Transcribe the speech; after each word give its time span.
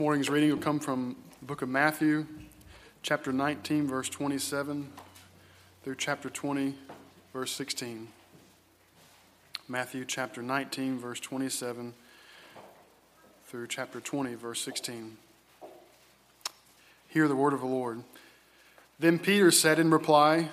morning's 0.00 0.30
reading 0.30 0.48
will 0.48 0.56
come 0.56 0.80
from 0.80 1.14
the 1.40 1.44
book 1.44 1.60
of 1.60 1.68
Matthew, 1.68 2.26
chapter 3.02 3.34
19, 3.34 3.86
verse 3.86 4.08
27, 4.08 4.90
through 5.84 5.94
chapter 5.94 6.30
20, 6.30 6.74
verse 7.34 7.52
16. 7.52 8.08
Matthew 9.68 10.06
chapter 10.06 10.40
19, 10.40 10.98
verse 10.98 11.20
27, 11.20 11.92
through 13.44 13.66
chapter 13.66 14.00
20, 14.00 14.36
verse 14.36 14.62
16. 14.62 15.18
Hear 17.08 17.28
the 17.28 17.36
word 17.36 17.52
of 17.52 17.60
the 17.60 17.66
Lord. 17.66 18.02
Then 18.98 19.18
Peter 19.18 19.50
said 19.50 19.78
in 19.78 19.90
reply, 19.90 20.48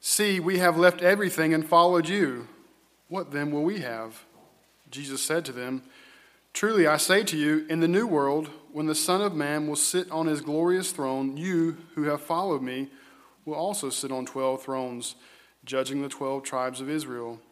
See, 0.00 0.38
we 0.38 0.58
have 0.58 0.78
left 0.78 1.02
everything 1.02 1.52
and 1.52 1.66
followed 1.66 2.08
you. 2.08 2.46
What 3.08 3.32
then 3.32 3.50
will 3.50 3.64
we 3.64 3.80
have? 3.80 4.24
Jesus 4.92 5.20
said 5.22 5.44
to 5.46 5.52
them, 5.52 5.82
Truly 6.56 6.86
I 6.86 6.96
say 6.96 7.22
to 7.22 7.36
you, 7.36 7.66
in 7.68 7.80
the 7.80 7.86
new 7.86 8.06
world, 8.06 8.48
when 8.72 8.86
the 8.86 8.94
Son 8.94 9.20
of 9.20 9.34
Man 9.34 9.66
will 9.66 9.76
sit 9.76 10.10
on 10.10 10.26
his 10.26 10.40
glorious 10.40 10.90
throne, 10.90 11.36
you 11.36 11.76
who 11.94 12.04
have 12.04 12.22
followed 12.22 12.62
me 12.62 12.88
will 13.44 13.56
also 13.56 13.90
sit 13.90 14.10
on 14.10 14.24
twelve 14.24 14.62
thrones, 14.62 15.16
judging 15.66 16.00
the 16.00 16.08
twelve 16.08 16.44
tribes 16.44 16.80
of 16.80 16.88
Israel. 16.88 17.42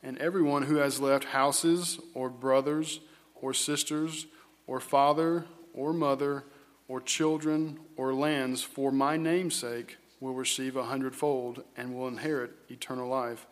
And 0.00 0.16
everyone 0.18 0.62
who 0.62 0.76
has 0.76 1.00
left 1.00 1.24
houses, 1.24 1.98
or 2.14 2.30
brothers, 2.30 3.00
or 3.34 3.52
sisters, 3.52 4.26
or 4.68 4.78
father, 4.78 5.44
or 5.74 5.92
mother, 5.92 6.44
or 6.86 7.00
children, 7.00 7.80
or 7.96 8.14
lands 8.14 8.62
for 8.62 8.92
my 8.92 9.16
name's 9.16 9.56
sake 9.56 9.96
will 10.20 10.34
receive 10.34 10.76
a 10.76 10.84
hundredfold 10.84 11.64
and 11.76 11.96
will 11.96 12.06
inherit 12.06 12.52
eternal 12.68 13.08
life. 13.08 13.44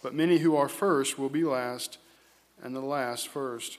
But 0.00 0.14
many 0.14 0.38
who 0.38 0.54
are 0.54 0.68
first 0.68 1.18
will 1.18 1.28
be 1.28 1.42
last, 1.42 1.98
and 2.62 2.72
the 2.72 2.80
last 2.80 3.26
first. 3.26 3.78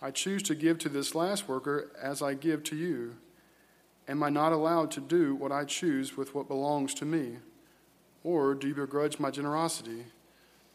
I 0.00 0.10
choose 0.10 0.42
to 0.44 0.54
give 0.54 0.78
to 0.78 0.88
this 0.88 1.14
last 1.14 1.48
worker 1.48 1.90
as 2.00 2.22
I 2.22 2.34
give 2.34 2.62
to 2.64 2.76
you. 2.76 3.16
Am 4.06 4.22
I 4.22 4.30
not 4.30 4.52
allowed 4.52 4.90
to 4.92 5.00
do 5.00 5.34
what 5.34 5.52
I 5.52 5.64
choose 5.64 6.16
with 6.16 6.34
what 6.34 6.48
belongs 6.48 6.94
to 6.94 7.04
me? 7.04 7.38
Or 8.22 8.54
do 8.54 8.68
you 8.68 8.74
begrudge 8.74 9.18
my 9.18 9.30
generosity? 9.30 10.04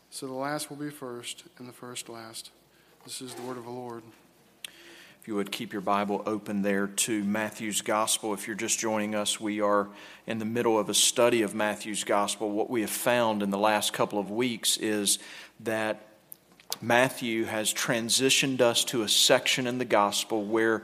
So 0.09 0.28
the 0.28 0.33
last 0.33 0.69
will 0.69 0.78
be 0.78 0.89
first, 0.89 1.45
and 1.57 1.67
the 1.67 1.73
first 1.73 2.09
last. 2.09 2.51
This 3.03 3.22
is 3.22 3.33
the 3.33 3.41
word 3.41 3.57
of 3.57 3.63
the 3.63 3.72
Lord. 3.72 4.03
If 5.19 5.28
you 5.28 5.35
would 5.35 5.51
keep 5.51 5.72
your 5.72 5.81
Bible 5.81 6.22
open 6.25 6.62
there 6.62 6.85
to 6.85 7.23
Matthew's 7.23 7.81
Gospel. 7.81 8.33
If 8.33 8.45
you're 8.45 8.57
just 8.57 8.78
joining 8.78 9.16
us, 9.16 9.39
we 9.39 9.62
are 9.62 9.88
in 10.28 10.38
the 10.38 10.45
middle 10.45 10.78
of 10.78 10.89
a 10.89 10.94
study 10.94 11.41
of 11.41 11.56
Matthew's 11.56 12.03
Gospel. 12.03 12.51
What 12.51 12.69
we 12.69 12.81
have 12.81 12.89
found 12.89 13.41
in 13.41 13.50
the 13.50 13.57
last 13.57 13.94
couple 13.94 14.19
of 14.19 14.29
weeks 14.29 14.75
is 14.78 15.19
that 15.62 16.06
Matthew 16.81 17.45
has 17.45 17.73
transitioned 17.73 18.61
us 18.61 18.84
to 18.85 19.03
a 19.03 19.09
section 19.09 19.67
in 19.67 19.78
the 19.78 19.85
gospel 19.85 20.44
where 20.44 20.84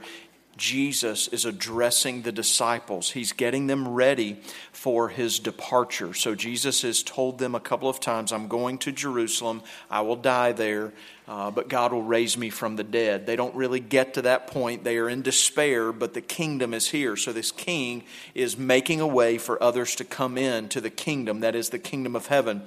Jesus 0.60 1.26
is 1.28 1.46
addressing 1.46 2.20
the 2.20 2.32
disciples. 2.32 3.10
He's 3.10 3.32
getting 3.32 3.66
them 3.66 3.88
ready 3.88 4.38
for 4.72 5.08
his 5.08 5.38
departure. 5.38 6.12
So 6.12 6.34
Jesus 6.34 6.82
has 6.82 7.02
told 7.02 7.38
them 7.38 7.54
a 7.54 7.60
couple 7.60 7.88
of 7.88 7.98
times, 7.98 8.30
I'm 8.30 8.46
going 8.46 8.76
to 8.78 8.92
Jerusalem. 8.92 9.62
I 9.90 10.02
will 10.02 10.16
die 10.16 10.52
there, 10.52 10.92
uh, 11.26 11.50
but 11.50 11.68
God 11.68 11.94
will 11.94 12.02
raise 12.02 12.36
me 12.36 12.50
from 12.50 12.76
the 12.76 12.84
dead. 12.84 13.24
They 13.24 13.36
don't 13.36 13.54
really 13.54 13.80
get 13.80 14.14
to 14.14 14.22
that 14.22 14.48
point. 14.48 14.84
They 14.84 14.98
are 14.98 15.08
in 15.08 15.22
despair, 15.22 15.92
but 15.92 16.12
the 16.12 16.20
kingdom 16.20 16.74
is 16.74 16.88
here. 16.90 17.16
So 17.16 17.32
this 17.32 17.52
king 17.52 18.04
is 18.34 18.58
making 18.58 19.00
a 19.00 19.06
way 19.06 19.38
for 19.38 19.62
others 19.62 19.96
to 19.96 20.04
come 20.04 20.36
in 20.36 20.68
to 20.68 20.82
the 20.82 20.90
kingdom, 20.90 21.40
that 21.40 21.54
is 21.54 21.70
the 21.70 21.78
kingdom 21.78 22.14
of 22.14 22.26
heaven. 22.26 22.62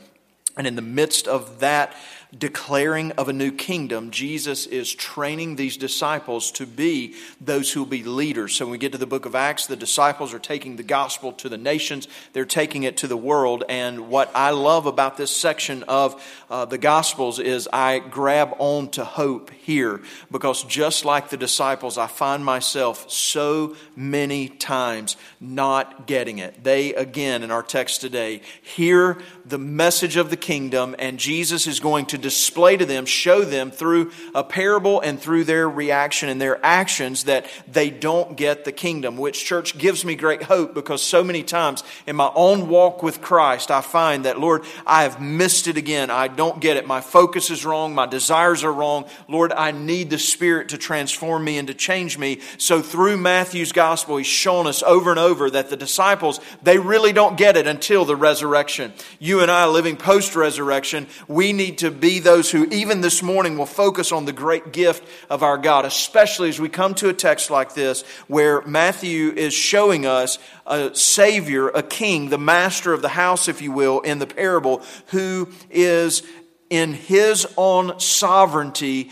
And 0.56 0.67
in 0.67 0.75
the 0.75 0.81
midst 0.81 1.28
of 1.28 1.59
that 1.59 1.95
declaring 2.38 3.11
of 3.11 3.29
a 3.29 3.33
new 3.33 3.51
kingdom, 3.51 4.09
Jesus 4.09 4.66
is 4.66 4.94
training 4.94 5.55
these 5.55 5.77
disciples 5.77 6.51
to 6.53 6.66
be 6.66 7.16
those 7.39 7.71
who 7.71 7.81
will 7.81 7.89
be 7.89 8.03
leaders. 8.03 8.55
So 8.55 8.66
when 8.66 8.71
we 8.71 8.77
get 8.77 8.91
to 8.94 8.97
the 8.97 9.05
book 9.05 9.25
of 9.25 9.35
Acts, 9.35 9.67
the 9.67 9.75
disciples 9.75 10.33
are 10.33 10.39
taking 10.39 10.75
the 10.75 10.83
gospel 10.83 11.31
to 11.33 11.49
the 11.49 11.57
nations, 11.57 12.07
they're 12.33 12.45
taking 12.45 12.83
it 12.83 12.97
to 12.97 13.07
the 13.07 13.17
world. 13.17 13.63
And 13.69 14.09
what 14.09 14.31
I 14.33 14.49
love 14.49 14.85
about 14.85 15.17
this 15.17 15.31
section 15.31 15.83
of 15.83 16.23
uh, 16.49 16.66
the 16.66 16.77
gospels 16.77 17.39
is 17.39 17.69
I 17.71 17.99
grab 17.99 18.55
on 18.57 18.89
to 18.91 19.05
hope 19.05 19.51
here 19.51 20.01
because 20.31 20.63
just 20.63 21.05
like 21.05 21.29
the 21.29 21.38
disciples, 21.38 21.97
I 21.97 22.07
find 22.07 22.44
myself 22.44 23.11
so 23.11 23.75
many 23.95 24.50
times 24.50 25.17
not 25.39 26.07
getting 26.07 26.39
it. 26.39 26.63
They, 26.63 26.94
again, 26.95 27.44
in 27.44 27.51
our 27.51 27.63
text 27.63 28.01
today, 28.01 28.41
hear 28.61 29.19
the 29.46 29.58
message 29.58 30.16
of 30.16 30.30
the 30.30 30.38
kingdom, 30.38 30.96
and 31.00 31.20
Jesus 31.20 31.68
is 31.68 31.80
going 31.80 32.06
to 32.08 32.18
display 32.18 32.78
to 32.78 32.86
them, 32.86 33.06
show 33.06 33.42
them 33.42 33.72
through 33.72 34.12
a 34.34 34.44
parable 34.44 35.02
and 35.02 35.20
through 35.20 35.44
their 35.44 35.70
reaction 35.70 36.30
and 36.30 36.40
their 36.40 36.64
actions 36.66 37.26
that 37.26 37.46
they 37.68 37.90
don't 37.90 38.38
get 38.38 38.64
the 38.64 38.72
kingdom, 38.72 39.18
which 39.18 39.44
church 39.44 39.78
gives 39.78 40.06
me 40.06 40.16
great 40.16 40.44
hope 40.44 40.74
because 40.74 41.04
so 41.04 41.24
many 41.24 41.44
times 41.44 41.84
in 42.08 42.16
my 42.16 42.31
own 42.36 42.70
walk 42.70 43.04
with 43.04 43.22
Christ, 43.22 43.70
I 43.70 43.81
find 43.81 44.26
that, 44.26 44.40
Lord, 44.40 44.64
I 44.86 45.04
have 45.04 45.22
missed 45.22 45.68
it 45.68 45.78
again. 45.78 46.10
I 46.10 46.30
don't 46.30 46.62
get 46.62 46.78
it. 46.78 46.88
My 46.88 47.02
focus 47.02 47.50
is 47.50 47.66
wrong. 47.66 47.94
My 47.94 48.06
desires 48.06 48.64
are 48.64 48.74
wrong. 48.74 49.06
Lord, 49.28 49.52
I 49.52 49.72
need 49.72 50.10
the 50.10 50.20
Spirit 50.20 50.70
to 50.70 50.78
transform 50.78 51.44
me 51.44 51.58
and 51.58 51.68
to 51.68 51.74
change 51.74 52.18
me. 52.18 52.40
So 52.58 52.81
through 52.81 53.18
Matthew's 53.18 53.72
gospel, 53.72 54.18
he's 54.18 54.28
shown 54.28 54.68
us 54.68 54.84
over 54.84 55.10
and 55.10 55.19
over 55.19 55.50
that 55.50 55.69
the 55.69 55.78
disciples, 55.78 56.39
they 56.62 56.78
really 56.78 57.12
don't 57.12 57.38
get 57.38 57.57
it 57.57 57.68
until 57.68 58.06
the 58.06 58.16
resurrection. 58.16 58.94
You 59.19 59.32
and 59.41 59.51
I 59.51 59.65
living 59.68 59.95
post 59.95 60.35
resurrection, 60.35 61.07
we 61.27 61.53
need 61.53 61.80
to 61.80 61.91
be 61.91 62.19
those 62.19 62.51
who, 62.51 62.65
even 62.65 63.01
this 63.01 63.24
morning, 63.24 63.57
will 63.57 63.65
focus 63.65 64.12
on 64.12 64.25
the 64.25 64.33
great 64.33 64.71
gift 64.71 65.07
of 65.30 65.44
our 65.44 65.57
God, 65.57 65.85
especially 65.85 66.50
as 66.50 66.59
we 66.59 66.69
come 66.69 66.94
to 66.95 67.09
a 67.09 67.13
text 67.13 67.50
like 67.50 67.74
this 67.74 68.03
where 68.27 68.62
Matthew 68.63 69.31
is 69.31 69.53
showing 69.53 70.06
us 70.06 70.39
a 70.65 70.95
Savior, 70.95 71.69
a 71.69 71.83
King, 71.83 72.30
the 72.30 72.38
master 72.38 72.94
of 72.94 73.01
the 73.01 73.09
house, 73.09 73.47
if 73.47 73.62
you 73.62 73.71
will, 73.71 74.01
in 74.01 74.19
the 74.19 74.27
parable, 74.27 74.81
who 75.07 75.50
is 75.69 76.24
in 76.69 76.94
his 76.94 77.47
own 77.57 78.00
sovereignty 78.00 79.12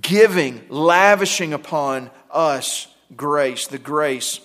giving, 0.00 0.64
lavishing 0.68 1.52
upon 1.52 2.10
us 2.30 2.88
grace, 3.16 3.66
the 3.66 3.78
grace 3.78 4.40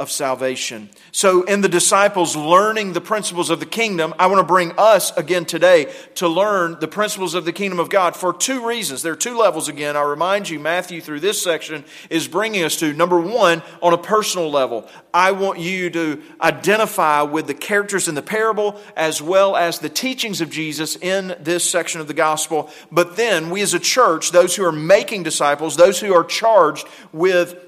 of 0.00 0.10
salvation. 0.10 0.88
So, 1.12 1.42
in 1.42 1.60
the 1.60 1.68
disciples 1.68 2.34
learning 2.34 2.94
the 2.94 3.02
principles 3.02 3.50
of 3.50 3.60
the 3.60 3.66
kingdom, 3.66 4.14
I 4.18 4.28
want 4.28 4.40
to 4.40 4.46
bring 4.46 4.72
us 4.78 5.14
again 5.14 5.44
today 5.44 5.92
to 6.14 6.26
learn 6.26 6.78
the 6.80 6.88
principles 6.88 7.34
of 7.34 7.44
the 7.44 7.52
kingdom 7.52 7.78
of 7.78 7.90
God 7.90 8.16
for 8.16 8.32
two 8.32 8.66
reasons. 8.66 9.02
There 9.02 9.12
are 9.12 9.16
two 9.16 9.36
levels 9.36 9.68
again. 9.68 9.98
I 9.98 10.02
remind 10.02 10.48
you, 10.48 10.58
Matthew, 10.58 11.02
through 11.02 11.20
this 11.20 11.42
section, 11.42 11.84
is 12.08 12.26
bringing 12.28 12.64
us 12.64 12.76
to 12.76 12.94
number 12.94 13.20
one, 13.20 13.62
on 13.82 13.92
a 13.92 13.98
personal 13.98 14.50
level. 14.50 14.88
I 15.12 15.32
want 15.32 15.58
you 15.58 15.90
to 15.90 16.22
identify 16.40 17.20
with 17.20 17.46
the 17.46 17.54
characters 17.54 18.08
in 18.08 18.14
the 18.14 18.22
parable 18.22 18.80
as 18.96 19.20
well 19.20 19.54
as 19.54 19.80
the 19.80 19.90
teachings 19.90 20.40
of 20.40 20.48
Jesus 20.48 20.96
in 20.96 21.36
this 21.40 21.68
section 21.68 22.00
of 22.00 22.08
the 22.08 22.14
gospel. 22.14 22.70
But 22.90 23.16
then, 23.16 23.50
we 23.50 23.60
as 23.60 23.74
a 23.74 23.78
church, 23.78 24.32
those 24.32 24.56
who 24.56 24.64
are 24.64 24.72
making 24.72 25.24
disciples, 25.24 25.76
those 25.76 26.00
who 26.00 26.14
are 26.14 26.24
charged 26.24 26.88
with 27.12 27.66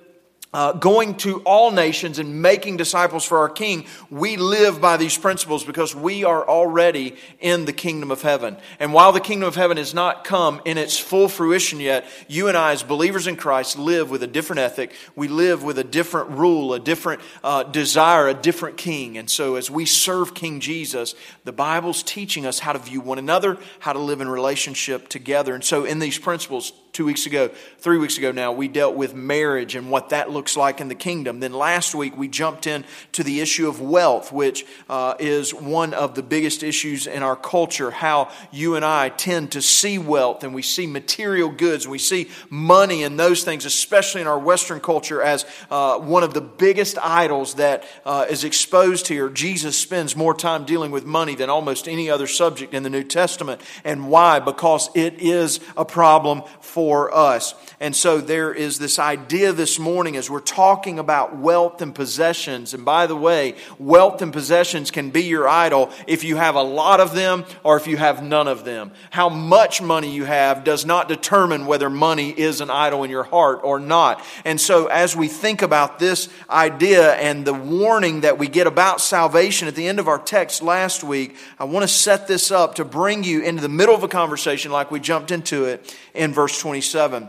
uh, 0.52 0.72
going 0.72 1.14
to 1.16 1.40
all 1.40 1.70
nations 1.70 2.18
and 2.18 2.42
making 2.42 2.76
disciples 2.76 3.24
for 3.24 3.38
our 3.38 3.48
King, 3.48 3.86
we 4.10 4.36
live 4.36 4.80
by 4.80 4.96
these 4.96 5.16
principles 5.16 5.64
because 5.64 5.94
we 5.94 6.24
are 6.24 6.46
already 6.46 7.16
in 7.40 7.64
the 7.64 7.72
kingdom 7.72 8.10
of 8.10 8.22
heaven. 8.22 8.56
And 8.78 8.92
while 8.92 9.12
the 9.12 9.20
kingdom 9.20 9.48
of 9.48 9.54
heaven 9.54 9.78
has 9.78 9.94
not 9.94 10.24
come 10.24 10.60
in 10.64 10.76
its 10.76 10.98
full 10.98 11.28
fruition 11.28 11.80
yet, 11.80 12.04
you 12.28 12.48
and 12.48 12.56
I, 12.56 12.72
as 12.72 12.82
believers 12.82 13.26
in 13.26 13.36
Christ, 13.36 13.78
live 13.78 14.10
with 14.10 14.22
a 14.22 14.26
different 14.26 14.60
ethic. 14.60 14.92
We 15.16 15.28
live 15.28 15.62
with 15.62 15.78
a 15.78 15.84
different 15.84 16.30
rule, 16.30 16.74
a 16.74 16.80
different 16.80 17.22
uh, 17.42 17.62
desire, 17.62 18.28
a 18.28 18.34
different 18.34 18.76
king. 18.76 19.16
And 19.16 19.30
so, 19.30 19.56
as 19.56 19.70
we 19.70 19.86
serve 19.86 20.34
King 20.34 20.60
Jesus, 20.60 21.14
the 21.44 21.52
Bible's 21.52 22.02
teaching 22.02 22.44
us 22.44 22.58
how 22.58 22.72
to 22.72 22.78
view 22.78 23.00
one 23.00 23.18
another, 23.18 23.58
how 23.78 23.92
to 23.92 23.98
live 23.98 24.20
in 24.20 24.28
relationship 24.28 25.08
together. 25.08 25.54
And 25.54 25.64
so, 25.64 25.84
in 25.84 25.98
these 25.98 26.18
principles, 26.18 26.72
two 26.92 27.06
weeks 27.06 27.24
ago, 27.24 27.48
three 27.78 27.96
weeks 27.96 28.18
ago 28.18 28.32
now, 28.32 28.52
we 28.52 28.68
dealt 28.68 28.94
with 28.94 29.14
marriage 29.14 29.76
and 29.76 29.90
what 29.90 30.10
that 30.10 30.28
looks 30.28 30.58
like 30.58 30.78
in 30.78 30.88
the 30.88 30.94
kingdom. 30.94 31.40
Then 31.40 31.54
last 31.54 31.94
week, 31.94 32.18
we 32.18 32.28
jumped 32.28 32.66
in 32.66 32.84
to 33.12 33.24
the 33.24 33.40
issue 33.40 33.66
of 33.66 33.80
wealth, 33.80 34.30
which 34.30 34.66
uh, 34.90 35.14
is 35.18 35.54
one 35.54 35.94
of 35.94 36.14
the 36.14 36.22
biggest 36.22 36.62
issues 36.62 37.06
in 37.06 37.22
our 37.22 37.34
culture. 37.34 37.90
How 37.90 38.30
you 38.50 38.76
and 38.76 38.84
I 38.84 39.08
tend 39.08 39.52
to 39.52 39.62
see 39.62 39.96
wealth 39.96 40.44
and 40.44 40.52
we 40.52 40.60
see 40.60 40.86
material 40.86 41.48
goods 41.48 41.86
and 41.86 41.92
we 41.92 41.98
see 41.98 42.28
money 42.50 43.04
and 43.04 43.18
those 43.18 43.42
things, 43.42 43.64
especially 43.64 44.20
in 44.20 44.26
our 44.26 44.38
Western 44.38 44.80
culture, 44.80 45.22
as 45.22 45.46
uh, 45.70 45.98
one 45.98 46.22
of 46.22 46.34
the 46.34 46.42
biggest 46.42 46.98
idols 46.98 47.54
that 47.54 47.84
uh, 48.04 48.26
is 48.28 48.44
exposed 48.44 49.08
here. 49.08 49.30
Jesus 49.30 49.78
spends 49.78 50.14
more 50.14 50.34
time 50.34 50.66
dealing 50.66 50.90
with 50.90 51.06
money 51.06 51.34
than 51.34 51.48
almost 51.48 51.88
any 51.88 52.10
other 52.10 52.26
subject 52.26 52.74
in 52.74 52.82
the 52.82 52.90
New 52.90 53.04
Testament. 53.04 53.62
And 53.82 54.10
why? 54.10 54.40
Because 54.40 54.90
it 54.94 55.14
is 55.14 55.58
a 55.74 55.86
problem 55.86 56.42
for 56.60 56.81
for 56.82 57.14
us. 57.14 57.54
And 57.78 57.94
so 57.94 58.20
there 58.20 58.52
is 58.52 58.80
this 58.80 58.98
idea 58.98 59.52
this 59.52 59.78
morning 59.78 60.16
as 60.16 60.28
we're 60.28 60.40
talking 60.40 60.98
about 60.98 61.36
wealth 61.36 61.80
and 61.80 61.94
possessions. 61.94 62.74
And 62.74 62.84
by 62.84 63.06
the 63.06 63.14
way, 63.14 63.54
wealth 63.78 64.20
and 64.20 64.32
possessions 64.32 64.90
can 64.90 65.10
be 65.10 65.22
your 65.22 65.48
idol 65.48 65.90
if 66.08 66.24
you 66.24 66.34
have 66.34 66.56
a 66.56 66.62
lot 66.62 66.98
of 66.98 67.14
them 67.14 67.44
or 67.62 67.76
if 67.76 67.86
you 67.86 67.96
have 67.98 68.20
none 68.20 68.48
of 68.48 68.64
them. 68.64 68.90
How 69.10 69.28
much 69.28 69.80
money 69.80 70.10
you 70.10 70.24
have 70.24 70.64
does 70.64 70.84
not 70.84 71.06
determine 71.06 71.66
whether 71.66 71.88
money 71.88 72.30
is 72.30 72.60
an 72.60 72.68
idol 72.68 73.04
in 73.04 73.10
your 73.10 73.22
heart 73.22 73.60
or 73.62 73.78
not. 73.78 74.24
And 74.44 74.60
so 74.60 74.86
as 74.86 75.14
we 75.14 75.28
think 75.28 75.62
about 75.62 76.00
this 76.00 76.28
idea 76.50 77.14
and 77.14 77.44
the 77.44 77.54
warning 77.54 78.22
that 78.22 78.38
we 78.38 78.48
get 78.48 78.66
about 78.66 79.00
salvation 79.00 79.68
at 79.68 79.76
the 79.76 79.86
end 79.86 80.00
of 80.00 80.08
our 80.08 80.18
text 80.18 80.62
last 80.62 81.04
week, 81.04 81.36
I 81.60 81.64
want 81.64 81.84
to 81.84 81.88
set 81.88 82.26
this 82.26 82.50
up 82.50 82.74
to 82.74 82.84
bring 82.84 83.22
you 83.22 83.40
into 83.40 83.62
the 83.62 83.68
middle 83.68 83.94
of 83.94 84.02
a 84.02 84.08
conversation 84.08 84.72
like 84.72 84.90
we 84.90 84.98
jumped 84.98 85.30
into 85.30 85.66
it 85.66 85.96
in 86.14 86.32
verse 86.32 86.58
27. 86.72 87.28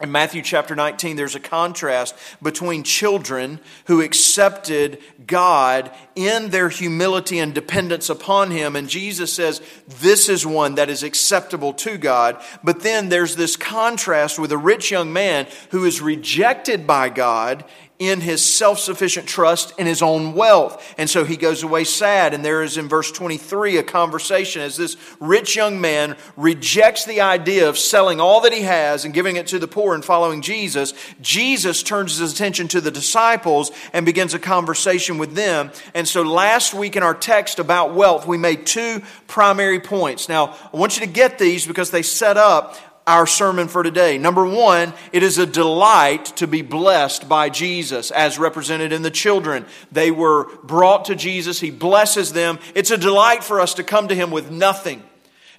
In 0.00 0.12
Matthew 0.12 0.42
chapter 0.42 0.76
19, 0.76 1.16
there's 1.16 1.34
a 1.34 1.40
contrast 1.40 2.14
between 2.40 2.84
children 2.84 3.58
who 3.86 4.00
accepted 4.00 5.00
God 5.26 5.90
in 6.14 6.50
their 6.50 6.68
humility 6.68 7.40
and 7.40 7.52
dependence 7.52 8.08
upon 8.08 8.52
Him. 8.52 8.76
And 8.76 8.88
Jesus 8.88 9.32
says, 9.32 9.60
This 9.88 10.28
is 10.28 10.46
one 10.46 10.76
that 10.76 10.88
is 10.88 11.02
acceptable 11.02 11.72
to 11.72 11.98
God. 11.98 12.40
But 12.62 12.82
then 12.82 13.08
there's 13.08 13.34
this 13.34 13.56
contrast 13.56 14.38
with 14.38 14.52
a 14.52 14.58
rich 14.58 14.92
young 14.92 15.12
man 15.12 15.48
who 15.70 15.84
is 15.84 16.00
rejected 16.00 16.86
by 16.86 17.08
God 17.08 17.64
in 17.98 18.20
his 18.20 18.44
self 18.44 18.78
sufficient 18.78 19.26
trust 19.26 19.72
in 19.78 19.86
his 19.86 20.02
own 20.02 20.34
wealth. 20.34 20.94
And 20.98 21.08
so 21.08 21.24
he 21.24 21.36
goes 21.36 21.62
away 21.62 21.84
sad. 21.84 22.34
And 22.34 22.44
there 22.44 22.62
is 22.62 22.76
in 22.76 22.88
verse 22.88 23.10
23 23.10 23.78
a 23.78 23.82
conversation 23.82 24.62
as 24.62 24.76
this 24.76 24.96
rich 25.18 25.56
young 25.56 25.80
man 25.80 26.16
rejects 26.36 27.04
the 27.06 27.22
idea 27.22 27.68
of 27.68 27.78
selling 27.78 28.20
all 28.20 28.42
that 28.42 28.52
he 28.52 28.62
has 28.62 29.04
and 29.04 29.14
giving 29.14 29.36
it 29.36 29.46
to 29.48 29.58
the 29.58 29.68
poor 29.68 29.94
and 29.94 30.04
following 30.04 30.42
Jesus. 30.42 30.92
Jesus 31.20 31.82
turns 31.82 32.18
his 32.18 32.32
attention 32.32 32.68
to 32.68 32.80
the 32.80 32.90
disciples 32.90 33.70
and 33.92 34.04
begins 34.04 34.34
a 34.34 34.38
conversation 34.38 35.16
with 35.16 35.34
them. 35.34 35.70
And 35.94 36.06
so 36.06 36.22
last 36.22 36.74
week 36.74 36.96
in 36.96 37.02
our 37.02 37.14
text 37.14 37.58
about 37.58 37.94
wealth, 37.94 38.26
we 38.26 38.36
made 38.36 38.66
two 38.66 39.02
primary 39.26 39.80
points. 39.80 40.28
Now, 40.28 40.54
I 40.72 40.76
want 40.76 40.98
you 40.98 41.06
to 41.06 41.12
get 41.12 41.38
these 41.38 41.66
because 41.66 41.90
they 41.90 42.02
set 42.02 42.36
up 42.36 42.76
our 43.06 43.26
sermon 43.26 43.68
for 43.68 43.84
today. 43.84 44.18
Number 44.18 44.44
one, 44.44 44.92
it 45.12 45.22
is 45.22 45.38
a 45.38 45.46
delight 45.46 46.24
to 46.36 46.46
be 46.48 46.62
blessed 46.62 47.28
by 47.28 47.48
Jesus 47.50 48.10
as 48.10 48.38
represented 48.38 48.92
in 48.92 49.02
the 49.02 49.10
children. 49.12 49.64
They 49.92 50.10
were 50.10 50.48
brought 50.64 51.04
to 51.06 51.14
Jesus. 51.14 51.60
He 51.60 51.70
blesses 51.70 52.32
them. 52.32 52.58
It's 52.74 52.90
a 52.90 52.98
delight 52.98 53.44
for 53.44 53.60
us 53.60 53.74
to 53.74 53.84
come 53.84 54.08
to 54.08 54.14
Him 54.14 54.32
with 54.32 54.50
nothing. 54.50 55.04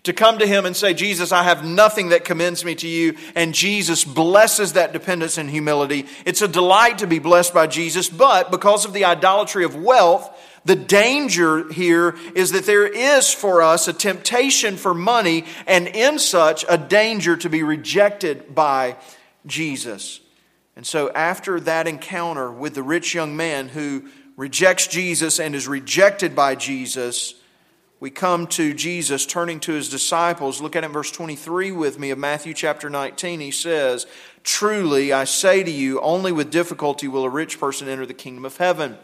To 0.03 0.13
come 0.13 0.39
to 0.39 0.47
Him 0.47 0.65
and 0.65 0.75
say, 0.75 0.93
Jesus, 0.93 1.31
I 1.31 1.43
have 1.43 1.65
nothing 1.65 2.09
that 2.09 2.25
commends 2.25 2.65
me 2.65 2.75
to 2.75 2.87
you. 2.87 3.15
And 3.33 3.53
Jesus 3.53 4.03
blesses 4.03 4.73
that 4.73 4.91
dependence 4.91 5.37
and 5.37 5.49
humility. 5.49 6.05
It's 6.25 6.41
a 6.41 6.47
delight 6.49 6.97
to 6.99 7.07
be 7.07 7.19
blessed 7.19 7.53
by 7.53 7.67
Jesus, 7.67 8.09
but 8.09 8.51
because 8.51 8.83
of 8.83 8.93
the 8.93 9.05
idolatry 9.05 9.63
of 9.63 9.75
wealth, 9.75 10.29
the 10.67 10.75
danger 10.75 11.71
here 11.71 12.17
is 12.35 12.51
that 12.51 12.65
there 12.65 12.85
is 12.85 13.33
for 13.33 13.61
us 13.61 13.87
a 13.87 13.93
temptation 13.93 14.75
for 14.75 14.93
money, 14.93 15.45
and 15.65 15.87
in 15.87 16.19
such, 16.19 16.65
a 16.67 16.77
danger 16.77 17.37
to 17.37 17.49
be 17.49 17.63
rejected 17.63 18.53
by 18.53 18.97
Jesus. 19.45 20.19
And 20.75 20.85
so, 20.85 21.09
after 21.11 21.61
that 21.61 21.87
encounter 21.87 22.51
with 22.51 22.75
the 22.75 22.83
rich 22.83 23.15
young 23.15 23.37
man 23.37 23.69
who 23.69 24.09
rejects 24.35 24.87
Jesus 24.87 25.39
and 25.39 25.55
is 25.55 25.69
rejected 25.69 26.35
by 26.35 26.55
Jesus, 26.55 27.35
we 28.01 28.09
come 28.09 28.45
to 28.47 28.73
Jesus 28.73 29.25
turning 29.25 29.61
to 29.61 29.71
his 29.71 29.87
disciples. 29.87 30.59
Look 30.59 30.75
at 30.75 30.83
it 30.83 30.87
in 30.87 30.91
verse 30.91 31.11
23 31.11 31.71
with 31.71 31.97
me 31.97 32.11
of 32.11 32.19
Matthew 32.19 32.53
chapter 32.53 32.89
19. 32.89 33.39
He 33.39 33.51
says, 33.51 34.05
Truly, 34.43 35.13
I 35.13 35.23
say 35.23 35.63
to 35.63 35.71
you, 35.71 36.01
only 36.01 36.33
with 36.33 36.51
difficulty 36.51 37.07
will 37.07 37.23
a 37.23 37.29
rich 37.29 37.57
person 37.57 37.87
enter 37.87 38.05
the 38.05 38.13
kingdom 38.13 38.43
of 38.43 38.57
heaven. 38.57 38.97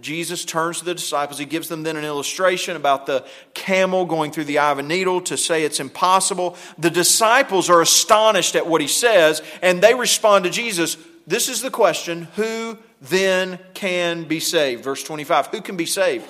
Jesus 0.00 0.44
turns 0.44 0.80
to 0.80 0.84
the 0.84 0.94
disciples. 0.94 1.38
He 1.38 1.46
gives 1.46 1.68
them 1.68 1.82
then 1.82 1.96
an 1.96 2.04
illustration 2.04 2.76
about 2.76 3.06
the 3.06 3.24
camel 3.54 4.04
going 4.04 4.30
through 4.30 4.44
the 4.44 4.58
eye 4.58 4.70
of 4.70 4.78
a 4.78 4.82
needle 4.82 5.20
to 5.22 5.36
say 5.36 5.64
it's 5.64 5.80
impossible. 5.80 6.56
The 6.76 6.90
disciples 6.90 7.70
are 7.70 7.80
astonished 7.80 8.56
at 8.56 8.66
what 8.66 8.80
he 8.80 8.88
says, 8.88 9.42
and 9.62 9.80
they 9.80 9.94
respond 9.94 10.44
to 10.44 10.50
Jesus. 10.50 10.96
This 11.26 11.48
is 11.48 11.62
the 11.62 11.70
question 11.70 12.28
Who 12.36 12.78
then 13.00 13.58
can 13.74 14.24
be 14.24 14.40
saved? 14.40 14.84
Verse 14.84 15.02
25 15.02 15.48
Who 15.48 15.60
can 15.60 15.76
be 15.76 15.86
saved? 15.86 16.26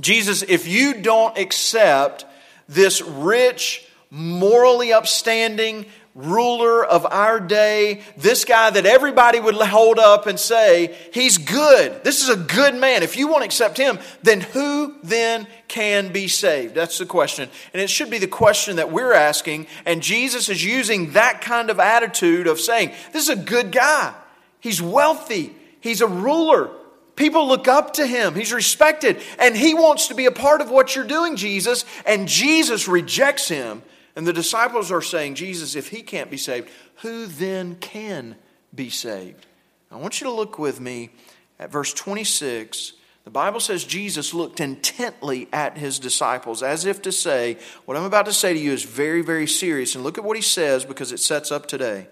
Jesus, 0.00 0.42
if 0.42 0.66
you 0.66 1.00
don't 1.00 1.36
accept 1.38 2.24
this 2.68 3.00
rich, 3.02 3.86
morally 4.10 4.92
upstanding, 4.92 5.86
ruler 6.14 6.84
of 6.84 7.06
our 7.06 7.40
day, 7.40 8.02
this 8.18 8.44
guy 8.44 8.68
that 8.70 8.84
everybody 8.84 9.40
would 9.40 9.54
hold 9.54 9.98
up 9.98 10.26
and 10.26 10.38
say, 10.38 10.94
he's 11.12 11.38
good. 11.38 12.04
This 12.04 12.22
is 12.22 12.28
a 12.28 12.36
good 12.36 12.74
man. 12.74 13.02
If 13.02 13.16
you 13.16 13.28
won't 13.28 13.44
accept 13.44 13.78
him, 13.78 13.98
then 14.22 14.42
who 14.42 14.94
then 15.02 15.46
can 15.68 16.12
be 16.12 16.28
saved? 16.28 16.74
That's 16.74 16.98
the 16.98 17.06
question. 17.06 17.48
And 17.72 17.80
it 17.80 17.88
should 17.88 18.10
be 18.10 18.18
the 18.18 18.26
question 18.26 18.76
that 18.76 18.92
we're 18.92 19.14
asking. 19.14 19.68
And 19.86 20.02
Jesus 20.02 20.50
is 20.50 20.62
using 20.62 21.12
that 21.12 21.40
kind 21.40 21.70
of 21.70 21.80
attitude 21.80 22.46
of 22.46 22.60
saying, 22.60 22.92
this 23.12 23.22
is 23.22 23.30
a 23.30 23.36
good 23.42 23.72
guy. 23.72 24.14
He's 24.60 24.82
wealthy. 24.82 25.54
He's 25.80 26.02
a 26.02 26.06
ruler. 26.06 26.70
People 27.16 27.48
look 27.48 27.68
up 27.68 27.94
to 27.94 28.06
him. 28.06 28.34
He's 28.34 28.52
respected. 28.52 29.22
And 29.38 29.56
he 29.56 29.72
wants 29.74 30.08
to 30.08 30.14
be 30.14 30.26
a 30.26 30.30
part 30.30 30.60
of 30.60 30.70
what 30.70 30.94
you're 30.94 31.06
doing, 31.06 31.36
Jesus. 31.36 31.86
And 32.04 32.28
Jesus 32.28 32.86
rejects 32.86 33.48
him 33.48 33.82
and 34.14 34.26
the 34.26 34.32
disciples 34.32 34.92
are 34.92 35.02
saying, 35.02 35.36
Jesus, 35.36 35.74
if 35.74 35.88
he 35.88 36.02
can't 36.02 36.30
be 36.30 36.36
saved, 36.36 36.68
who 36.96 37.26
then 37.26 37.76
can 37.76 38.36
be 38.74 38.90
saved? 38.90 39.46
I 39.90 39.96
want 39.96 40.20
you 40.20 40.26
to 40.26 40.32
look 40.32 40.58
with 40.58 40.80
me 40.80 41.10
at 41.58 41.70
verse 41.70 41.92
26. 41.94 42.92
The 43.24 43.30
Bible 43.30 43.60
says 43.60 43.84
Jesus 43.84 44.34
looked 44.34 44.60
intently 44.60 45.48
at 45.52 45.78
his 45.78 45.98
disciples 45.98 46.62
as 46.62 46.84
if 46.84 47.02
to 47.02 47.12
say, 47.12 47.56
What 47.84 47.96
I'm 47.96 48.04
about 48.04 48.26
to 48.26 48.32
say 48.32 48.52
to 48.52 48.58
you 48.58 48.72
is 48.72 48.84
very, 48.84 49.22
very 49.22 49.46
serious. 49.46 49.94
And 49.94 50.02
look 50.02 50.18
at 50.18 50.24
what 50.24 50.36
he 50.36 50.42
says 50.42 50.84
because 50.84 51.12
it 51.12 51.20
sets 51.20 51.52
up 51.52 51.66
today. 51.66 52.08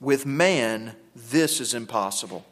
With 0.00 0.26
man, 0.26 0.96
this 1.14 1.60
is 1.60 1.74
impossible, 1.74 2.44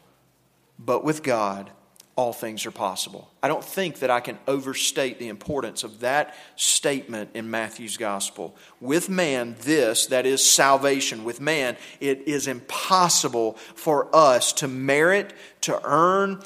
but 0.79 1.03
with 1.03 1.23
God, 1.23 1.71
all 2.15 2.33
things 2.33 2.65
are 2.65 2.71
possible. 2.71 3.31
I 3.41 3.47
don't 3.47 3.63
think 3.63 3.99
that 3.99 4.11
I 4.11 4.19
can 4.19 4.37
overstate 4.47 5.17
the 5.17 5.29
importance 5.29 5.83
of 5.83 6.01
that 6.01 6.35
statement 6.55 7.31
in 7.33 7.49
Matthew's 7.49 7.97
gospel. 7.97 8.55
With 8.79 9.09
man, 9.09 9.55
this, 9.61 10.05
that 10.07 10.27
is 10.27 10.45
salvation, 10.45 11.23
with 11.23 11.41
man, 11.41 11.75
it 11.99 12.27
is 12.27 12.47
impossible 12.47 13.53
for 13.73 14.15
us 14.15 14.53
to 14.53 14.67
merit, 14.67 15.33
to 15.61 15.81
earn 15.83 16.43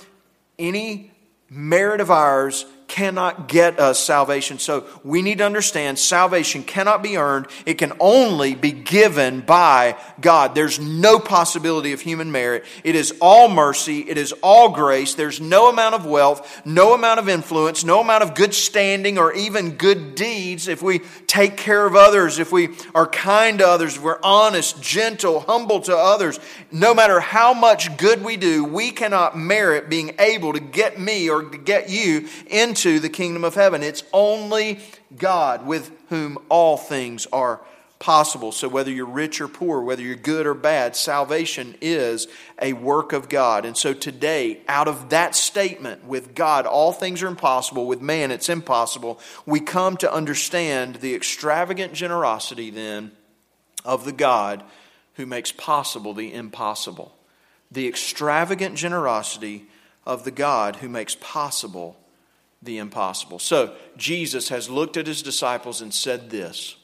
any 0.57 1.11
merit 1.49 1.99
of 1.99 2.11
ours 2.11 2.65
cannot 2.87 3.47
get 3.47 3.79
us 3.79 3.99
salvation. 3.99 4.59
So 4.59 4.85
we 5.03 5.21
need 5.21 5.39
to 5.39 5.45
understand 5.45 5.99
salvation 5.99 6.63
cannot 6.63 7.03
be 7.03 7.17
earned. 7.17 7.47
It 7.65 7.75
can 7.75 7.93
only 7.99 8.55
be 8.55 8.71
given 8.71 9.41
by 9.41 9.97
God. 10.21 10.55
There's 10.55 10.79
no 10.79 11.19
possibility 11.19 11.91
of 11.91 12.01
human 12.01 12.31
merit. 12.31 12.63
It 12.83 12.95
is 12.95 13.13
all 13.19 13.49
mercy. 13.49 13.99
It 13.99 14.17
is 14.17 14.33
all 14.41 14.69
grace. 14.69 15.15
There's 15.15 15.41
no 15.41 15.69
amount 15.69 15.95
of 15.95 16.05
wealth, 16.05 16.61
no 16.65 16.93
amount 16.93 17.19
of 17.19 17.27
influence, 17.27 17.83
no 17.83 17.99
amount 17.99 18.23
of 18.23 18.35
good 18.35 18.53
standing 18.53 19.17
or 19.17 19.33
even 19.33 19.71
good 19.71 20.15
deeds 20.15 20.67
if 20.67 20.81
we 20.81 20.99
take 21.27 21.57
care 21.57 21.85
of 21.85 21.95
others, 21.95 22.39
if 22.39 22.51
we 22.51 22.69
are 22.95 23.07
kind 23.07 23.59
to 23.59 23.67
others, 23.67 23.97
if 23.97 24.01
we're 24.01 24.19
honest, 24.23 24.81
gentle, 24.81 25.41
humble 25.41 25.81
to 25.81 25.95
others. 25.95 26.39
No 26.71 26.93
matter 26.93 27.19
how 27.19 27.53
much 27.53 27.97
good 27.97 28.23
we 28.23 28.37
do, 28.37 28.63
we 28.63 28.91
cannot 28.91 29.37
merit 29.37 29.89
being 29.89 30.15
able 30.19 30.53
to 30.53 30.59
get 30.59 30.99
me 30.99 31.29
or 31.29 31.43
to 31.43 31.57
get 31.57 31.89
you 31.89 32.29
into 32.47 32.76
into 32.77 32.99
the 32.99 33.09
kingdom 33.09 33.43
of 33.43 33.55
heaven. 33.55 33.81
It's 33.81 34.03
only 34.13 34.79
God 35.17 35.65
with 35.65 35.91
whom 36.09 36.37
all 36.47 36.77
things 36.77 37.25
are 37.33 37.59
possible. 37.97 38.51
So, 38.51 38.67
whether 38.67 38.91
you're 38.91 39.07
rich 39.07 39.41
or 39.41 39.47
poor, 39.47 39.81
whether 39.81 40.03
you're 40.03 40.15
good 40.15 40.45
or 40.45 40.53
bad, 40.53 40.95
salvation 40.95 41.73
is 41.81 42.27
a 42.61 42.73
work 42.73 43.13
of 43.13 43.29
God. 43.29 43.65
And 43.65 43.75
so, 43.75 43.95
today, 43.95 44.61
out 44.67 44.87
of 44.87 45.09
that 45.09 45.35
statement, 45.35 46.05
with 46.05 46.35
God, 46.35 46.67
all 46.67 46.91
things 46.91 47.23
are 47.23 47.27
impossible, 47.27 47.87
with 47.87 47.99
man, 47.99 48.29
it's 48.29 48.47
impossible, 48.47 49.19
we 49.47 49.59
come 49.59 49.97
to 49.97 50.13
understand 50.13 50.97
the 50.97 51.15
extravagant 51.15 51.93
generosity 51.93 52.69
then 52.69 53.11
of 53.83 54.05
the 54.05 54.11
God 54.11 54.63
who 55.15 55.25
makes 55.25 55.51
possible 55.51 56.13
the 56.13 56.31
impossible. 56.31 57.17
The 57.71 57.87
extravagant 57.87 58.75
generosity 58.75 59.65
of 60.05 60.25
the 60.25 60.31
God 60.31 60.75
who 60.75 60.89
makes 60.89 61.17
possible 61.19 61.97
the 62.61 62.77
impossible. 62.77 63.39
So 63.39 63.75
Jesus 63.97 64.49
has 64.49 64.69
looked 64.69 64.97
at 64.97 65.07
his 65.07 65.21
disciples 65.21 65.81
and 65.81 65.93
said 65.93 66.29
this 66.29 66.75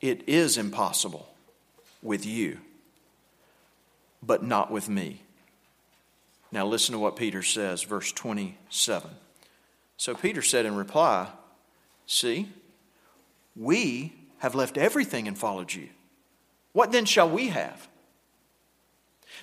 It 0.00 0.28
is 0.28 0.58
impossible 0.58 1.28
with 2.02 2.26
you, 2.26 2.58
but 4.22 4.42
not 4.42 4.70
with 4.70 4.88
me. 4.88 5.22
Now 6.52 6.66
listen 6.66 6.92
to 6.92 6.98
what 6.98 7.16
Peter 7.16 7.42
says, 7.42 7.82
verse 7.82 8.12
27. 8.12 9.10
So 9.96 10.14
Peter 10.14 10.42
said 10.42 10.66
in 10.66 10.76
reply, 10.76 11.28
See, 12.06 12.48
we 13.56 14.12
have 14.38 14.54
left 14.54 14.76
everything 14.76 15.26
and 15.26 15.38
followed 15.38 15.72
you. 15.72 15.88
What 16.72 16.92
then 16.92 17.06
shall 17.06 17.30
we 17.30 17.48
have? 17.48 17.88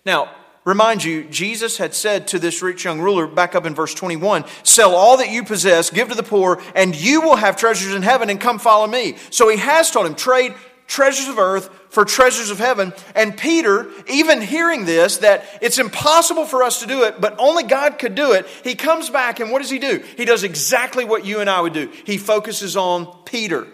Now, 0.06 0.32
remind 0.64 1.04
you, 1.04 1.24
Jesus 1.26 1.78
had 1.78 1.94
said 1.94 2.28
to 2.30 2.40
this 2.40 2.62
rich 2.62 2.86
young 2.86 3.02
ruler, 3.02 3.28
back 3.28 3.56
up 3.56 3.66
in 3.66 3.76
verse 3.76 3.94
21, 3.94 4.46
sell 4.64 4.96
all 4.96 5.18
that 5.18 5.30
you 5.30 5.44
possess, 5.44 5.90
give 5.90 6.10
to 6.10 6.16
the 6.16 6.24
poor, 6.24 6.62
and 6.76 6.96
you 6.96 7.22
will 7.22 7.36
have 7.36 7.56
treasures 7.56 7.94
in 7.94 8.02
heaven, 8.02 8.30
and 8.30 8.40
come 8.40 8.60
follow 8.60 8.88
me. 8.88 9.16
So 9.30 9.50
he 9.50 9.58
has 9.58 9.92
told 9.92 10.06
him, 10.06 10.16
trade 10.16 10.54
treasures 10.92 11.30
of 11.30 11.40
earth 11.40 11.70
for 11.90 12.04
treasures 12.04 12.50
of 12.50 12.60
heaven. 12.60 12.92
And 13.16 13.38
Peter, 13.38 13.90
even 14.10 14.42
hearing 14.42 14.84
this, 14.84 15.20
that 15.20 15.46
it's 15.62 15.80
impossible 15.80 16.46
for 16.46 16.64
us 16.64 16.82
to 16.82 16.88
do 16.88 17.04
it, 17.04 17.22
but 17.22 17.36
only 17.40 17.64
God 17.64 17.98
could 17.98 18.14
do 18.14 18.34
it, 18.34 18.46
he 18.64 18.76
comes 18.76 19.10
back 19.10 19.40
and 19.40 19.52
what 19.52 19.62
does 19.62 19.70
he 19.70 19.80
do? 19.80 20.04
He 20.18 20.26
does 20.26 20.44
exactly 20.44 21.06
what 21.06 21.26
you 21.26 21.40
and 21.40 21.50
I 21.50 21.62
would 21.62 21.72
do. 21.72 21.90
He 22.06 22.18
focuses 22.18 22.76
on 22.76 23.24
Peter. 23.24 23.68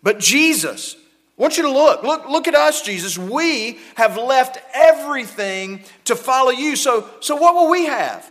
But 0.00 0.20
Jesus, 0.20 0.96
I 1.40 1.42
want 1.42 1.56
you 1.56 1.62
to 1.62 1.70
look. 1.70 2.02
Look, 2.02 2.28
look 2.28 2.48
at 2.48 2.54
us, 2.54 2.82
Jesus. 2.82 3.16
We 3.16 3.78
have 3.94 4.18
left 4.18 4.58
everything 4.74 5.82
to 6.04 6.14
follow 6.14 6.50
you. 6.50 6.76
So, 6.76 7.08
so 7.20 7.34
what 7.34 7.54
will 7.54 7.70
we 7.70 7.86
have? 7.86 8.30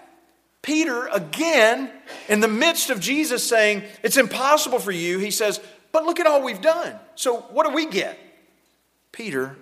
Peter, 0.62 1.08
again, 1.08 1.90
in 2.28 2.40
the 2.40 2.48
midst 2.48 2.92
of 2.92 3.00
Jesus 3.00 3.44
saying, 3.44 3.82
It's 4.04 4.18
impossible 4.18 4.78
for 4.78 4.92
you, 4.92 5.18
he 5.18 5.32
says, 5.32 5.60
But 5.92 6.06
look 6.06 6.20
at 6.20 6.28
all 6.28 6.44
we've 6.44 6.62
done. 6.62 7.00
So 7.16 7.38
what 7.38 7.66
do 7.66 7.74
we 7.74 7.88
get? 7.88 8.20
Peter 9.12 9.56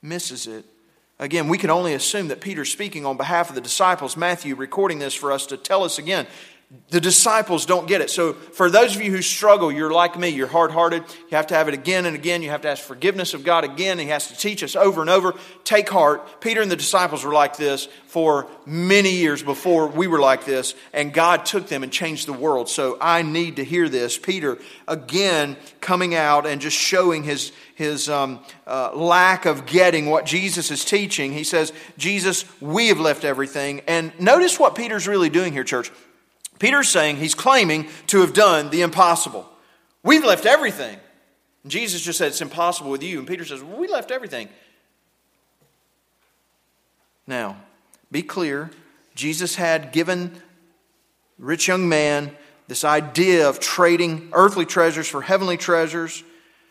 misses 0.00 0.46
it. 0.46 0.64
Again, 1.18 1.48
we 1.48 1.58
can 1.58 1.70
only 1.70 1.92
assume 1.92 2.28
that 2.28 2.40
Peter's 2.40 2.70
speaking 2.70 3.04
on 3.04 3.16
behalf 3.16 3.48
of 3.48 3.56
the 3.56 3.60
disciples. 3.60 4.16
Matthew 4.16 4.54
recording 4.54 5.00
this 5.00 5.14
for 5.14 5.32
us 5.32 5.46
to 5.46 5.56
tell 5.56 5.82
us 5.82 5.98
again 5.98 6.28
the 6.90 7.00
disciples 7.00 7.66
don't 7.66 7.88
get 7.88 8.00
it. 8.00 8.10
So, 8.10 8.32
for 8.32 8.70
those 8.70 8.94
of 8.94 9.02
you 9.02 9.10
who 9.10 9.22
struggle, 9.22 9.72
you're 9.72 9.90
like 9.90 10.18
me, 10.18 10.28
you're 10.28 10.46
hard 10.46 10.70
hearted. 10.70 11.02
You 11.30 11.36
have 11.36 11.48
to 11.48 11.54
have 11.54 11.68
it 11.68 11.74
again 11.74 12.06
and 12.06 12.14
again. 12.14 12.42
You 12.42 12.50
have 12.50 12.62
to 12.62 12.68
ask 12.68 12.82
forgiveness 12.82 13.34
of 13.34 13.44
God 13.44 13.64
again. 13.64 13.98
He 13.98 14.06
has 14.06 14.28
to 14.28 14.36
teach 14.36 14.62
us 14.62 14.76
over 14.76 15.00
and 15.00 15.10
over. 15.10 15.34
Take 15.64 15.88
heart. 15.88 16.40
Peter 16.40 16.62
and 16.62 16.70
the 16.70 16.76
disciples 16.76 17.24
were 17.24 17.32
like 17.32 17.56
this 17.56 17.86
for 18.06 18.48
many 18.64 19.10
years 19.10 19.42
before 19.42 19.88
we 19.88 20.06
were 20.06 20.20
like 20.20 20.44
this, 20.44 20.74
and 20.92 21.12
God 21.12 21.44
took 21.44 21.68
them 21.68 21.82
and 21.82 21.92
changed 21.92 22.26
the 22.26 22.32
world. 22.32 22.68
So, 22.68 22.98
I 23.00 23.22
need 23.22 23.56
to 23.56 23.64
hear 23.64 23.88
this. 23.88 24.16
Peter, 24.16 24.58
again, 24.86 25.56
coming 25.80 26.14
out 26.14 26.46
and 26.46 26.60
just 26.60 26.76
showing 26.76 27.24
his, 27.24 27.52
his 27.74 28.08
um, 28.08 28.40
uh, 28.66 28.94
lack 28.94 29.44
of 29.44 29.66
getting 29.66 30.06
what 30.06 30.24
Jesus 30.24 30.70
is 30.70 30.84
teaching. 30.84 31.32
He 31.32 31.44
says, 31.44 31.72
Jesus, 31.98 32.44
we 32.60 32.88
have 32.88 33.00
left 33.00 33.24
everything. 33.24 33.82
And 33.86 34.12
notice 34.20 34.58
what 34.58 34.74
Peter's 34.74 35.06
really 35.06 35.30
doing 35.30 35.52
here, 35.52 35.64
church. 35.64 35.90
Peter's 36.58 36.88
saying 36.88 37.16
he's 37.16 37.34
claiming 37.34 37.88
to 38.08 38.20
have 38.20 38.32
done 38.32 38.70
the 38.70 38.82
impossible. 38.82 39.48
We've 40.02 40.24
left 40.24 40.46
everything. 40.46 40.98
And 41.62 41.72
Jesus 41.72 42.00
just 42.00 42.18
said 42.18 42.28
it's 42.28 42.40
impossible 42.40 42.90
with 42.90 43.02
you. 43.02 43.18
And 43.18 43.26
Peter 43.26 43.44
says, 43.44 43.62
well, 43.62 43.78
We 43.78 43.88
left 43.88 44.10
everything. 44.10 44.48
Now, 47.26 47.56
be 48.10 48.22
clear. 48.22 48.70
Jesus 49.14 49.56
had 49.56 49.92
given 49.92 50.40
rich 51.38 51.68
young 51.68 51.88
man 51.88 52.30
this 52.68 52.84
idea 52.84 53.48
of 53.48 53.60
trading 53.60 54.28
earthly 54.32 54.64
treasures 54.64 55.08
for 55.08 55.22
heavenly 55.22 55.56
treasures. 55.56 56.22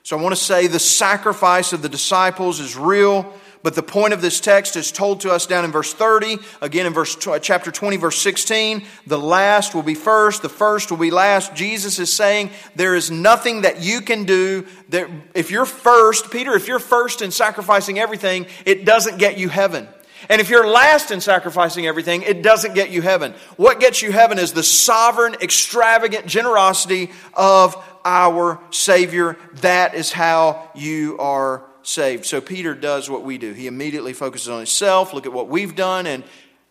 So 0.04 0.18
I 0.18 0.22
want 0.22 0.36
to 0.36 0.42
say 0.42 0.68
the 0.68 0.80
sacrifice 0.80 1.74
of 1.74 1.82
the 1.82 1.90
disciples 1.90 2.60
is 2.60 2.78
real. 2.78 3.34
But 3.66 3.74
the 3.74 3.82
point 3.82 4.14
of 4.14 4.22
this 4.22 4.40
text 4.40 4.76
is 4.76 4.92
told 4.92 5.22
to 5.22 5.32
us 5.32 5.48
down 5.48 5.66
in 5.66 5.72
verse 5.72 5.92
30, 5.92 6.38
again 6.62 6.86
in 6.86 6.94
verse 6.94 7.18
uh, 7.26 7.40
chapter 7.40 7.72
20 7.72 7.98
verse 7.98 8.22
16, 8.22 8.86
the 9.08 9.18
last 9.18 9.74
will 9.74 9.82
be 9.82 9.96
first, 9.96 10.44
the 10.44 10.50
first 10.50 10.92
will 10.92 11.00
be 11.00 11.10
last. 11.10 11.56
Jesus 11.56 11.98
is 11.98 12.14
saying 12.14 12.52
there 12.76 12.94
is 12.94 13.10
nothing 13.10 13.62
that 13.62 13.82
you 13.82 14.02
can 14.02 14.26
do 14.26 14.68
that 14.90 15.10
if 15.34 15.50
you're 15.50 15.66
first, 15.66 16.30
Peter, 16.30 16.54
if 16.54 16.68
you're 16.68 16.78
first 16.78 17.24
in 17.24 17.32
sacrificing 17.32 17.98
everything, 17.98 18.46
it 18.68 18.86
doesn't 18.86 19.18
get 19.18 19.40
you 19.40 19.50
heaven. 19.50 19.88
And 20.30 20.40
if 20.40 20.52
you're 20.52 20.68
last 20.68 21.10
in 21.10 21.20
sacrificing 21.20 21.88
everything, 21.88 22.22
it 22.22 22.44
doesn't 22.44 22.76
get 22.76 22.92
you 22.92 23.02
heaven. 23.02 23.34
What 23.58 23.80
gets 23.80 24.00
you 24.04 24.12
heaven 24.12 24.38
is 24.38 24.52
the 24.54 24.62
sovereign, 24.62 25.38
extravagant 25.42 26.28
generosity 26.28 27.10
of 27.34 27.84
our 28.06 28.60
Savior. 28.70 29.38
That 29.62 29.96
is 29.96 30.12
how 30.12 30.70
you 30.76 31.18
are 31.18 31.66
saved. 31.88 32.26
So 32.26 32.42
Peter 32.42 32.74
does 32.74 33.10
what 33.10 33.24
we 33.24 33.38
do. 33.38 33.54
He 33.54 33.68
immediately 33.68 34.14
focuses 34.14 34.50
on 34.50 34.58
himself, 34.58 35.14
look 35.14 35.26
at 35.26 35.34
what 35.34 35.48
we've 35.48 35.76
done, 35.76 36.08
and 36.08 36.24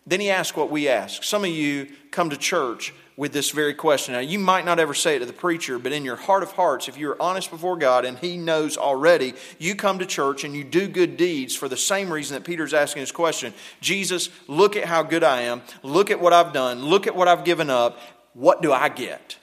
then 0.07 0.19
he 0.19 0.29
asks 0.29 0.55
what 0.55 0.69
we 0.69 0.87
ask. 0.87 1.23
Some 1.23 1.43
of 1.43 1.49
you 1.49 1.87
come 2.11 2.29
to 2.29 2.37
church 2.37 2.93
with 3.17 3.31
this 3.31 3.51
very 3.51 3.73
question. 3.73 4.13
Now, 4.13 4.19
you 4.19 4.37
might 4.37 4.65
not 4.65 4.77
ever 4.77 4.93
say 4.93 5.15
it 5.15 5.19
to 5.19 5.25
the 5.25 5.33
preacher, 5.33 5.79
but 5.79 5.93
in 5.93 6.03
your 6.03 6.17
heart 6.17 6.43
of 6.43 6.51
hearts, 6.51 6.87
if 6.87 6.97
you're 6.97 7.19
honest 7.21 7.49
before 7.49 7.77
God 7.77 8.03
and 8.03 8.17
He 8.17 8.37
knows 8.37 8.77
already, 8.77 9.33
you 9.57 9.73
come 9.75 9.99
to 9.99 10.05
church 10.05 10.43
and 10.43 10.53
you 10.53 10.63
do 10.63 10.87
good 10.87 11.15
deeds 11.15 11.55
for 11.55 11.69
the 11.69 11.77
same 11.77 12.11
reason 12.11 12.35
that 12.35 12.43
Peter's 12.43 12.73
asking 12.73 13.01
his 13.01 13.11
question 13.11 13.53
Jesus, 13.79 14.29
look 14.47 14.75
at 14.75 14.85
how 14.85 15.01
good 15.01 15.23
I 15.23 15.41
am. 15.41 15.61
Look 15.81 16.11
at 16.11 16.19
what 16.19 16.33
I've 16.33 16.53
done. 16.53 16.83
Look 16.83 17.07
at 17.07 17.15
what 17.15 17.27
I've 17.27 17.45
given 17.45 17.69
up. 17.69 17.99
What 18.33 18.61
do 18.61 18.73
I 18.73 18.89
get? 18.89 19.37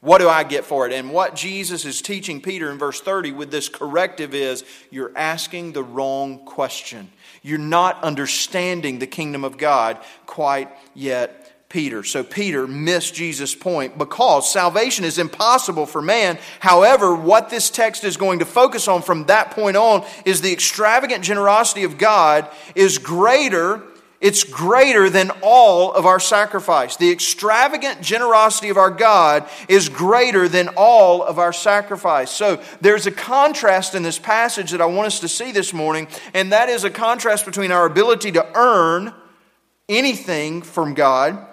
What 0.00 0.18
do 0.18 0.28
I 0.28 0.44
get 0.44 0.64
for 0.64 0.86
it? 0.86 0.92
And 0.92 1.10
what 1.10 1.34
Jesus 1.34 1.84
is 1.84 2.02
teaching 2.02 2.40
Peter 2.40 2.70
in 2.70 2.78
verse 2.78 3.00
30 3.00 3.32
with 3.32 3.50
this 3.50 3.68
corrective 3.68 4.34
is 4.34 4.64
you're 4.90 5.12
asking 5.16 5.72
the 5.72 5.82
wrong 5.82 6.44
question. 6.44 7.10
You're 7.42 7.58
not 7.58 8.02
understanding 8.04 8.98
the 8.98 9.06
kingdom 9.06 9.42
of 9.42 9.58
God 9.58 9.98
quite 10.26 10.70
yet. 10.94 11.42
Peter. 11.68 12.04
So 12.04 12.22
Peter 12.22 12.66
missed 12.66 13.14
Jesus' 13.14 13.54
point 13.54 13.98
because 13.98 14.50
salvation 14.50 15.04
is 15.04 15.18
impossible 15.18 15.84
for 15.84 16.00
man. 16.00 16.38
However, 16.60 17.14
what 17.14 17.50
this 17.50 17.70
text 17.70 18.04
is 18.04 18.16
going 18.16 18.38
to 18.38 18.44
focus 18.44 18.86
on 18.86 19.02
from 19.02 19.24
that 19.26 19.50
point 19.50 19.76
on 19.76 20.06
is 20.24 20.40
the 20.40 20.52
extravagant 20.52 21.24
generosity 21.24 21.82
of 21.82 21.98
God 21.98 22.48
is 22.76 22.98
greater 22.98 23.82
it's 24.20 24.44
greater 24.44 25.10
than 25.10 25.30
all 25.42 25.92
of 25.92 26.06
our 26.06 26.18
sacrifice. 26.18 26.96
The 26.96 27.10
extravagant 27.10 28.00
generosity 28.00 28.70
of 28.70 28.78
our 28.78 28.90
God 28.90 29.48
is 29.68 29.88
greater 29.88 30.48
than 30.48 30.70
all 30.76 31.22
of 31.22 31.38
our 31.38 31.52
sacrifice. 31.52 32.30
So 32.30 32.62
there's 32.80 33.06
a 33.06 33.10
contrast 33.10 33.94
in 33.94 34.02
this 34.02 34.18
passage 34.18 34.70
that 34.70 34.80
I 34.80 34.86
want 34.86 35.06
us 35.06 35.20
to 35.20 35.28
see 35.28 35.52
this 35.52 35.74
morning, 35.74 36.08
and 36.32 36.52
that 36.52 36.68
is 36.68 36.84
a 36.84 36.90
contrast 36.90 37.44
between 37.44 37.72
our 37.72 37.84
ability 37.84 38.32
to 38.32 38.46
earn 38.54 39.12
anything 39.88 40.62
from 40.62 40.94
God 40.94 41.46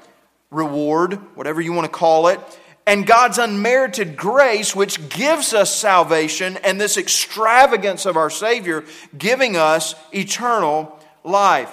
reward, 0.50 1.16
whatever 1.36 1.60
you 1.60 1.74
want 1.74 1.86
to 1.86 1.98
call 1.98 2.28
it, 2.28 2.40
and 2.86 3.08
God's 3.08 3.38
unmerited 3.38 4.16
grace, 4.16 4.76
which 4.76 5.10
gives 5.10 5.54
us 5.54 5.74
salvation, 5.74 6.58
and 6.58 6.80
this 6.80 6.98
extravagance 6.98 8.06
of 8.06 8.18
our 8.18 8.30
Savior 8.30 8.84
giving 9.18 9.56
us 9.56 9.96
eternal 10.14 11.00
life. 11.24 11.72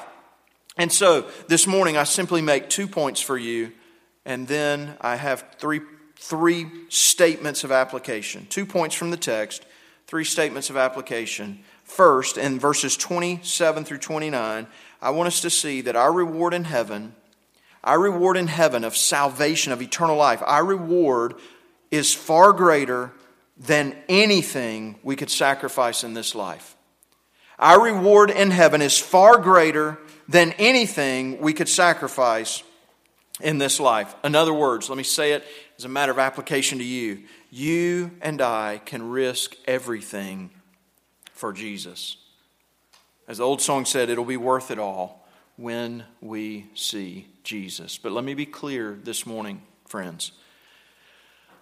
And 0.80 0.90
so 0.90 1.26
this 1.46 1.66
morning, 1.66 1.98
I 1.98 2.04
simply 2.04 2.40
make 2.40 2.70
two 2.70 2.86
points 2.88 3.20
for 3.20 3.36
you, 3.36 3.72
and 4.24 4.48
then 4.48 4.96
I 4.98 5.16
have 5.16 5.44
three, 5.58 5.82
three 6.16 6.68
statements 6.88 7.64
of 7.64 7.70
application. 7.70 8.46
Two 8.48 8.64
points 8.64 8.94
from 8.94 9.10
the 9.10 9.18
text, 9.18 9.66
three 10.06 10.24
statements 10.24 10.70
of 10.70 10.78
application. 10.78 11.62
First, 11.84 12.38
in 12.38 12.58
verses 12.58 12.96
27 12.96 13.84
through 13.84 13.98
29, 13.98 14.66
I 15.02 15.10
want 15.10 15.26
us 15.26 15.42
to 15.42 15.50
see 15.50 15.82
that 15.82 15.96
our 15.96 16.10
reward 16.10 16.54
in 16.54 16.64
heaven 16.64 17.14
our 17.82 17.98
reward 17.98 18.36
in 18.36 18.46
heaven 18.46 18.84
of 18.84 18.94
salvation, 18.94 19.72
of 19.72 19.80
eternal 19.80 20.16
life, 20.16 20.42
our 20.44 20.64
reward 20.64 21.34
is 21.90 22.14
far 22.14 22.52
greater 22.52 23.10
than 23.56 23.96
anything 24.06 24.98
we 25.02 25.16
could 25.16 25.30
sacrifice 25.30 26.04
in 26.04 26.12
this 26.12 26.34
life. 26.34 26.76
Our 27.58 27.82
reward 27.82 28.30
in 28.30 28.50
heaven 28.50 28.82
is 28.82 28.98
far 28.98 29.38
greater 29.38 29.98
than 30.30 30.52
anything 30.52 31.40
we 31.40 31.52
could 31.52 31.68
sacrifice 31.68 32.62
in 33.40 33.58
this 33.58 33.80
life. 33.80 34.14
In 34.22 34.36
other 34.36 34.54
words, 34.54 34.88
let 34.88 34.96
me 34.96 35.02
say 35.02 35.32
it 35.32 35.44
as 35.76 35.84
a 35.84 35.88
matter 35.88 36.12
of 36.12 36.20
application 36.20 36.78
to 36.78 36.84
you. 36.84 37.24
You 37.50 38.12
and 38.22 38.40
I 38.40 38.80
can 38.84 39.10
risk 39.10 39.56
everything 39.66 40.50
for 41.32 41.52
Jesus. 41.52 42.16
As 43.26 43.38
the 43.38 43.44
old 43.44 43.60
song 43.60 43.84
said, 43.84 44.08
it'll 44.08 44.24
be 44.24 44.36
worth 44.36 44.70
it 44.70 44.78
all 44.78 45.26
when 45.56 46.04
we 46.20 46.66
see 46.74 47.26
Jesus. 47.42 47.98
But 47.98 48.12
let 48.12 48.22
me 48.22 48.34
be 48.34 48.46
clear 48.46 48.96
this 49.02 49.26
morning, 49.26 49.62
friends. 49.88 50.30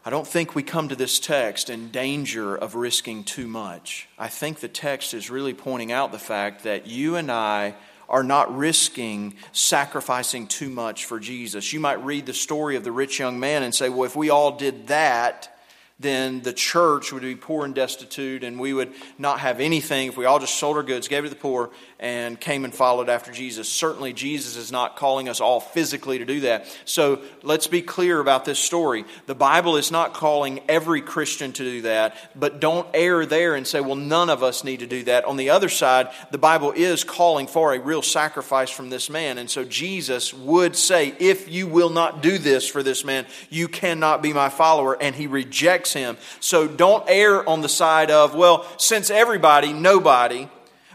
I 0.04 0.10
don't 0.10 0.26
think 0.26 0.54
we 0.54 0.62
come 0.62 0.88
to 0.88 0.96
this 0.96 1.18
text 1.18 1.70
in 1.70 1.90
danger 1.90 2.54
of 2.54 2.74
risking 2.74 3.24
too 3.24 3.46
much. 3.46 4.08
I 4.18 4.28
think 4.28 4.60
the 4.60 4.68
text 4.68 5.14
is 5.14 5.30
really 5.30 5.54
pointing 5.54 5.90
out 5.90 6.12
the 6.12 6.18
fact 6.18 6.64
that 6.64 6.86
you 6.86 7.16
and 7.16 7.32
I 7.32 7.74
are 8.08 8.24
not 8.24 8.56
risking 8.56 9.34
sacrificing 9.52 10.46
too 10.46 10.70
much 10.70 11.04
for 11.04 11.20
Jesus. 11.20 11.72
You 11.72 11.80
might 11.80 12.04
read 12.04 12.26
the 12.26 12.34
story 12.34 12.76
of 12.76 12.84
the 12.84 12.92
rich 12.92 13.18
young 13.18 13.38
man 13.38 13.62
and 13.62 13.74
say, 13.74 13.88
well, 13.88 14.04
if 14.04 14.16
we 14.16 14.30
all 14.30 14.56
did 14.56 14.86
that, 14.88 15.54
then 16.00 16.42
the 16.42 16.52
church 16.52 17.12
would 17.12 17.22
be 17.22 17.34
poor 17.34 17.64
and 17.64 17.74
destitute, 17.74 18.44
and 18.44 18.58
we 18.60 18.72
would 18.72 18.92
not 19.18 19.40
have 19.40 19.60
anything 19.60 20.08
if 20.08 20.16
we 20.16 20.26
all 20.26 20.38
just 20.38 20.54
sold 20.54 20.76
our 20.76 20.82
goods, 20.82 21.08
gave 21.08 21.24
it 21.24 21.28
to 21.28 21.34
the 21.34 21.40
poor, 21.40 21.70
and 22.00 22.38
came 22.38 22.64
and 22.64 22.72
followed 22.72 23.08
after 23.08 23.32
Jesus. 23.32 23.68
Certainly, 23.68 24.12
Jesus 24.12 24.56
is 24.56 24.70
not 24.70 24.96
calling 24.96 25.28
us 25.28 25.40
all 25.40 25.58
physically 25.58 26.18
to 26.18 26.24
do 26.24 26.40
that. 26.40 26.66
So 26.84 27.20
let's 27.42 27.66
be 27.66 27.82
clear 27.82 28.20
about 28.20 28.44
this 28.44 28.58
story. 28.58 29.04
The 29.26 29.34
Bible 29.34 29.76
is 29.76 29.90
not 29.90 30.14
calling 30.14 30.60
every 30.68 31.00
Christian 31.00 31.52
to 31.52 31.62
do 31.62 31.82
that, 31.82 32.14
but 32.38 32.60
don't 32.60 32.86
err 32.94 33.26
there 33.26 33.56
and 33.56 33.66
say, 33.66 33.80
well, 33.80 33.96
none 33.96 34.30
of 34.30 34.42
us 34.42 34.62
need 34.62 34.80
to 34.80 34.86
do 34.86 35.02
that. 35.04 35.24
On 35.24 35.36
the 35.36 35.50
other 35.50 35.68
side, 35.68 36.08
the 36.30 36.38
Bible 36.38 36.72
is 36.72 37.02
calling 37.02 37.48
for 37.48 37.74
a 37.74 37.80
real 37.80 38.02
sacrifice 38.02 38.70
from 38.70 38.90
this 38.90 39.10
man. 39.10 39.38
And 39.38 39.50
so 39.50 39.64
Jesus 39.64 40.32
would 40.32 40.76
say, 40.76 41.14
if 41.18 41.48
you 41.48 41.66
will 41.66 41.90
not 41.90 42.22
do 42.22 42.38
this 42.38 42.68
for 42.68 42.82
this 42.82 43.04
man, 43.04 43.26
you 43.50 43.66
cannot 43.66 44.22
be 44.22 44.32
my 44.32 44.50
follower. 44.50 44.96
And 45.00 45.16
he 45.16 45.26
rejects 45.26 45.92
him. 45.92 46.16
So 46.38 46.68
don't 46.68 47.04
err 47.08 47.48
on 47.48 47.60
the 47.60 47.68
side 47.68 48.10
of, 48.12 48.36
well, 48.36 48.66
since 48.78 49.10
everybody, 49.10 49.72
nobody. 49.72 50.48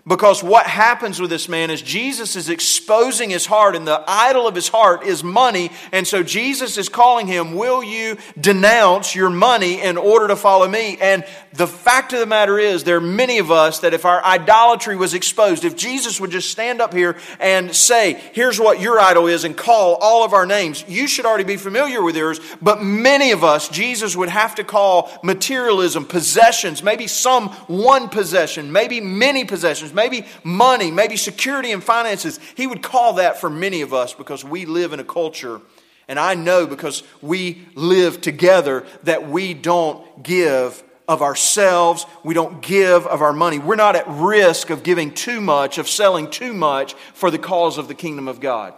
Because 0.06 0.44
what 0.44 0.66
happens 0.66 1.22
with 1.22 1.30
this 1.30 1.48
man 1.48 1.72
is 1.72 1.82
Jesus 1.82 2.36
is 2.36 2.50
exposing 2.50 3.30
his 3.30 3.46
heart, 3.46 3.74
and 3.74 3.88
the 3.88 4.04
idol 4.06 4.48
of 4.48 4.54
his 4.54 4.68
heart 4.68 5.04
is 5.04 5.24
money. 5.24 5.72
And 5.94 6.06
so 6.06 6.24
Jesus 6.24 6.78
is 6.78 6.90
calling 6.90 7.26
him, 7.26 7.56
Will 7.56 7.82
you 7.82 8.18
denounce 8.40 9.16
your 9.16 9.30
money 9.30 9.82
in 9.82 9.96
order 9.96 10.28
to 10.28 10.36
follow 10.36 10.68
me? 10.68 10.98
And 11.00 11.24
the 11.56 11.68
fact 11.68 12.14
of 12.14 12.20
the 12.20 12.26
matter 12.26 12.58
is, 12.58 12.84
there 12.84 12.98
are 12.98 13.02
many 13.02 13.38
of 13.38 13.52
us 13.52 13.80
that 13.80 13.94
if 13.94 14.06
our 14.06 14.24
idolatry 14.24 14.96
was 14.96 15.14
exposed, 15.14 15.64
if 15.64 15.76
Jesus 15.76 16.20
would 16.20 16.32
just 16.32 16.50
stand 16.50 16.82
up 16.82 16.94
here 16.94 17.18
and 17.40 17.76
say, 17.76 18.20
Here's 18.34 18.60
what 18.60 18.82
your 18.82 19.00
idol 19.00 19.28
is, 19.28 19.44
and 19.44 19.56
call 19.56 19.96
all 19.96 20.26
of 20.26 20.34
our 20.34 20.46
names, 20.46 20.84
you 20.88 21.08
should 21.08 21.26
already 21.26 21.44
be 21.44 21.58
familiar 21.58 22.02
with 22.02 22.16
yours. 22.16 22.40
But 22.62 22.82
many 22.82 23.32
of 23.32 23.44
us, 23.44 23.70
Jesus 23.70 24.16
would 24.16 24.30
have 24.30 24.56
to 24.56 24.64
call 24.64 25.12
materialism, 25.24 26.06
possessions, 26.06 26.82
maybe 26.82 27.08
some 27.08 27.50
one 27.68 28.10
possession, 28.10 28.72
maybe 28.72 29.00
many 29.00 29.46
possessions 29.46 29.94
maybe 29.94 30.26
money, 30.44 30.92
maybe 30.92 31.18
security 31.18 31.72
and 31.72 31.84
finances. 31.84 32.40
He 32.56 32.68
would 32.68 32.82
call 32.82 33.14
that 33.14 33.40
for 33.40 33.50
many 33.50 33.82
of 33.82 33.94
us 33.94 34.14
because 34.14 34.44
we 34.44 34.66
live 34.66 34.94
in 34.94 35.00
a 35.00 35.04
culture, 35.04 35.62
and 36.08 36.20
I 36.20 36.36
know 36.36 36.68
because 36.68 37.04
we 37.22 37.66
live 37.76 38.22
together, 38.22 38.86
that 39.04 39.30
we 39.30 39.54
don't 39.54 40.24
give 40.24 40.84
of 41.08 41.22
ourselves. 41.22 42.06
We 42.24 42.34
don't 42.34 42.62
give 42.62 43.06
of 43.08 43.22
our 43.22 43.34
money. 43.34 43.60
We're 43.60 43.76
not 43.76 43.96
at 43.96 44.08
risk 44.08 44.70
of 44.70 44.84
giving 44.84 45.14
too 45.14 45.42
much, 45.42 45.78
of 45.78 45.88
selling 45.88 46.30
too 46.30 46.54
much 46.54 46.94
for 47.14 47.32
the 47.32 47.38
cause 47.38 47.78
of 47.78 47.88
the 47.88 47.94
kingdom 47.94 48.28
of 48.28 48.40
God. 48.40 48.74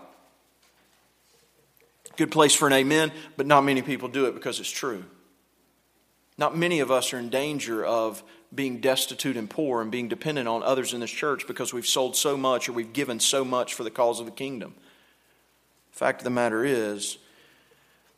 Good 2.16 2.32
place 2.32 2.56
for 2.56 2.68
an 2.68 2.74
amen, 2.74 3.12
but 3.36 3.46
not 3.46 3.62
many 3.62 3.82
people 3.82 4.08
do 4.08 4.26
it 4.26 4.34
because 4.34 4.60
it's 4.60 4.72
true. 4.72 5.04
Not 6.38 6.58
many 6.58 6.80
of 6.80 6.92
us 6.92 7.14
are 7.14 7.20
in 7.20 7.30
danger 7.30 7.86
of 7.86 8.24
being 8.54 8.80
destitute 8.80 9.38
and 9.38 9.50
poor 9.50 9.82
and 9.82 9.92
being 9.92 10.08
dependent 10.08 10.48
on 10.48 10.64
others 10.64 10.94
in 10.94 11.02
this 11.02 11.12
church 11.12 11.48
because 11.48 11.74
we've 11.74 11.86
sold 11.86 12.16
so 12.16 12.38
much 12.38 12.70
or 12.70 12.74
we've 12.74 12.94
given 12.94 13.20
so 13.20 13.44
much 13.44 13.74
for 13.74 13.84
the 13.84 13.92
cause 13.92 14.20
of 14.20 14.26
the 14.26 14.32
kingdom. 14.32 14.76
Fact 15.92 16.22
of 16.22 16.24
the 16.24 16.30
matter 16.30 16.64
is, 16.64 17.18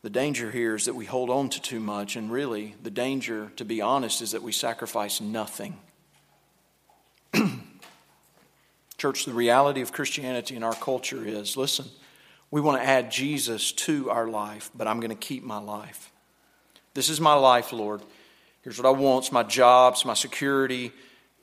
the 0.08 0.20
danger 0.20 0.50
here 0.50 0.74
is 0.74 0.86
that 0.86 0.94
we 0.94 1.04
hold 1.04 1.28
on 1.28 1.50
to 1.50 1.60
too 1.60 1.80
much, 1.80 2.16
and 2.16 2.32
really, 2.32 2.74
the 2.82 2.90
danger, 2.90 3.52
to 3.56 3.64
be 3.66 3.82
honest, 3.82 4.22
is 4.22 4.30
that 4.30 4.42
we 4.42 4.52
sacrifice 4.52 5.20
nothing. 5.20 5.76
Church, 8.96 9.26
the 9.26 9.34
reality 9.34 9.82
of 9.82 9.92
Christianity 9.92 10.56
in 10.56 10.62
our 10.62 10.72
culture 10.72 11.26
is 11.26 11.58
listen, 11.58 11.84
we 12.50 12.62
want 12.62 12.80
to 12.80 12.88
add 12.88 13.12
Jesus 13.12 13.70
to 13.72 14.08
our 14.08 14.26
life, 14.26 14.70
but 14.74 14.88
I'm 14.88 14.98
going 14.98 15.10
to 15.10 15.14
keep 15.14 15.44
my 15.44 15.58
life. 15.58 16.10
This 16.94 17.10
is 17.10 17.20
my 17.20 17.34
life, 17.34 17.70
Lord. 17.70 18.00
Here's 18.62 18.78
what 18.78 18.86
I 18.86 18.98
want 18.98 19.26
it's 19.26 19.32
my 19.32 19.42
jobs, 19.42 20.06
my 20.06 20.14
security, 20.14 20.90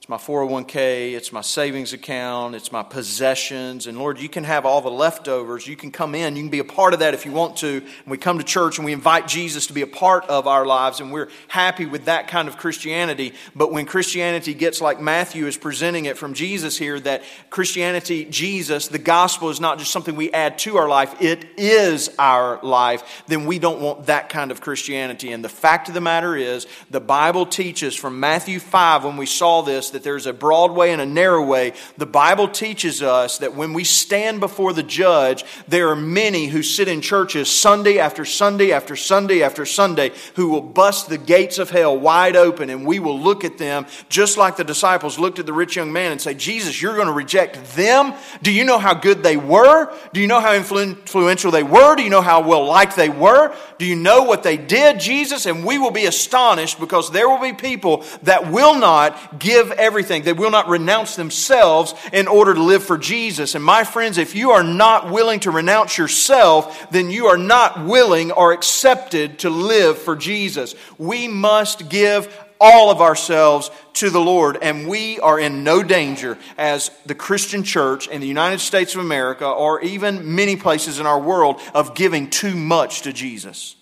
it's 0.05 0.09
my 0.11 0.17
401k, 0.17 1.13
it's 1.13 1.31
my 1.31 1.41
savings 1.41 1.91
account, 1.91 2.53
it's 2.53 2.71
my 2.71 2.83
possessions. 2.83 3.87
And 3.87 3.97
Lord, 3.97 4.19
you 4.19 4.29
can 4.29 4.43
have 4.43 4.63
all 4.63 4.79
the 4.79 4.91
leftovers. 4.91 5.65
You 5.65 5.75
can 5.75 5.89
come 5.89 6.13
in, 6.13 6.35
you 6.35 6.43
can 6.43 6.51
be 6.51 6.59
a 6.59 6.63
part 6.63 6.93
of 6.93 6.99
that 6.99 7.15
if 7.15 7.25
you 7.25 7.31
want 7.31 7.57
to. 7.57 7.77
And 7.77 8.05
we 8.05 8.19
come 8.19 8.37
to 8.37 8.43
church 8.43 8.77
and 8.77 8.85
we 8.85 8.93
invite 8.93 9.27
Jesus 9.27 9.65
to 9.65 9.73
be 9.73 9.81
a 9.81 9.87
part 9.87 10.25
of 10.25 10.45
our 10.45 10.63
lives, 10.63 10.99
and 10.99 11.11
we're 11.11 11.29
happy 11.47 11.87
with 11.87 12.05
that 12.05 12.27
kind 12.27 12.47
of 12.47 12.55
Christianity. 12.55 13.33
But 13.55 13.71
when 13.71 13.87
Christianity 13.87 14.53
gets 14.53 14.79
like 14.79 15.01
Matthew 15.01 15.47
is 15.47 15.57
presenting 15.57 16.05
it 16.05 16.19
from 16.19 16.35
Jesus 16.35 16.77
here, 16.77 16.99
that 16.99 17.23
Christianity, 17.49 18.25
Jesus, 18.25 18.89
the 18.89 18.99
gospel 18.99 19.49
is 19.49 19.59
not 19.59 19.79
just 19.79 19.89
something 19.89 20.15
we 20.15 20.31
add 20.31 20.59
to 20.59 20.77
our 20.77 20.87
life, 20.87 21.19
it 21.19 21.47
is 21.57 22.13
our 22.19 22.59
life, 22.61 23.23
then 23.25 23.47
we 23.47 23.57
don't 23.57 23.81
want 23.81 24.05
that 24.05 24.29
kind 24.29 24.51
of 24.51 24.61
Christianity. 24.61 25.31
And 25.31 25.43
the 25.43 25.49
fact 25.49 25.87
of 25.87 25.95
the 25.95 26.01
matter 26.01 26.35
is, 26.35 26.67
the 26.91 26.99
Bible 27.01 27.47
teaches 27.47 27.95
from 27.95 28.19
Matthew 28.19 28.59
5, 28.59 29.03
when 29.03 29.17
we 29.17 29.25
saw 29.25 29.63
this, 29.63 29.94
that 29.95 30.03
there's 30.03 30.25
a 30.25 30.34
broad 30.34 30.73
way 30.73 30.91
and 30.91 31.01
a 31.01 31.05
narrow 31.05 31.43
way. 31.45 31.71
The 31.97 32.05
Bible 32.05 32.49
teaches 32.49 33.01
us 33.01 33.38
that 33.38 33.55
when 33.55 33.71
we 33.71 33.86
stand 33.86 34.41
before 34.41 34.73
the 34.73 34.84
judge, 34.84 35.45
there 35.69 35.88
are 35.88 35.95
many 35.95 36.47
who 36.47 36.63
sit 36.63 36.89
in 36.89 36.99
churches 36.99 37.49
Sunday 37.49 37.97
after 37.97 38.25
Sunday 38.25 38.73
after 38.73 38.97
Sunday 38.97 39.41
after 39.41 39.65
Sunday 39.65 40.12
who 40.36 40.49
will 40.49 40.62
bust 40.62 41.08
the 41.08 41.17
gates 41.17 41.60
of 41.60 41.69
hell 41.69 41.97
wide 41.97 42.36
open, 42.36 42.69
and 42.69 42.86
we 42.86 42.99
will 42.99 43.17
look 43.17 43.45
at 43.45 43.58
them 43.58 43.86
just 44.10 44.38
like 44.38 44.58
the 44.58 44.65
disciples 44.65 45.17
looked 45.17 45.39
at 45.39 45.45
the 45.45 45.53
rich 45.53 45.77
young 45.77 45.93
man 45.93 46.12
and 46.12 46.21
say, 46.21 46.34
Jesus, 46.34 46.81
you're 46.81 46.95
going 46.95 47.08
to 47.08 47.13
reject 47.13 47.75
them? 47.75 48.13
Do 48.41 48.51
you 48.51 48.65
know 48.65 48.77
how 48.77 48.95
good 48.95 49.23
they 49.23 49.38
were? 49.38 49.95
Do 50.12 50.19
you 50.19 50.27
know 50.27 50.41
how 50.41 50.53
influential 50.53 51.51
they 51.51 51.63
were? 51.63 51.95
Do 51.95 52.03
you 52.03 52.10
know 52.10 52.21
how 52.21 52.41
well 52.41 52.65
liked 52.65 52.97
they 52.97 53.10
were? 53.10 53.55
Do 53.79 53.86
you 53.86 53.95
know 53.95 54.23
what 54.23 54.43
they 54.43 54.58
did, 54.58 54.99
Jesus? 54.99 55.45
And 55.45 55.65
we 55.65 55.77
will 55.77 55.91
be 55.91 56.05
astonished 56.05 56.81
because 56.81 57.12
there 57.12 57.29
will 57.29 57.41
be 57.41 57.53
people 57.53 58.03
that 58.23 58.51
will 58.51 58.75
not 58.77 59.39
give 59.39 59.71
everything. 59.86 60.24
They 60.24 60.34
will 60.34 60.52
not 60.52 60.67
renounce 60.67 61.15
themselves 61.15 61.93
in 62.12 62.28
order 62.28 62.54
to 62.54 62.62
live 62.62 62.84
for 62.84 62.98
Jesus. 62.98 63.56
And 63.56 63.63
my 63.63 63.84
friends, 63.84 64.17
if 64.17 64.36
you 64.36 64.52
are 64.52 64.63
not 64.63 65.12
willing 65.12 65.39
to 65.41 65.52
renounce 65.52 65.98
yourself, 65.98 66.89
then 66.89 67.10
you 67.10 67.28
are 67.28 67.38
not 67.38 67.86
willing 67.86 68.32
or 68.32 68.52
accepted 68.52 69.39
to 69.39 69.50
live 69.50 69.98
for 69.98 70.15
Jesus. 70.15 70.76
We 70.98 71.28
must 71.28 71.88
give 71.88 72.28
all 72.60 72.89
of 72.89 73.02
ourselves 73.02 73.69
to 73.93 74.10
the 74.10 74.19
Lord, 74.19 74.58
and 74.62 74.88
we 74.88 75.19
are 75.19 75.39
in 75.39 75.63
no 75.63 75.84
danger 75.84 76.38
as 76.58 76.89
the 77.06 77.15
Christian 77.15 77.63
church 77.63 78.08
in 78.08 78.21
the 78.21 78.28
United 78.28 78.60
States 78.60 78.95
of 78.95 79.02
America 79.02 79.45
or 79.45 79.82
even 79.82 80.36
many 80.36 80.56
places 80.56 81.00
in 81.00 81.06
our 81.06 81.19
world 81.19 81.60
of 81.74 81.95
giving 81.95 82.30
too 82.30 82.56
much 82.56 83.02
to 83.04 83.13
Jesus. 83.13 83.76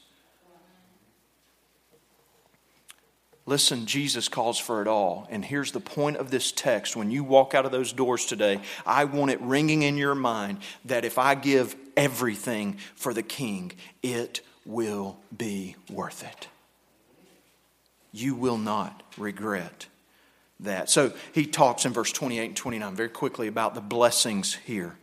Listen, 3.45 3.85
Jesus 3.85 4.29
calls 4.29 4.57
for 4.57 4.81
it 4.81 4.87
all. 4.87 5.27
And 5.29 5.43
here's 5.43 5.73
the 5.73 5.81
point 5.81 6.17
of 6.17 6.31
this 6.31 6.51
text. 6.51 6.95
When 6.95 7.11
you 7.11 7.23
walk 7.23 7.53
out 7.53 7.65
of 7.65 7.71
those 7.71 7.91
doors 7.91 8.25
today, 8.25 8.61
I 8.85 9.03
want 9.05 9.31
it 9.31 9.41
ringing 9.41 9.81
in 9.81 9.97
your 9.97 10.15
mind 10.15 10.59
that 10.85 11.03
if 11.03 11.17
I 11.17 11.35
give 11.35 11.75
everything 11.97 12.77
for 12.95 13.13
the 13.13 13.23
king, 13.23 13.73
it 14.01 14.41
will 14.65 15.17
be 15.35 15.75
worth 15.89 16.23
it. 16.23 16.47
You 18.13 18.35
will 18.35 18.57
not 18.57 19.03
regret 19.17 19.87
that. 20.61 20.89
So 20.89 21.11
he 21.33 21.45
talks 21.45 21.85
in 21.85 21.91
verse 21.91 22.13
28 22.13 22.45
and 22.45 22.55
29 22.55 22.95
very 22.95 23.09
quickly 23.09 23.47
about 23.47 23.75
the 23.75 23.81
blessings 23.81 24.53
here. 24.53 24.95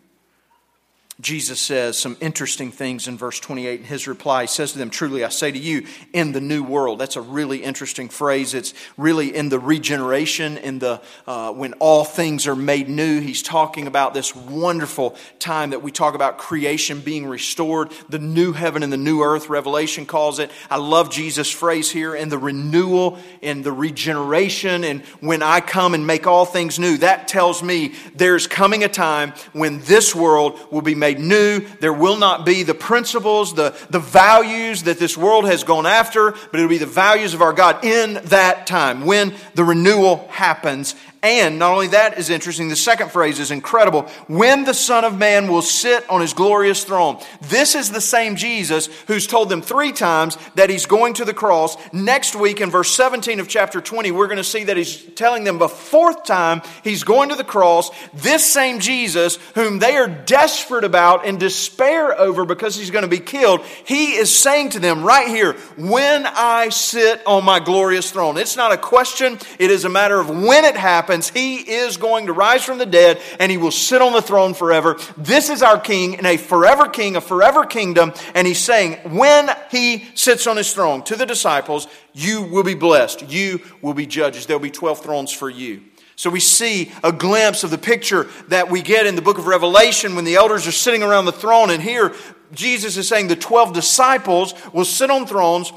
Jesus 1.20 1.60
says 1.60 1.98
some 1.98 2.16
interesting 2.20 2.70
things 2.70 3.06
in 3.06 3.18
verse 3.18 3.38
28 3.40 3.80
in 3.80 3.86
his 3.86 4.08
reply. 4.08 4.42
He 4.42 4.46
says 4.46 4.72
to 4.72 4.78
them, 4.78 4.90
Truly 4.90 5.24
I 5.24 5.28
say 5.28 5.50
to 5.50 5.58
you, 5.58 5.86
in 6.12 6.32
the 6.32 6.40
new 6.40 6.62
world. 6.62 6.98
That's 6.98 7.16
a 7.16 7.20
really 7.20 7.62
interesting 7.62 8.08
phrase. 8.08 8.54
It's 8.54 8.72
really 8.96 9.34
in 9.34 9.48
the 9.48 9.58
regeneration, 9.58 10.56
in 10.56 10.78
the 10.78 11.00
uh, 11.26 11.52
when 11.52 11.74
all 11.74 12.04
things 12.04 12.46
are 12.46 12.56
made 12.56 12.88
new. 12.88 13.20
He's 13.20 13.42
talking 13.42 13.86
about 13.86 14.14
this 14.14 14.34
wonderful 14.34 15.16
time 15.38 15.70
that 15.70 15.82
we 15.82 15.90
talk 15.90 16.14
about 16.14 16.38
creation 16.38 17.00
being 17.00 17.26
restored, 17.26 17.92
the 18.08 18.18
new 18.18 18.52
heaven 18.52 18.82
and 18.82 18.92
the 18.92 18.96
new 18.96 19.22
earth, 19.22 19.48
Revelation 19.48 20.06
calls 20.06 20.38
it. 20.38 20.50
I 20.70 20.76
love 20.76 21.10
Jesus' 21.10 21.50
phrase 21.50 21.90
here 21.90 22.14
in 22.14 22.28
the 22.28 22.38
renewal, 22.38 23.18
in 23.42 23.62
the 23.62 23.72
regeneration, 23.72 24.84
and 24.84 25.02
when 25.20 25.42
I 25.42 25.60
come 25.60 25.94
and 25.94 26.06
make 26.06 26.26
all 26.26 26.46
things 26.46 26.78
new. 26.78 26.96
That 26.98 27.28
tells 27.28 27.62
me 27.62 27.94
there's 28.14 28.46
coming 28.46 28.84
a 28.84 28.88
time 28.88 29.32
when 29.52 29.80
this 29.80 30.14
world 30.14 30.58
will 30.70 30.82
be 30.82 30.94
made 30.94 31.09
made 31.14 31.20
new. 31.20 31.60
There 31.80 31.92
will 31.92 32.16
not 32.16 32.46
be 32.46 32.62
the 32.62 32.74
principles, 32.74 33.54
the, 33.54 33.74
the 33.90 33.98
values 33.98 34.84
that 34.84 34.98
this 34.98 35.16
world 35.16 35.46
has 35.46 35.64
gone 35.64 35.86
after, 35.86 36.32
but 36.32 36.54
it'll 36.54 36.68
be 36.68 36.78
the 36.78 36.86
values 36.86 37.34
of 37.34 37.42
our 37.42 37.52
God 37.52 37.84
in 37.84 38.14
that 38.24 38.66
time 38.66 39.06
when 39.06 39.34
the 39.54 39.64
renewal 39.64 40.28
happens 40.28 40.94
and 41.22 41.58
not 41.58 41.72
only 41.72 41.88
that 41.88 42.18
is 42.18 42.30
interesting, 42.30 42.68
the 42.68 42.76
second 42.76 43.10
phrase 43.10 43.38
is 43.38 43.50
incredible. 43.50 44.02
When 44.26 44.64
the 44.64 44.72
Son 44.72 45.04
of 45.04 45.18
Man 45.18 45.48
will 45.48 45.60
sit 45.60 46.08
on 46.08 46.22
his 46.22 46.32
glorious 46.32 46.82
throne. 46.82 47.20
This 47.42 47.74
is 47.74 47.90
the 47.90 48.00
same 48.00 48.36
Jesus 48.36 48.86
who's 49.06 49.26
told 49.26 49.50
them 49.50 49.60
three 49.60 49.92
times 49.92 50.38
that 50.54 50.70
he's 50.70 50.86
going 50.86 51.14
to 51.14 51.26
the 51.26 51.34
cross. 51.34 51.76
Next 51.92 52.34
week 52.34 52.62
in 52.62 52.70
verse 52.70 52.90
17 52.94 53.38
of 53.38 53.48
chapter 53.48 53.82
20, 53.82 54.10
we're 54.12 54.28
going 54.28 54.38
to 54.38 54.44
see 54.44 54.64
that 54.64 54.78
he's 54.78 55.02
telling 55.14 55.44
them 55.44 55.58
the 55.58 55.68
fourth 55.68 56.24
time 56.24 56.62
he's 56.82 57.04
going 57.04 57.28
to 57.28 57.36
the 57.36 57.44
cross. 57.44 57.90
This 58.14 58.50
same 58.50 58.80
Jesus, 58.80 59.36
whom 59.54 59.78
they 59.78 59.96
are 59.96 60.08
desperate 60.08 60.84
about 60.84 61.26
and 61.26 61.38
despair 61.38 62.18
over 62.18 62.46
because 62.46 62.76
he's 62.76 62.90
going 62.90 63.04
to 63.04 63.08
be 63.08 63.18
killed, 63.18 63.60
he 63.84 64.12
is 64.12 64.34
saying 64.34 64.70
to 64.70 64.80
them 64.80 65.04
right 65.04 65.28
here, 65.28 65.52
when 65.76 66.24
I 66.26 66.70
sit 66.70 67.26
on 67.26 67.44
my 67.44 67.60
glorious 67.60 68.10
throne. 68.10 68.38
It's 68.38 68.56
not 68.56 68.72
a 68.72 68.78
question. 68.78 69.38
It 69.58 69.70
is 69.70 69.84
a 69.84 69.90
matter 69.90 70.18
of 70.18 70.30
when 70.30 70.64
it 70.64 70.76
happens 70.76 71.09
happens, 71.10 71.30
he 71.30 71.56
is 71.56 71.96
going 71.96 72.26
to 72.26 72.32
rise 72.32 72.64
from 72.64 72.78
the 72.78 72.86
dead 72.86 73.20
and 73.40 73.50
he 73.50 73.58
will 73.58 73.72
sit 73.72 74.00
on 74.00 74.12
the 74.12 74.22
throne 74.22 74.54
forever. 74.54 74.96
This 75.16 75.50
is 75.50 75.62
our 75.62 75.78
king 75.78 76.16
and 76.16 76.26
a 76.26 76.36
forever 76.36 76.86
king, 76.86 77.16
a 77.16 77.20
forever 77.20 77.64
kingdom. 77.64 78.12
And 78.34 78.46
he's 78.46 78.60
saying, 78.60 78.94
when 79.16 79.50
he 79.70 80.08
sits 80.14 80.46
on 80.46 80.56
his 80.56 80.72
throne 80.72 81.02
to 81.04 81.16
the 81.16 81.26
disciples, 81.26 81.88
you 82.12 82.42
will 82.42 82.62
be 82.62 82.74
blessed. 82.74 83.28
You 83.28 83.60
will 83.82 83.94
be 83.94 84.06
judges. 84.06 84.46
There'll 84.46 84.60
be 84.60 84.70
12 84.70 85.02
thrones 85.02 85.32
for 85.32 85.50
you. 85.50 85.82
So 86.14 86.30
we 86.30 86.40
see 86.40 86.92
a 87.02 87.12
glimpse 87.12 87.64
of 87.64 87.70
the 87.70 87.78
picture 87.78 88.28
that 88.48 88.70
we 88.70 88.82
get 88.82 89.06
in 89.06 89.16
the 89.16 89.22
book 89.22 89.38
of 89.38 89.46
Revelation 89.46 90.14
when 90.14 90.24
the 90.24 90.36
elders 90.36 90.66
are 90.66 90.72
sitting 90.72 91.02
around 91.02 91.24
the 91.24 91.32
throne. 91.32 91.70
And 91.70 91.82
here 91.82 92.14
Jesus 92.52 92.96
is 92.96 93.08
saying 93.08 93.28
the 93.28 93.36
12 93.36 93.72
disciples 93.72 94.54
will 94.72 94.84
sit 94.84 95.10
on 95.10 95.26
thrones 95.26 95.72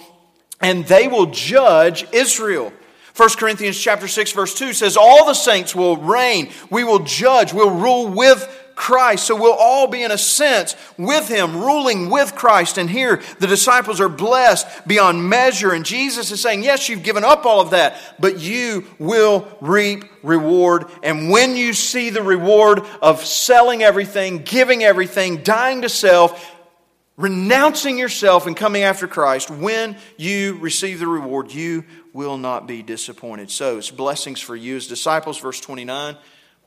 and 0.62 0.86
they 0.86 1.08
will 1.08 1.28
judge 1.28 2.06
Israel. 2.12 2.72
1 3.16 3.30
Corinthians 3.38 3.80
chapter 3.80 4.08
6 4.08 4.32
verse 4.32 4.56
2 4.56 4.74
says 4.74 4.98
all 4.98 5.26
the 5.26 5.36
saints 5.36 5.76
will 5.76 5.98
reign, 5.98 6.50
we 6.70 6.84
will 6.84 7.00
judge, 7.00 7.54
we'll 7.54 7.70
rule 7.70 8.08
with 8.08 8.50
Christ. 8.76 9.28
So 9.28 9.36
we'll 9.36 9.54
all 9.54 9.88
be 9.88 10.04
in 10.04 10.12
a 10.12 10.18
sense 10.18 10.76
with 10.98 11.28
him, 11.28 11.58
ruling 11.58 12.10
with 12.10 12.36
Christ. 12.36 12.78
And 12.78 12.90
here 12.90 13.22
the 13.40 13.48
disciples 13.48 14.00
are 14.00 14.10
blessed 14.10 14.88
beyond 14.88 15.30
measure. 15.30 15.72
And 15.72 15.86
Jesus 15.86 16.32
is 16.32 16.42
saying, 16.42 16.64
Yes, 16.64 16.90
you've 16.90 17.04
given 17.04 17.24
up 17.24 17.46
all 17.46 17.62
of 17.62 17.72
that, 17.72 17.98
but 18.20 18.40
you 18.40 18.86
will 19.00 19.48
reap 19.62 20.06
reward. 20.24 20.86
And 21.04 21.30
when 21.30 21.56
you 21.56 21.74
see 21.74 22.10
the 22.10 22.24
reward 22.24 22.82
of 23.02 23.24
selling 23.26 23.84
everything, 23.84 24.40
giving 24.40 24.84
everything, 24.84 25.44
dying 25.44 25.84
to 25.84 25.90
self, 25.90 26.52
renouncing 27.16 27.98
yourself 27.98 28.48
and 28.48 28.58
coming 28.58 28.84
after 28.84 29.08
Christ, 29.08 29.52
when 29.52 29.98
you 30.18 30.58
receive 30.58 31.00
the 31.00 31.08
reward, 31.08 31.54
you 31.54 31.84
will 32.14 32.38
not 32.38 32.68
be 32.68 32.84
disappointed. 32.84 33.50
So 33.52 33.80
it's 33.80 33.92
blessings 33.92 34.40
for 34.40 34.56
you 34.56 34.78
as 34.78 34.88
disciples, 34.88 35.40
verse 35.40 35.60
29, 35.60 36.16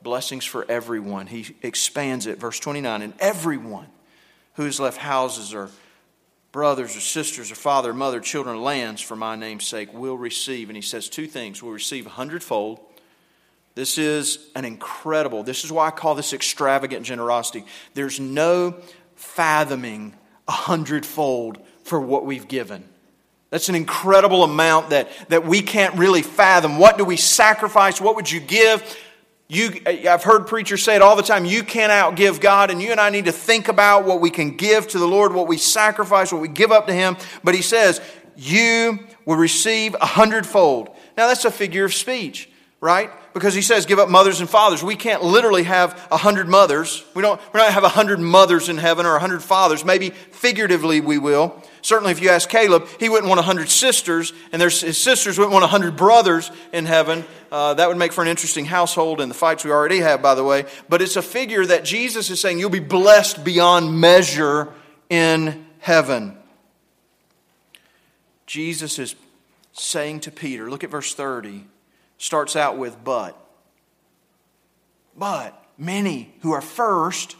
blessings 0.01 0.45
for 0.45 0.69
everyone. 0.69 1.27
He 1.27 1.55
expands 1.63 2.27
it, 2.27 2.37
verse 2.37 2.59
29, 2.59 3.01
and 3.01 3.13
everyone 3.19 3.87
who 4.55 4.65
has 4.65 4.79
left 4.79 4.97
houses 4.97 5.53
or 5.53 5.69
brothers 6.51 6.97
or 6.97 6.99
sisters 6.99 7.51
or 7.51 7.55
father, 7.55 7.93
mother, 7.93 8.19
children, 8.19 8.61
lands 8.61 9.01
for 9.01 9.15
my 9.15 9.35
name's 9.35 9.65
sake 9.65 9.93
will 9.93 10.17
receive. 10.17 10.69
And 10.69 10.75
he 10.75 10.81
says 10.81 11.09
two 11.09 11.27
things 11.27 11.63
will 11.63 11.71
receive 11.71 12.05
a 12.05 12.09
hundredfold. 12.09 12.79
This 13.75 13.97
is 13.97 14.39
an 14.55 14.65
incredible, 14.65 15.43
this 15.43 15.63
is 15.63 15.71
why 15.71 15.87
I 15.87 15.91
call 15.91 16.15
this 16.15 16.33
extravagant 16.33 17.05
generosity. 17.05 17.63
There's 17.93 18.19
no 18.19 18.81
fathoming 19.15 20.15
a 20.47 20.51
hundredfold 20.51 21.59
for 21.83 21.99
what 21.99 22.25
we've 22.25 22.47
given. 22.47 22.83
That's 23.49 23.69
an 23.69 23.75
incredible 23.75 24.43
amount 24.43 24.89
that, 24.89 25.09
that 25.29 25.45
we 25.45 25.61
can't 25.61 25.95
really 25.95 26.21
fathom. 26.21 26.77
What 26.79 26.97
do 26.97 27.05
we 27.05 27.15
sacrifice? 27.15 28.01
What 28.01 28.15
would 28.15 28.29
you 28.29 28.41
give? 28.41 28.97
You, 29.49 29.71
I've 29.85 30.23
heard 30.23 30.47
preachers 30.47 30.83
say 30.83 30.97
it 30.97 31.01
all 31.01 31.15
the 31.15 31.23
time. 31.23 31.45
You 31.45 31.63
can't 31.63 31.91
outgive 31.91 32.41
God, 32.41 32.69
and 32.69 32.81
you 32.81 32.91
and 32.91 32.99
I 32.99 33.09
need 33.09 33.25
to 33.25 33.31
think 33.31 33.69
about 33.69 34.03
what 34.03 34.19
we 34.19 34.29
can 34.29 34.57
give 34.57 34.89
to 34.89 34.99
the 34.99 35.07
Lord, 35.07 35.33
what 35.33 35.47
we 35.47 35.57
sacrifice, 35.57 36.33
what 36.33 36.41
we 36.41 36.49
give 36.49 36.73
up 36.73 36.87
to 36.87 36.93
Him. 36.93 37.15
But 37.45 37.55
He 37.55 37.61
says, 37.61 38.01
You 38.35 38.99
will 39.25 39.37
receive 39.37 39.95
a 39.95 40.05
hundredfold. 40.05 40.89
Now, 41.15 41.27
that's 41.27 41.45
a 41.45 41.51
figure 41.51 41.85
of 41.85 41.93
speech, 41.93 42.49
right? 42.81 43.09
Because 43.33 43.53
He 43.53 43.61
says, 43.61 43.85
Give 43.85 43.99
up 43.99 44.09
mothers 44.09 44.41
and 44.41 44.49
fathers. 44.49 44.83
We 44.83 44.97
can't 44.97 45.23
literally 45.23 45.63
have 45.63 46.05
a 46.11 46.17
hundred 46.17 46.49
mothers. 46.49 47.05
We 47.15 47.21
don't, 47.21 47.39
we 47.53 47.61
don't 47.61 47.71
have 47.71 47.85
a 47.85 47.89
hundred 47.89 48.19
mothers 48.19 48.67
in 48.67 48.77
heaven 48.77 49.05
or 49.05 49.15
a 49.15 49.19
hundred 49.21 49.41
fathers. 49.41 49.85
Maybe 49.85 50.09
figuratively 50.09 50.99
we 50.99 51.17
will. 51.17 51.63
Certainly, 51.87 52.11
if 52.11 52.21
you 52.21 52.27
ask 52.27 52.49
Caleb, 52.49 52.85
he 52.99 53.07
wouldn't 53.07 53.29
want 53.29 53.37
100 53.37 53.69
sisters, 53.69 54.33
and 54.51 54.61
his 54.61 55.01
sisters 55.01 55.37
wouldn't 55.37 55.53
want 55.53 55.63
100 55.63 55.95
brothers 55.95 56.51
in 56.73 56.85
heaven. 56.85 57.23
Uh, 57.49 57.75
that 57.75 57.87
would 57.87 57.95
make 57.95 58.11
for 58.11 58.21
an 58.21 58.27
interesting 58.27 58.65
household 58.65 59.21
and 59.21 59.31
the 59.31 59.35
fights 59.35 59.63
we 59.63 59.71
already 59.71 59.99
have, 59.99 60.21
by 60.21 60.35
the 60.35 60.43
way. 60.43 60.65
But 60.89 61.01
it's 61.01 61.15
a 61.15 61.21
figure 61.21 61.65
that 61.65 61.85
Jesus 61.85 62.29
is 62.29 62.41
saying 62.41 62.59
you'll 62.59 62.69
be 62.69 62.81
blessed 62.81 63.41
beyond 63.45 64.01
measure 64.01 64.67
in 65.09 65.65
heaven. 65.79 66.37
Jesus 68.47 68.99
is 68.99 69.15
saying 69.71 70.19
to 70.19 70.31
Peter, 70.31 70.69
look 70.69 70.83
at 70.83 70.89
verse 70.89 71.13
30, 71.13 71.63
starts 72.17 72.57
out 72.57 72.77
with, 72.77 73.01
but. 73.01 73.39
But 75.15 75.57
many 75.77 76.33
who 76.41 76.51
are 76.51 76.59
first 76.59 77.37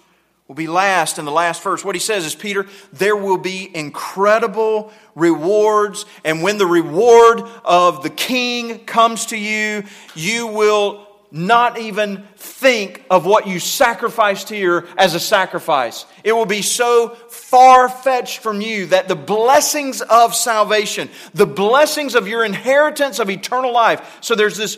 will 0.47 0.55
be 0.55 0.67
last 0.67 1.19
in 1.19 1.25
the 1.25 1.31
last 1.31 1.61
verse. 1.61 1.83
What 1.83 1.95
he 1.95 1.99
says 1.99 2.25
is, 2.25 2.33
Peter, 2.33 2.65
there 2.93 3.17
will 3.17 3.37
be 3.37 3.69
incredible 3.75 4.91
rewards. 5.13 6.05
And 6.23 6.41
when 6.41 6.57
the 6.57 6.65
reward 6.65 7.41
of 7.65 8.01
the 8.01 8.09
king 8.09 8.85
comes 8.85 9.27
to 9.27 9.37
you, 9.37 9.83
you 10.15 10.47
will 10.47 11.05
not 11.29 11.77
even 11.77 12.23
think 12.37 13.03
of 13.09 13.25
what 13.25 13.45
you 13.47 13.59
sacrificed 13.59 14.47
here 14.47 14.87
as 14.97 15.13
a 15.13 15.19
sacrifice. 15.19 16.05
It 16.23 16.31
will 16.31 16.45
be 16.45 16.61
so 16.61 17.09
far 17.09 17.89
fetched 17.89 18.39
from 18.39 18.61
you 18.61 18.85
that 18.87 19.09
the 19.09 19.15
blessings 19.15 20.01
of 20.01 20.33
salvation, 20.33 21.09
the 21.33 21.45
blessings 21.45 22.15
of 22.15 22.29
your 22.29 22.45
inheritance 22.45 23.19
of 23.19 23.29
eternal 23.29 23.73
life, 23.73 24.19
so 24.21 24.35
there's 24.35 24.55
this 24.55 24.77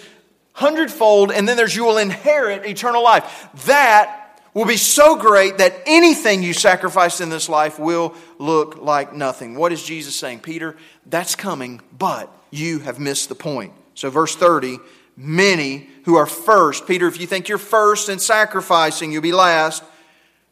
hundredfold, 0.54 1.32
and 1.32 1.48
then 1.48 1.56
there's 1.56 1.76
you 1.76 1.86
will 1.86 2.00
inherit 2.00 2.66
eternal 2.66 3.04
life. 3.04 3.48
That 3.68 4.19
will 4.54 4.66
be 4.66 4.78
so 4.78 5.16
great 5.16 5.58
that 5.60 5.82
anything 5.86 6.44
you 6.44 6.54
sacrifice 6.54 7.22
in 7.22 7.30
this 7.30 7.50
life 7.50 7.80
will 7.80 8.14
look 8.38 8.78
like 8.78 9.14
nothing. 9.14 9.56
What 9.56 9.72
is 9.72 9.84
Jesus 9.84 10.16
saying? 10.16 10.40
Peter, 10.40 10.76
that's 11.06 11.36
coming, 11.36 11.82
but 11.98 12.32
you 12.52 12.80
have 12.80 13.00
missed 13.00 13.30
the 13.30 13.36
point. 13.36 13.74
So, 13.94 14.10
verse 14.10 14.36
30 14.36 14.80
many 15.20 15.90
who 16.06 16.16
are 16.16 16.26
first, 16.26 16.88
Peter, 16.88 17.06
if 17.08 17.20
you 17.20 17.28
think 17.28 17.50
you're 17.50 17.58
first 17.58 18.08
in 18.08 18.18
sacrificing, 18.20 19.12
you'll 19.12 19.22
be 19.22 19.34
last. 19.34 19.84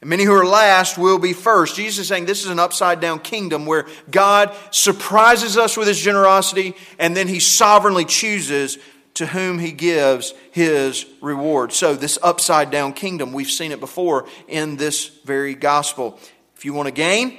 And 0.01 0.09
many 0.09 0.25
who 0.25 0.33
are 0.33 0.45
last 0.45 0.97
will 0.97 1.17
be 1.17 1.33
first. 1.33 1.75
Jesus 1.75 1.99
is 1.99 2.07
saying 2.09 2.25
this 2.25 2.43
is 2.43 2.51
an 2.51 2.59
upside 2.59 2.99
down 2.99 3.19
kingdom 3.19 3.65
where 3.65 3.87
God 4.11 4.53
surprises 4.69 5.57
us 5.57 5.75
with 5.75 5.87
his 5.87 5.99
generosity 5.99 6.75
and 6.99 7.15
then 7.15 7.27
he 7.27 7.39
sovereignly 7.39 8.05
chooses 8.05 8.77
to 9.17 9.25
whom 9.25 9.59
he 9.59 9.71
gives 9.71 10.33
his 10.51 11.05
reward. 11.21 11.73
So, 11.73 11.95
this 11.95 12.19
upside 12.21 12.71
down 12.71 12.93
kingdom, 12.93 13.33
we've 13.33 13.49
seen 13.49 13.71
it 13.71 13.79
before 13.79 14.27
in 14.47 14.77
this 14.77 15.07
very 15.25 15.55
gospel. 15.55 16.19
If 16.55 16.65
you 16.65 16.73
want 16.73 16.87
to 16.87 16.93
gain, 16.93 17.37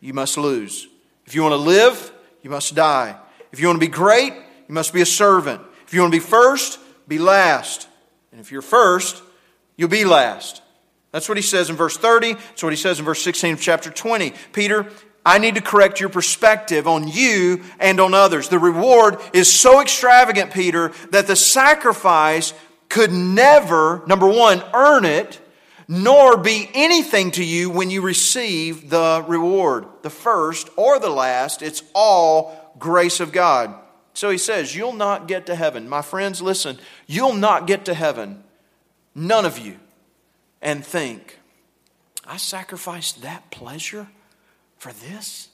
you 0.00 0.12
must 0.12 0.38
lose. 0.38 0.86
If 1.26 1.34
you 1.34 1.42
want 1.42 1.52
to 1.52 1.56
live, 1.56 2.12
you 2.42 2.50
must 2.50 2.74
die. 2.74 3.16
If 3.50 3.60
you 3.60 3.66
want 3.66 3.80
to 3.80 3.86
be 3.86 3.92
great, 3.92 4.32
you 4.32 4.74
must 4.74 4.92
be 4.92 5.00
a 5.00 5.06
servant. 5.06 5.62
If 5.86 5.94
you 5.94 6.00
want 6.00 6.12
to 6.12 6.20
be 6.20 6.24
first, 6.24 6.78
be 7.08 7.18
last. 7.18 7.88
And 8.30 8.40
if 8.40 8.52
you're 8.52 8.62
first, 8.62 9.22
you'll 9.76 9.88
be 9.88 10.04
last. 10.04 10.62
That's 11.12 11.28
what 11.28 11.38
he 11.38 11.42
says 11.42 11.70
in 11.70 11.76
verse 11.76 11.96
30. 11.96 12.34
That's 12.34 12.62
what 12.62 12.72
he 12.72 12.76
says 12.76 12.98
in 12.98 13.04
verse 13.04 13.22
16 13.22 13.54
of 13.54 13.60
chapter 13.60 13.90
20. 13.90 14.34
Peter, 14.52 14.86
I 15.26 15.38
need 15.38 15.56
to 15.56 15.60
correct 15.60 15.98
your 15.98 16.08
perspective 16.08 16.86
on 16.86 17.08
you 17.08 17.64
and 17.80 17.98
on 17.98 18.14
others. 18.14 18.48
The 18.48 18.60
reward 18.60 19.18
is 19.32 19.52
so 19.52 19.80
extravagant, 19.80 20.54
Peter, 20.54 20.92
that 21.10 21.26
the 21.26 21.34
sacrifice 21.34 22.54
could 22.88 23.10
never, 23.10 24.04
number 24.06 24.28
one, 24.28 24.62
earn 24.72 25.04
it, 25.04 25.40
nor 25.88 26.36
be 26.36 26.70
anything 26.74 27.32
to 27.32 27.44
you 27.44 27.70
when 27.70 27.90
you 27.90 28.02
receive 28.02 28.88
the 28.88 29.24
reward. 29.26 29.86
The 30.02 30.10
first 30.10 30.70
or 30.76 31.00
the 31.00 31.10
last, 31.10 31.60
it's 31.60 31.82
all 31.92 32.74
grace 32.78 33.18
of 33.18 33.32
God. 33.32 33.74
So 34.14 34.30
he 34.30 34.38
says, 34.38 34.76
You'll 34.76 34.92
not 34.92 35.26
get 35.26 35.46
to 35.46 35.56
heaven. 35.56 35.88
My 35.88 36.02
friends, 36.02 36.40
listen, 36.40 36.78
you'll 37.08 37.34
not 37.34 37.66
get 37.66 37.84
to 37.86 37.94
heaven, 37.94 38.44
none 39.12 39.44
of 39.44 39.58
you, 39.58 39.80
and 40.62 40.86
think, 40.86 41.40
I 42.24 42.36
sacrificed 42.36 43.22
that 43.22 43.50
pleasure 43.50 44.06
for 44.78 44.92
this? 44.92 45.48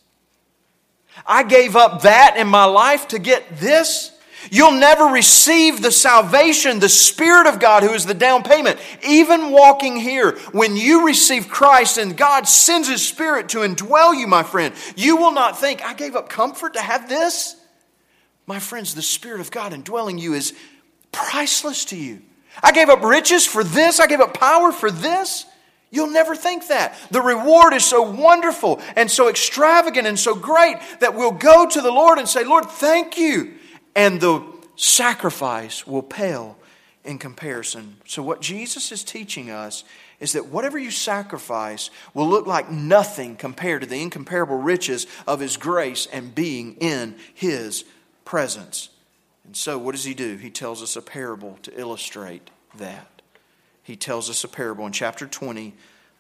I 1.27 1.43
gave 1.43 1.77
up 1.77 2.03
that 2.03 2.37
in 2.37 2.47
my 2.49 2.65
life 2.65 3.09
to 3.09 3.19
get 3.19 3.59
this? 3.59 4.13
You'll 4.51 4.73
never 4.73 5.05
receive 5.05 5.83
the 5.83 5.93
salvation, 5.93 6.81
the 6.81 6.89
Spirit 6.89 7.47
of 7.47 7.61
God, 7.61 7.85
who 7.85 7.93
is 7.93 8.07
the 8.07 8.15
down 8.15 8.43
payment. 8.43 8.81
Even 9.07 9.53
walking 9.53 9.97
here, 9.97 10.37
when 10.51 10.77
you 10.77 11.07
receive 11.07 11.49
Christ 11.49 11.97
and 11.97 12.17
God 12.17 12.49
sends 12.49 12.89
His 12.89 13.07
Spirit 13.07 13.51
to 13.51 13.59
indwell 13.59 14.19
you, 14.19 14.27
my 14.27 14.43
friend, 14.43 14.75
you 14.97 15.17
will 15.17 15.33
not 15.33 15.61
think, 15.61 15.85
I 15.85 15.95
gave 15.95 16.17
up 16.17 16.29
comfort 16.29 16.75
to 16.75 16.81
have 16.81 17.09
this. 17.09 17.57
My 18.47 18.59
friends, 18.59 18.95
the 18.95 19.03
Spirit 19.03 19.41
of 19.41 19.53
God 19.53 19.73
indwelling 19.73 20.19
you 20.19 20.35
is 20.35 20.55
priceless 21.13 21.85
to 21.87 21.97
you. 21.97 22.23
I 22.63 22.73
gave 22.73 22.89
up 22.89 23.03
riches 23.03 23.47
for 23.47 23.63
this, 23.63 24.01
I 24.01 24.09
gave 24.09 24.21
up 24.21 24.35
power 24.35 24.73
for 24.73 24.91
this. 24.91 25.47
You'll 25.93 26.11
never 26.11 26.35
think 26.35 26.69
that. 26.69 26.99
The 27.11 27.21
reward 27.21 27.75
is 27.75 27.85
so 27.85 28.03
wonderful 28.03 28.81
and 28.97 29.11
so 29.11 29.29
extravagant 29.29 30.07
and 30.07 30.19
so 30.19 30.35
great 30.35 30.79
that 31.01 31.15
we'll 31.15 31.33
go 31.33 31.69
to 31.69 31.81
the 31.81 31.93
Lord 31.93 32.19
and 32.19 32.27
say, 32.27 32.45
Lord, 32.45 32.65
thank 32.65 33.19
you. 33.19 33.55
And 33.95 34.19
the 34.19 34.43
sacrifice 34.75 35.87
will 35.87 36.03
pale 36.03 36.57
in 37.05 37.19
comparison. 37.19 37.97
So, 38.07 38.23
what 38.23 38.41
Jesus 38.41 38.91
is 38.91 39.05
teaching 39.05 39.51
us 39.51 39.85
is 40.19 40.33
that 40.33 40.47
whatever 40.47 40.79
you 40.79 40.91
sacrifice 40.91 41.91
will 42.15 42.29
look 42.29 42.47
like 42.47 42.71
nothing 42.71 43.37
compared 43.37 43.83
to 43.83 43.89
the 43.89 44.01
incomparable 44.01 44.57
riches 44.57 45.07
of 45.27 45.41
His 45.41 45.59
grace 45.59 46.07
and 46.11 46.35
being 46.35 46.77
in 46.77 47.17
His 47.35 47.85
presence. 48.25 48.89
And 49.45 49.55
so, 49.55 49.77
what 49.77 49.93
does 49.93 50.05
he 50.05 50.15
do? 50.15 50.37
He 50.37 50.49
tells 50.49 50.83
us 50.83 50.97
a 50.97 51.03
parable 51.03 51.59
to 51.65 51.79
illustrate 51.79 52.49
that. 52.77 53.12
He 53.83 53.97
tells 53.97 54.31
us 54.31 54.45
a 54.45 54.49
parable 54.49 54.87
in 54.87 54.93
chapter 54.93 55.27
20, 55.27 55.75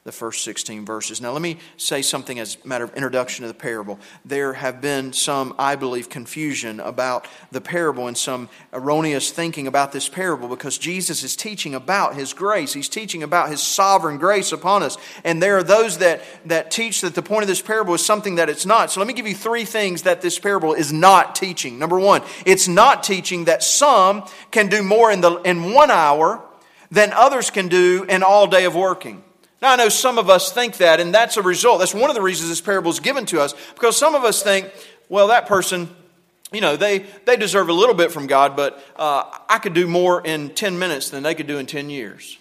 the 0.05 0.11
first 0.11 0.42
16 0.42 0.85
verses. 0.85 1.20
Now, 1.20 1.31
let 1.31 1.42
me 1.42 1.59
say 1.77 2.03
something 2.03 2.40
as 2.40 2.59
a 2.64 2.66
matter 2.66 2.83
of 2.83 2.92
introduction 2.94 3.42
to 3.44 3.48
the 3.48 3.55
parable. 3.55 4.01
There 4.25 4.55
have 4.55 4.81
been 4.81 5.12
some, 5.12 5.55
I 5.61 5.77
believe, 5.77 6.09
confusion 6.09 6.81
about 6.81 7.29
the 7.53 7.61
parable 7.61 8.09
and 8.09 8.18
some 8.18 8.48
erroneous 8.72 9.31
thinking 9.31 9.68
about 9.68 9.92
this 9.92 10.09
parable 10.09 10.48
because 10.48 10.77
Jesus 10.77 11.22
is 11.22 11.37
teaching 11.37 11.72
about 11.72 12.16
His 12.16 12.33
grace. 12.33 12.72
He's 12.72 12.88
teaching 12.88 13.22
about 13.22 13.48
His 13.48 13.62
sovereign 13.62 14.18
grace 14.18 14.51
upon 14.51 14.83
us. 14.83 14.98
And 15.22 15.40
there 15.40 15.57
are 15.59 15.62
those 15.62 15.98
that, 15.98 16.22
that 16.46 16.72
teach 16.72 17.03
that 17.03 17.14
the 17.14 17.22
point 17.22 17.42
of 17.42 17.48
this 17.48 17.62
parable 17.62 17.94
is 17.94 18.05
something 18.05 18.35
that 18.37 18.51
it's 18.51 18.66
not. 18.66 18.90
So, 18.90 18.98
let 18.98 19.07
me 19.07 19.14
give 19.14 19.29
you 19.29 19.37
three 19.37 19.64
things 19.64 20.03
that 20.03 20.20
this 20.20 20.37
parable 20.37 20.72
is 20.72 20.92
not 20.92 21.37
teaching. 21.37 21.79
Number 21.79 22.01
one, 22.01 22.22
it's 22.44 22.66
not 22.66 23.05
teaching 23.05 23.44
that 23.44 23.62
some 23.62 24.25
can 24.51 24.66
do 24.66 24.83
more 24.83 25.12
in, 25.12 25.20
the, 25.20 25.37
in 25.42 25.72
one 25.72 25.92
hour 25.92 26.42
than 26.92 27.11
others 27.14 27.50
can 27.50 27.68
do 27.68 28.05
in 28.05 28.22
all 28.22 28.46
day 28.46 28.66
of 28.66 28.76
working. 28.76 29.24
Now, 29.62 29.72
I 29.72 29.76
know 29.76 29.88
some 29.88 30.18
of 30.18 30.28
us 30.28 30.52
think 30.52 30.76
that, 30.76 31.00
and 31.00 31.14
that's 31.14 31.38
a 31.38 31.42
result. 31.42 31.78
That's 31.78 31.94
one 31.94 32.11
of 32.11 32.14
the 32.14 32.22
reasons 32.22 32.50
this 32.50 32.61
parable 32.61 32.90
is 32.90 33.00
given 33.00 33.24
to 33.26 33.40
us, 33.40 33.55
because 33.74 33.96
some 33.96 34.14
of 34.14 34.24
us 34.24 34.42
think, 34.42 34.70
well, 35.09 35.28
that 35.28 35.46
person, 35.46 35.88
you 36.52 36.61
know, 36.61 36.76
they, 36.76 37.07
they 37.24 37.37
deserve 37.37 37.70
a 37.70 37.72
little 37.72 37.94
bit 37.94 38.12
from 38.12 38.26
God, 38.26 38.55
but 38.57 38.85
uh, 38.96 39.24
I 39.48 39.59
could 39.59 39.72
do 39.72 39.87
more 39.87 40.20
in 40.20 40.50
10 40.50 40.78
minutes 40.78 41.09
than 41.09 41.22
they 41.22 41.35
could 41.35 41.46
do 41.46 41.57
in 41.57 41.64
10 41.64 41.88
years. 41.88 42.38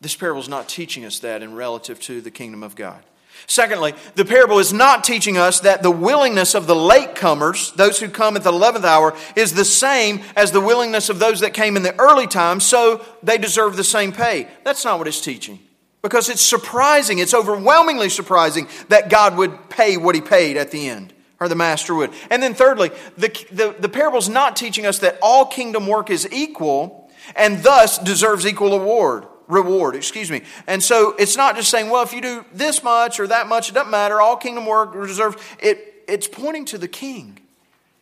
This 0.00 0.16
parable 0.16 0.40
is 0.40 0.48
not 0.48 0.68
teaching 0.68 1.04
us 1.04 1.20
that 1.20 1.42
in 1.44 1.54
relative 1.54 2.00
to 2.00 2.20
the 2.20 2.30
kingdom 2.30 2.64
of 2.64 2.74
God. 2.74 3.04
Secondly, 3.46 3.94
the 4.14 4.24
parable 4.24 4.58
is 4.58 4.72
not 4.72 5.04
teaching 5.04 5.38
us 5.38 5.60
that 5.60 5.82
the 5.82 5.90
willingness 5.90 6.54
of 6.54 6.66
the 6.66 6.74
latecomers, 6.74 7.74
those 7.74 7.98
who 7.98 8.08
come 8.08 8.36
at 8.36 8.42
the 8.42 8.52
11th 8.52 8.84
hour, 8.84 9.16
is 9.36 9.54
the 9.54 9.64
same 9.64 10.22
as 10.36 10.52
the 10.52 10.60
willingness 10.60 11.08
of 11.08 11.18
those 11.18 11.40
that 11.40 11.54
came 11.54 11.76
in 11.76 11.82
the 11.82 11.98
early 11.98 12.26
time, 12.26 12.60
so 12.60 13.04
they 13.22 13.38
deserve 13.38 13.76
the 13.76 13.84
same 13.84 14.12
pay. 14.12 14.48
That's 14.64 14.84
not 14.84 14.98
what 14.98 15.08
it's 15.08 15.20
teaching. 15.20 15.60
Because 16.02 16.28
it's 16.28 16.42
surprising, 16.42 17.18
it's 17.18 17.34
overwhelmingly 17.34 18.10
surprising 18.10 18.68
that 18.88 19.08
God 19.08 19.36
would 19.36 19.70
pay 19.70 19.96
what 19.96 20.14
he 20.14 20.20
paid 20.20 20.56
at 20.56 20.70
the 20.70 20.88
end, 20.88 21.12
or 21.40 21.48
the 21.48 21.56
master 21.56 21.94
would. 21.94 22.12
And 22.30 22.42
then, 22.42 22.54
thirdly, 22.54 22.90
the, 23.16 23.28
the, 23.50 23.74
the 23.78 23.88
parable 23.88 24.18
is 24.18 24.28
not 24.28 24.56
teaching 24.56 24.86
us 24.86 24.98
that 25.00 25.18
all 25.22 25.46
kingdom 25.46 25.86
work 25.86 26.10
is 26.10 26.28
equal 26.30 27.10
and 27.34 27.62
thus 27.62 27.98
deserves 27.98 28.46
equal 28.46 28.74
award 28.74 29.26
reward, 29.48 29.96
excuse 29.96 30.30
me. 30.30 30.42
And 30.66 30.82
so 30.82 31.14
it's 31.18 31.36
not 31.36 31.56
just 31.56 31.70
saying, 31.70 31.90
well, 31.90 32.02
if 32.02 32.12
you 32.12 32.20
do 32.20 32.44
this 32.52 32.82
much 32.82 33.18
or 33.18 33.26
that 33.26 33.48
much, 33.48 33.68
it 33.68 33.74
doesn't 33.74 33.90
matter. 33.90 34.20
All 34.20 34.36
kingdom 34.36 34.66
work 34.66 34.92
deserves 34.92 35.36
it. 35.58 36.04
It's 36.06 36.28
pointing 36.28 36.64
to 36.66 36.78
the 36.78 36.88
king. 36.88 37.40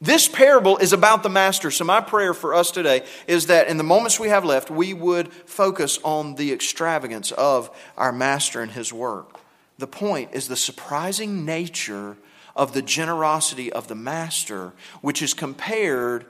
This 0.00 0.28
parable 0.28 0.76
is 0.76 0.92
about 0.92 1.22
the 1.22 1.30
master. 1.30 1.70
So, 1.70 1.85
my 1.85 2.02
prayer 2.02 2.35
for 2.35 2.54
us 2.54 2.70
today 2.70 3.06
is 3.26 3.46
that 3.46 3.68
in 3.68 3.78
the 3.78 3.85
moments 3.85 4.20
we 4.20 4.28
have 4.28 4.44
left, 4.44 4.70
we 4.70 4.92
would 4.92 5.32
focus 5.32 5.98
on 6.04 6.35
the 6.35 6.52
extravagance 6.52 7.32
of 7.32 7.70
our 7.96 8.12
master 8.12 8.61
and 8.61 8.72
his 8.72 8.92
work. 8.92 9.40
The 9.78 9.87
point 9.87 10.30
is 10.32 10.48
the 10.48 10.56
surprising 10.56 11.46
nature 11.46 12.18
of 12.54 12.72
the 12.72 12.82
generosity 12.82 13.72
of 13.72 13.88
the 13.88 13.94
master, 13.94 14.72
which 15.00 15.22
is 15.22 15.32
compared 15.32 16.26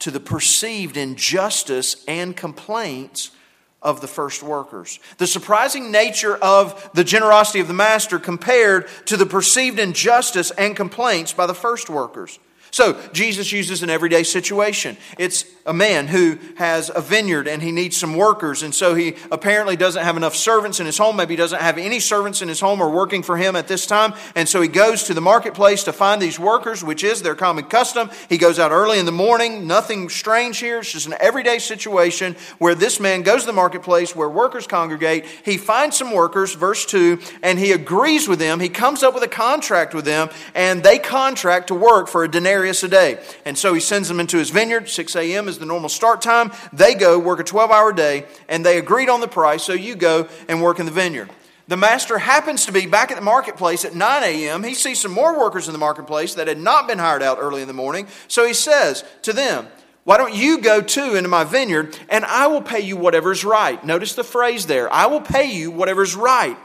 to 0.00 0.10
the 0.10 0.20
perceived 0.20 0.96
injustice 0.96 2.04
and 2.06 2.36
complaints 2.36 3.30
of 3.82 4.00
the 4.00 4.06
first 4.06 4.42
workers. 4.42 5.00
The 5.18 5.26
surprising 5.26 5.90
nature 5.90 6.36
of 6.36 6.90
the 6.92 7.04
generosity 7.04 7.60
of 7.60 7.68
the 7.68 7.74
master 7.74 8.18
compared 8.18 8.88
to 9.06 9.16
the 9.16 9.26
perceived 9.26 9.78
injustice 9.78 10.50
and 10.52 10.76
complaints 10.76 11.32
by 11.32 11.46
the 11.46 11.54
first 11.54 11.88
workers. 11.88 12.38
So, 12.72 13.00
Jesus 13.12 13.50
uses 13.50 13.82
an 13.82 13.90
everyday 13.90 14.22
situation. 14.22 14.96
It's 15.18 15.44
a 15.66 15.72
man 15.72 16.06
who 16.06 16.38
has 16.56 16.90
a 16.94 17.00
vineyard 17.00 17.46
and 17.46 17.62
he 17.62 17.72
needs 17.72 17.96
some 17.96 18.16
workers, 18.16 18.62
and 18.62 18.74
so 18.74 18.94
he 18.94 19.14
apparently 19.30 19.76
doesn't 19.76 20.02
have 20.02 20.16
enough 20.16 20.34
servants 20.34 20.80
in 20.80 20.86
his 20.86 20.98
home. 20.98 21.16
Maybe 21.16 21.34
he 21.34 21.36
doesn't 21.36 21.60
have 21.60 21.78
any 21.78 22.00
servants 22.00 22.42
in 22.42 22.48
his 22.48 22.60
home 22.60 22.80
or 22.80 22.90
working 22.90 23.22
for 23.22 23.36
him 23.36 23.56
at 23.56 23.68
this 23.68 23.86
time, 23.86 24.14
and 24.34 24.48
so 24.48 24.60
he 24.60 24.68
goes 24.68 25.04
to 25.04 25.14
the 25.14 25.20
marketplace 25.20 25.84
to 25.84 25.92
find 25.92 26.20
these 26.20 26.38
workers, 26.38 26.82
which 26.82 27.04
is 27.04 27.22
their 27.22 27.34
common 27.34 27.64
custom. 27.64 28.10
He 28.28 28.38
goes 28.38 28.58
out 28.58 28.72
early 28.72 28.98
in 28.98 29.06
the 29.06 29.12
morning, 29.12 29.66
nothing 29.66 30.08
strange 30.08 30.58
here. 30.58 30.80
It's 30.80 30.92
just 30.92 31.06
an 31.06 31.14
everyday 31.20 31.58
situation 31.58 32.36
where 32.58 32.74
this 32.74 32.98
man 32.98 33.22
goes 33.22 33.42
to 33.42 33.46
the 33.46 33.52
marketplace 33.52 34.16
where 34.16 34.28
workers 34.28 34.66
congregate. 34.66 35.24
He 35.44 35.56
finds 35.56 35.96
some 35.96 36.12
workers, 36.12 36.54
verse 36.54 36.84
2, 36.86 37.18
and 37.42 37.58
he 37.58 37.72
agrees 37.72 38.26
with 38.28 38.38
them. 38.38 38.60
He 38.60 38.68
comes 38.68 39.02
up 39.02 39.14
with 39.14 39.22
a 39.22 39.28
contract 39.28 39.94
with 39.94 40.04
them, 40.04 40.30
and 40.54 40.82
they 40.82 40.98
contract 40.98 41.68
to 41.68 41.74
work 41.74 42.08
for 42.08 42.24
a 42.24 42.30
denarius 42.30 42.82
a 42.82 42.88
day. 42.88 43.18
And 43.44 43.56
so 43.56 43.74
he 43.74 43.80
sends 43.80 44.08
them 44.08 44.20
into 44.20 44.38
his 44.38 44.50
vineyard. 44.50 44.88
6 44.88 45.16
a.m. 45.16 45.48
is 45.48 45.59
the 45.60 45.66
normal 45.66 45.88
start 45.88 46.20
time. 46.20 46.50
They 46.72 46.94
go, 46.94 47.18
work 47.18 47.40
a 47.40 47.44
12 47.44 47.70
hour 47.70 47.92
day, 47.92 48.26
and 48.48 48.66
they 48.66 48.78
agreed 48.78 49.08
on 49.08 49.20
the 49.20 49.28
price, 49.28 49.62
so 49.62 49.72
you 49.72 49.94
go 49.94 50.28
and 50.48 50.62
work 50.62 50.80
in 50.80 50.86
the 50.86 50.92
vineyard. 50.92 51.30
The 51.68 51.76
master 51.76 52.18
happens 52.18 52.66
to 52.66 52.72
be 52.72 52.86
back 52.86 53.12
at 53.12 53.14
the 53.14 53.22
marketplace 53.22 53.84
at 53.84 53.94
9 53.94 54.22
a.m. 54.24 54.64
He 54.64 54.74
sees 54.74 54.98
some 54.98 55.12
more 55.12 55.38
workers 55.38 55.68
in 55.68 55.72
the 55.72 55.78
marketplace 55.78 56.34
that 56.34 56.48
had 56.48 56.58
not 56.58 56.88
been 56.88 56.98
hired 56.98 57.22
out 57.22 57.38
early 57.40 57.62
in 57.62 57.68
the 57.68 57.74
morning. 57.74 58.08
So 58.26 58.44
he 58.44 58.54
says 58.54 59.04
to 59.22 59.32
them, 59.32 59.68
Why 60.02 60.16
don't 60.16 60.34
you 60.34 60.60
go 60.60 60.80
too 60.80 61.14
into 61.14 61.28
my 61.28 61.44
vineyard, 61.44 61.96
and 62.08 62.24
I 62.24 62.48
will 62.48 62.60
pay 62.60 62.80
you 62.80 62.96
whatever's 62.96 63.44
right? 63.44 63.84
Notice 63.84 64.14
the 64.14 64.24
phrase 64.24 64.66
there 64.66 64.92
I 64.92 65.06
will 65.06 65.20
pay 65.20 65.52
you 65.52 65.70
whatever's 65.70 66.16
right. 66.16 66.56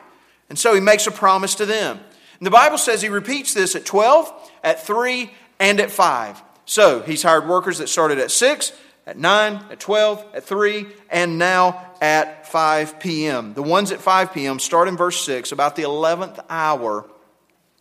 And 0.50 0.58
so 0.58 0.74
he 0.74 0.82
makes 0.82 1.06
a 1.06 1.12
promise 1.12 1.54
to 1.56 1.68
them. 1.68 2.00
And 2.40 2.48
the 2.48 2.52
Bible 2.52 2.80
says 2.80 3.04
he 3.04 3.10
repeats 3.10 3.54
this 3.54 3.76
at 3.76 3.86
12, 3.86 4.52
at 4.64 4.86
3, 4.86 5.32
and 5.60 5.80
at 5.80 5.92
5. 5.92 6.42
So 6.66 7.02
he's 7.02 7.24
hired 7.24 7.48
workers 7.48 7.78
that 7.78 7.90
started 7.90 8.18
at 8.18 8.32
6, 8.32 8.74
at 9.06 9.18
9, 9.18 9.66
at 9.70 9.80
12, 9.80 10.26
at 10.34 10.44
3, 10.44 10.88
and 11.10 11.38
now 11.38 11.94
at 12.02 12.48
5 12.48 13.00
p.m. 13.00 13.54
The 13.54 13.62
ones 13.62 13.92
at 13.92 14.02
5 14.02 14.34
p.m. 14.34 14.60
start 14.60 14.88
in 14.88 14.98
verse 14.98 15.22
6, 15.22 15.52
about 15.52 15.76
the 15.76 15.84
11th 15.84 16.44
hour. 16.50 17.10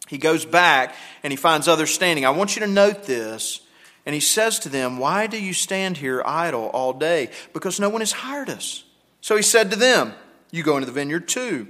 He 0.08 0.18
goes 0.18 0.44
back 0.44 0.94
and 1.22 1.32
he 1.32 1.36
finds 1.36 1.66
others 1.66 1.90
standing. 1.90 2.26
I 2.26 2.30
want 2.30 2.56
you 2.56 2.60
to 2.60 2.66
note 2.66 3.04
this. 3.04 3.60
And 4.06 4.12
he 4.12 4.20
says 4.20 4.58
to 4.60 4.68
them, 4.68 4.98
Why 4.98 5.26
do 5.26 5.42
you 5.42 5.54
stand 5.54 5.96
here 5.96 6.22
idle 6.26 6.66
all 6.66 6.92
day? 6.92 7.30
Because 7.54 7.80
no 7.80 7.88
one 7.88 8.02
has 8.02 8.12
hired 8.12 8.50
us. 8.50 8.84
So 9.22 9.34
he 9.34 9.42
said 9.42 9.70
to 9.70 9.76
them, 9.76 10.12
You 10.50 10.62
go 10.62 10.76
into 10.76 10.86
the 10.86 10.92
vineyard 10.92 11.26
too. 11.26 11.68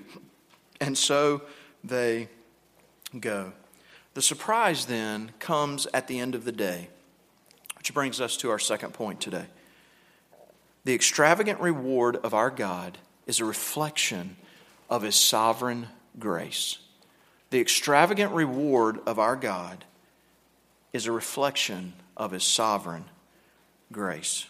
And 0.80 0.98
so 0.98 1.42
they 1.84 2.28
go. 3.18 3.52
The 4.14 4.22
surprise 4.22 4.86
then 4.86 5.30
comes 5.38 5.86
at 5.94 6.08
the 6.08 6.18
end 6.18 6.34
of 6.34 6.44
the 6.44 6.52
day. 6.52 6.88
Which 7.84 7.92
brings 7.92 8.18
us 8.18 8.38
to 8.38 8.48
our 8.48 8.58
second 8.58 8.94
point 8.94 9.20
today. 9.20 9.44
The 10.84 10.94
extravagant 10.94 11.60
reward 11.60 12.16
of 12.16 12.32
our 12.32 12.48
God 12.48 12.96
is 13.26 13.40
a 13.40 13.44
reflection 13.44 14.36
of 14.88 15.02
His 15.02 15.16
sovereign 15.16 15.88
grace. 16.18 16.78
The 17.50 17.60
extravagant 17.60 18.32
reward 18.32 19.00
of 19.06 19.18
our 19.18 19.36
God 19.36 19.84
is 20.94 21.04
a 21.04 21.12
reflection 21.12 21.92
of 22.16 22.30
His 22.30 22.42
sovereign 22.42 23.04
grace. 23.92 24.46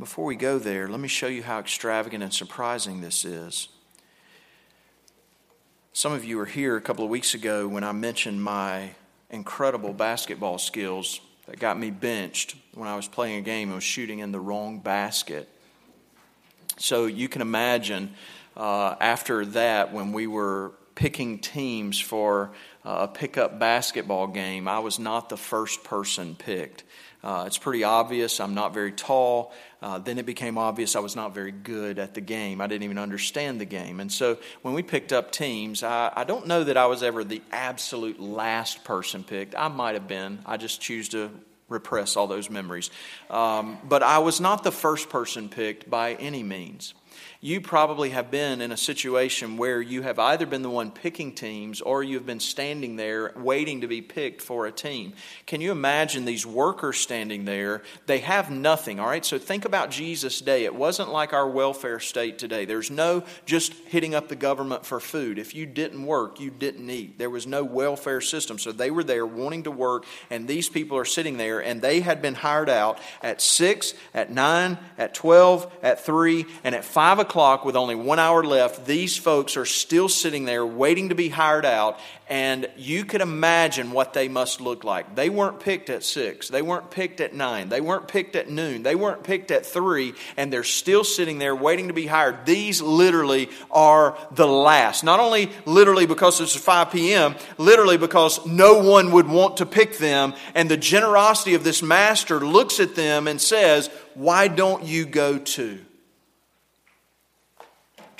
Before 0.00 0.24
we 0.24 0.34
go 0.34 0.58
there, 0.58 0.88
let 0.88 0.98
me 0.98 1.06
show 1.06 1.28
you 1.28 1.44
how 1.44 1.60
extravagant 1.60 2.24
and 2.24 2.34
surprising 2.34 3.02
this 3.02 3.24
is. 3.24 3.68
Some 5.92 6.12
of 6.12 6.24
you 6.24 6.38
were 6.38 6.46
here 6.46 6.76
a 6.76 6.80
couple 6.80 7.04
of 7.04 7.10
weeks 7.10 7.34
ago 7.34 7.68
when 7.68 7.84
I 7.84 7.92
mentioned 7.92 8.42
my 8.42 8.96
incredible 9.30 9.92
basketball 9.92 10.58
skills 10.58 11.20
that 11.46 11.58
got 11.58 11.78
me 11.78 11.90
benched 11.90 12.56
when 12.74 12.88
I 12.88 12.96
was 12.96 13.08
playing 13.08 13.38
a 13.38 13.42
game 13.42 13.68
and 13.68 13.76
was 13.76 13.84
shooting 13.84 14.20
in 14.20 14.32
the 14.32 14.40
wrong 14.40 14.78
basket. 14.78 15.48
So 16.78 17.06
you 17.06 17.28
can 17.28 17.42
imagine 17.42 18.14
uh, 18.56 18.94
after 19.00 19.44
that, 19.46 19.92
when 19.92 20.12
we 20.12 20.26
were 20.26 20.72
picking 20.94 21.38
teams 21.38 21.98
for 22.00 22.50
uh, 22.84 23.06
a 23.06 23.08
pickup 23.08 23.58
basketball 23.58 24.26
game, 24.26 24.68
I 24.68 24.80
was 24.80 24.98
not 24.98 25.28
the 25.28 25.36
first 25.36 25.84
person 25.84 26.34
picked. 26.34 26.84
Uh, 27.22 27.44
it's 27.46 27.58
pretty 27.58 27.84
obvious 27.84 28.40
I'm 28.40 28.54
not 28.54 28.72
very 28.72 28.92
tall. 28.92 29.52
Uh, 29.82 29.98
then 29.98 30.18
it 30.18 30.26
became 30.26 30.58
obvious 30.58 30.94
I 30.94 31.00
was 31.00 31.16
not 31.16 31.34
very 31.34 31.52
good 31.52 31.98
at 31.98 32.14
the 32.14 32.20
game. 32.20 32.60
I 32.60 32.66
didn't 32.66 32.84
even 32.84 32.98
understand 32.98 33.60
the 33.60 33.64
game. 33.64 34.00
And 34.00 34.12
so 34.12 34.38
when 34.62 34.74
we 34.74 34.82
picked 34.82 35.12
up 35.12 35.32
teams, 35.32 35.82
I, 35.82 36.12
I 36.14 36.24
don't 36.24 36.46
know 36.46 36.64
that 36.64 36.76
I 36.76 36.86
was 36.86 37.02
ever 37.02 37.24
the 37.24 37.40
absolute 37.50 38.20
last 38.20 38.84
person 38.84 39.24
picked. 39.24 39.54
I 39.56 39.68
might 39.68 39.94
have 39.94 40.06
been. 40.06 40.40
I 40.44 40.58
just 40.58 40.80
choose 40.80 41.08
to 41.10 41.30
repress 41.68 42.16
all 42.16 42.26
those 42.26 42.50
memories. 42.50 42.90
Um, 43.30 43.78
but 43.84 44.02
I 44.02 44.18
was 44.18 44.40
not 44.40 44.64
the 44.64 44.72
first 44.72 45.08
person 45.08 45.48
picked 45.48 45.88
by 45.88 46.14
any 46.14 46.42
means 46.42 46.94
you 47.42 47.58
probably 47.58 48.10
have 48.10 48.30
been 48.30 48.60
in 48.60 48.70
a 48.70 48.76
situation 48.76 49.56
where 49.56 49.80
you 49.80 50.02
have 50.02 50.18
either 50.18 50.44
been 50.44 50.60
the 50.60 50.68
one 50.68 50.90
picking 50.90 51.32
teams 51.32 51.80
or 51.80 52.02
you've 52.02 52.26
been 52.26 52.38
standing 52.38 52.96
there 52.96 53.32
waiting 53.34 53.80
to 53.80 53.86
be 53.86 54.02
picked 54.02 54.42
for 54.42 54.66
a 54.66 54.72
team. 54.72 55.14
Can 55.46 55.62
you 55.62 55.72
imagine 55.72 56.26
these 56.26 56.44
workers 56.44 56.98
standing 56.98 57.46
there? 57.46 57.80
They 58.04 58.18
have 58.18 58.50
nothing, 58.50 59.00
all 59.00 59.06
right? 59.06 59.24
So 59.24 59.38
think 59.38 59.64
about 59.64 59.90
Jesus' 59.90 60.42
day. 60.42 60.64
It 60.64 60.74
wasn't 60.74 61.12
like 61.12 61.32
our 61.32 61.48
welfare 61.48 61.98
state 61.98 62.38
today. 62.38 62.66
There's 62.66 62.90
no 62.90 63.24
just 63.46 63.72
hitting 63.88 64.14
up 64.14 64.28
the 64.28 64.36
government 64.36 64.84
for 64.84 65.00
food. 65.00 65.38
If 65.38 65.54
you 65.54 65.64
didn't 65.64 66.04
work, 66.04 66.40
you 66.40 66.50
didn't 66.50 66.90
eat. 66.90 67.18
There 67.18 67.30
was 67.30 67.46
no 67.46 67.64
welfare 67.64 68.20
system. 68.20 68.58
So 68.58 68.70
they 68.70 68.90
were 68.90 69.04
there 69.04 69.24
wanting 69.24 69.62
to 69.62 69.70
work, 69.70 70.04
and 70.28 70.46
these 70.46 70.68
people 70.68 70.98
are 70.98 71.06
sitting 71.06 71.38
there, 71.38 71.60
and 71.60 71.80
they 71.80 72.00
had 72.00 72.20
been 72.20 72.34
hired 72.34 72.68
out 72.68 72.98
at 73.22 73.40
6, 73.40 73.94
at 74.12 74.30
9, 74.30 74.76
at 74.98 75.14
12, 75.14 75.72
at 75.82 76.04
3, 76.04 76.44
and 76.64 76.74
at 76.74 76.84
5 76.84 77.18
o'clock 77.18 77.29
o'clock 77.30 77.64
with 77.64 77.76
only 77.76 77.94
one 77.94 78.18
hour 78.18 78.42
left, 78.42 78.86
these 78.86 79.16
folks 79.16 79.56
are 79.56 79.64
still 79.64 80.08
sitting 80.08 80.46
there 80.46 80.66
waiting 80.66 81.10
to 81.10 81.14
be 81.14 81.28
hired 81.28 81.64
out, 81.64 81.96
and 82.28 82.68
you 82.76 83.04
could 83.04 83.20
imagine 83.20 83.92
what 83.92 84.12
they 84.14 84.26
must 84.26 84.60
look 84.60 84.82
like. 84.82 85.14
They 85.14 85.30
weren't 85.30 85.60
picked 85.60 85.90
at 85.90 86.02
six, 86.02 86.48
they 86.48 86.60
weren't 86.60 86.90
picked 86.90 87.20
at 87.20 87.32
nine, 87.32 87.68
they 87.68 87.80
weren't 87.80 88.08
picked 88.08 88.34
at 88.34 88.50
noon, 88.50 88.82
they 88.82 88.96
weren't 88.96 89.22
picked 89.22 89.52
at 89.52 89.64
three, 89.64 90.14
and 90.36 90.52
they're 90.52 90.64
still 90.64 91.04
sitting 91.04 91.38
there 91.38 91.54
waiting 91.54 91.86
to 91.86 91.94
be 91.94 92.06
hired. 92.06 92.46
These 92.46 92.82
literally 92.82 93.48
are 93.70 94.18
the 94.32 94.48
last. 94.48 95.04
Not 95.04 95.20
only 95.20 95.52
literally 95.66 96.06
because 96.06 96.40
it's 96.40 96.56
5 96.56 96.90
p.m., 96.90 97.36
literally 97.58 97.96
because 97.96 98.44
no 98.44 98.82
one 98.82 99.12
would 99.12 99.28
want 99.28 99.58
to 99.58 99.66
pick 99.66 99.98
them, 99.98 100.34
and 100.56 100.68
the 100.68 100.76
generosity 100.76 101.54
of 101.54 101.62
this 101.62 101.80
master 101.80 102.40
looks 102.40 102.80
at 102.80 102.96
them 102.96 103.28
and 103.28 103.40
says, 103.40 103.88
Why 104.14 104.48
don't 104.48 104.82
you 104.82 105.06
go 105.06 105.38
too? 105.38 105.78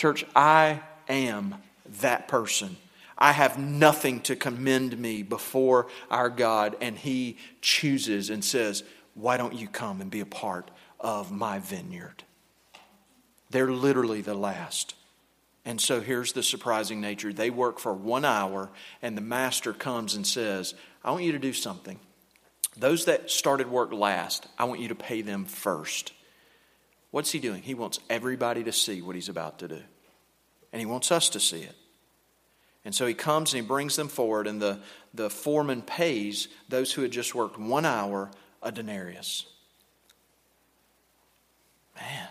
Church, 0.01 0.25
I 0.35 0.81
am 1.11 1.57
that 2.01 2.27
person. 2.27 2.79
I 3.19 3.33
have 3.33 3.59
nothing 3.59 4.23
to 4.23 4.35
commend 4.35 4.99
me 4.99 5.23
before 5.23 5.89
our 6.11 6.31
God, 6.31 6.75
and 6.81 6.97
He 6.97 7.37
chooses 7.61 8.31
and 8.31 8.43
says, 8.43 8.83
Why 9.13 9.37
don't 9.37 9.53
you 9.53 9.69
come 9.69 10.01
and 10.01 10.11
be 10.11 10.21
a 10.21 10.25
part 10.25 10.71
of 10.99 11.31
my 11.31 11.59
vineyard? 11.59 12.25
They're 13.51 13.71
literally 13.71 14.23
the 14.23 14.33
last. 14.33 14.95
And 15.67 15.79
so 15.79 16.01
here's 16.01 16.33
the 16.33 16.43
surprising 16.43 17.03
nature 17.03 17.35
they 17.35 17.51
work 17.51 17.79
for 17.79 17.93
one 17.93 18.25
hour, 18.25 18.71
and 19.03 19.19
the 19.19 19.21
master 19.21 19.75
comes 19.75 20.15
and 20.15 20.27
says, 20.27 20.73
I 21.05 21.11
want 21.11 21.25
you 21.25 21.33
to 21.33 21.39
do 21.39 21.53
something. 21.53 22.01
Those 22.75 23.05
that 23.05 23.31
started 23.31 23.71
work 23.71 23.93
last, 23.93 24.47
I 24.59 24.65
want 24.65 24.81
you 24.81 24.89
to 24.89 24.95
pay 24.95 25.21
them 25.21 25.45
first. 25.45 26.15
What's 27.11 27.33
he 27.33 27.39
doing? 27.39 27.63
He 27.63 27.75
wants 27.75 27.99
everybody 28.09 28.65
to 28.65 28.73
see 28.73 29.03
what 29.03 29.15
he's 29.15 29.29
about 29.29 29.59
to 29.61 29.69
do. 29.69 29.81
And 30.73 30.81
he 30.81 30.87
wants 30.87 31.11
us 31.11 31.29
to 31.31 31.41
see 31.41 31.63
it. 31.63 31.75
And 32.85 32.95
so 32.95 33.07
he 33.07 33.15
comes 33.15 33.53
and 33.53 33.63
he 33.63 33.67
brings 33.67 33.97
them 33.97 34.09
forward, 34.09 34.47
and 34.47 34.61
the, 34.61 34.81
the 35.13 35.29
foreman 35.29 35.83
pays 35.83 36.49
those 36.69 36.93
who 36.93 37.03
had 37.03 37.11
just 37.11 37.35
worked 37.35 37.59
one 37.59 37.85
hour 37.85 38.31
a 38.63 38.73
denarius. 38.73 39.47
Man, 41.97 42.29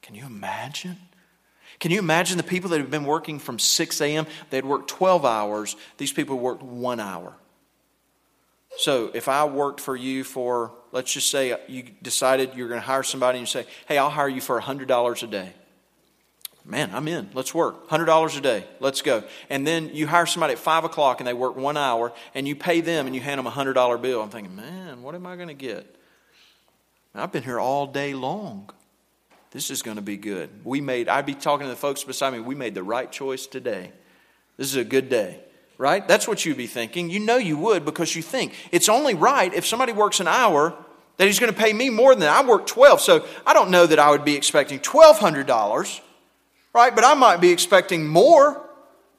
can 0.00 0.14
you 0.14 0.24
imagine? 0.24 0.96
Can 1.78 1.90
you 1.90 1.98
imagine 1.98 2.36
the 2.36 2.42
people 2.42 2.70
that 2.70 2.80
have 2.80 2.90
been 2.90 3.04
working 3.04 3.38
from 3.38 3.58
6 3.58 4.00
a.m.? 4.00 4.26
They'd 4.48 4.64
worked 4.64 4.88
12 4.88 5.24
hours. 5.24 5.76
These 5.98 6.12
people 6.12 6.38
worked 6.38 6.62
one 6.62 7.00
hour. 7.00 7.34
So 8.76 9.10
if 9.12 9.28
I 9.28 9.44
worked 9.44 9.80
for 9.80 9.96
you 9.96 10.24
for, 10.24 10.72
let's 10.92 11.12
just 11.12 11.30
say 11.30 11.56
you 11.68 11.84
decided 12.02 12.54
you're 12.54 12.68
going 12.68 12.80
to 12.80 12.86
hire 12.86 13.02
somebody 13.02 13.38
and 13.38 13.46
you 13.46 13.50
say, 13.50 13.66
hey, 13.86 13.98
I'll 13.98 14.10
hire 14.10 14.28
you 14.28 14.40
for 14.40 14.60
$100 14.60 15.22
a 15.22 15.26
day. 15.26 15.52
Man, 16.64 16.90
I'm 16.92 17.08
in. 17.08 17.30
Let's 17.34 17.54
work. 17.54 17.88
$100 17.88 18.38
a 18.38 18.40
day. 18.40 18.64
Let's 18.78 19.02
go. 19.02 19.24
And 19.48 19.66
then 19.66 19.90
you 19.94 20.06
hire 20.06 20.26
somebody 20.26 20.52
at 20.52 20.58
5 20.58 20.84
o'clock 20.84 21.20
and 21.20 21.26
they 21.26 21.34
work 21.34 21.56
one 21.56 21.76
hour 21.76 22.12
and 22.34 22.46
you 22.46 22.54
pay 22.54 22.80
them 22.80 23.06
and 23.06 23.14
you 23.14 23.20
hand 23.20 23.38
them 23.38 23.46
a 23.46 23.50
$100 23.50 24.00
bill. 24.00 24.22
I'm 24.22 24.30
thinking, 24.30 24.54
man, 24.54 25.02
what 25.02 25.14
am 25.14 25.26
I 25.26 25.36
going 25.36 25.48
to 25.48 25.54
get? 25.54 25.96
I've 27.14 27.32
been 27.32 27.42
here 27.42 27.58
all 27.58 27.86
day 27.86 28.14
long. 28.14 28.70
This 29.50 29.70
is 29.70 29.82
going 29.82 29.96
to 29.96 30.02
be 30.02 30.16
good. 30.16 30.48
We 30.62 30.80
made, 30.80 31.08
I'd 31.08 31.26
be 31.26 31.34
talking 31.34 31.66
to 31.66 31.70
the 31.70 31.76
folks 31.76 32.04
beside 32.04 32.32
me, 32.32 32.38
we 32.38 32.54
made 32.54 32.74
the 32.74 32.84
right 32.84 33.10
choice 33.10 33.46
today. 33.46 33.90
This 34.56 34.68
is 34.68 34.76
a 34.76 34.84
good 34.84 35.08
day 35.08 35.40
right? 35.80 36.06
That's 36.06 36.28
what 36.28 36.44
you'd 36.44 36.58
be 36.58 36.66
thinking. 36.66 37.08
You 37.08 37.20
know 37.20 37.38
you 37.38 37.56
would 37.56 37.86
because 37.86 38.14
you 38.14 38.20
think 38.20 38.52
it's 38.70 38.90
only 38.90 39.14
right 39.14 39.52
if 39.54 39.64
somebody 39.64 39.92
works 39.92 40.20
an 40.20 40.28
hour 40.28 40.74
that 41.16 41.24
he's 41.26 41.40
going 41.40 41.52
to 41.52 41.58
pay 41.58 41.72
me 41.72 41.88
more 41.88 42.12
than 42.12 42.20
that. 42.20 42.44
I 42.44 42.46
work 42.46 42.66
12, 42.66 43.00
so 43.00 43.24
I 43.46 43.54
don't 43.54 43.70
know 43.70 43.86
that 43.86 43.98
I 43.98 44.10
would 44.10 44.22
be 44.22 44.34
expecting 44.34 44.78
$1,200, 44.78 46.00
right? 46.74 46.94
But 46.94 47.04
I 47.04 47.14
might 47.14 47.40
be 47.40 47.50
expecting 47.50 48.06
more. 48.06 48.62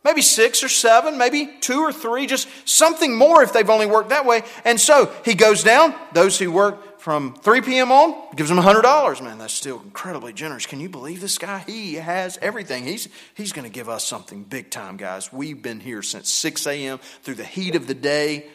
Maybe 0.03 0.21
six 0.21 0.63
or 0.63 0.69
seven, 0.69 1.17
maybe 1.17 1.49
two 1.61 1.79
or 1.79 1.91
three, 1.91 2.27
just 2.27 2.47
something 2.65 3.15
more 3.15 3.41
if 3.41 3.53
they've 3.53 3.69
only 3.69 3.87
worked 3.87 4.09
that 4.09 4.25
way. 4.25 4.43
And 4.63 4.79
so 4.79 5.11
he 5.25 5.33
goes 5.33 5.63
down. 5.63 5.95
Those 6.13 6.37
who 6.37 6.51
work 6.51 6.90
from 7.01 7.33
3 7.33 7.61
p.m. 7.61 7.91
on, 7.91 8.35
gives 8.35 8.49
them 8.49 8.59
$100. 8.59 9.23
Man, 9.23 9.39
that's 9.39 9.55
still 9.55 9.81
incredibly 9.81 10.33
generous. 10.33 10.67
Can 10.67 10.79
you 10.79 10.87
believe 10.87 11.19
this 11.19 11.39
guy? 11.39 11.57
He 11.65 11.95
has 11.95 12.37
everything. 12.43 12.83
He's, 12.83 13.09
he's 13.33 13.51
going 13.51 13.63
to 13.63 13.73
give 13.73 13.89
us 13.89 14.05
something 14.05 14.43
big 14.43 14.69
time, 14.69 14.97
guys. 14.97 15.33
We've 15.33 15.59
been 15.59 15.79
here 15.79 16.03
since 16.03 16.29
6 16.29 16.67
a.m. 16.67 16.99
through 17.23 17.35
the 17.35 17.43
heat 17.43 17.75
of 17.75 17.87
the 17.87 17.95
day. 17.95 18.45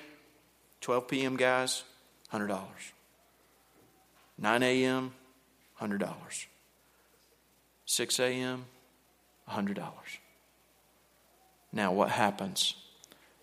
12 0.80 1.08
p.m., 1.08 1.36
guys, 1.36 1.82
$100. 2.32 2.56
9 4.38 4.62
a.m., 4.62 5.12
$100. 5.80 6.46
6 7.84 8.20
a.m., 8.20 8.64
$100. 9.50 9.92
Now, 11.72 11.90
what 11.90 12.10
happens? 12.10 12.76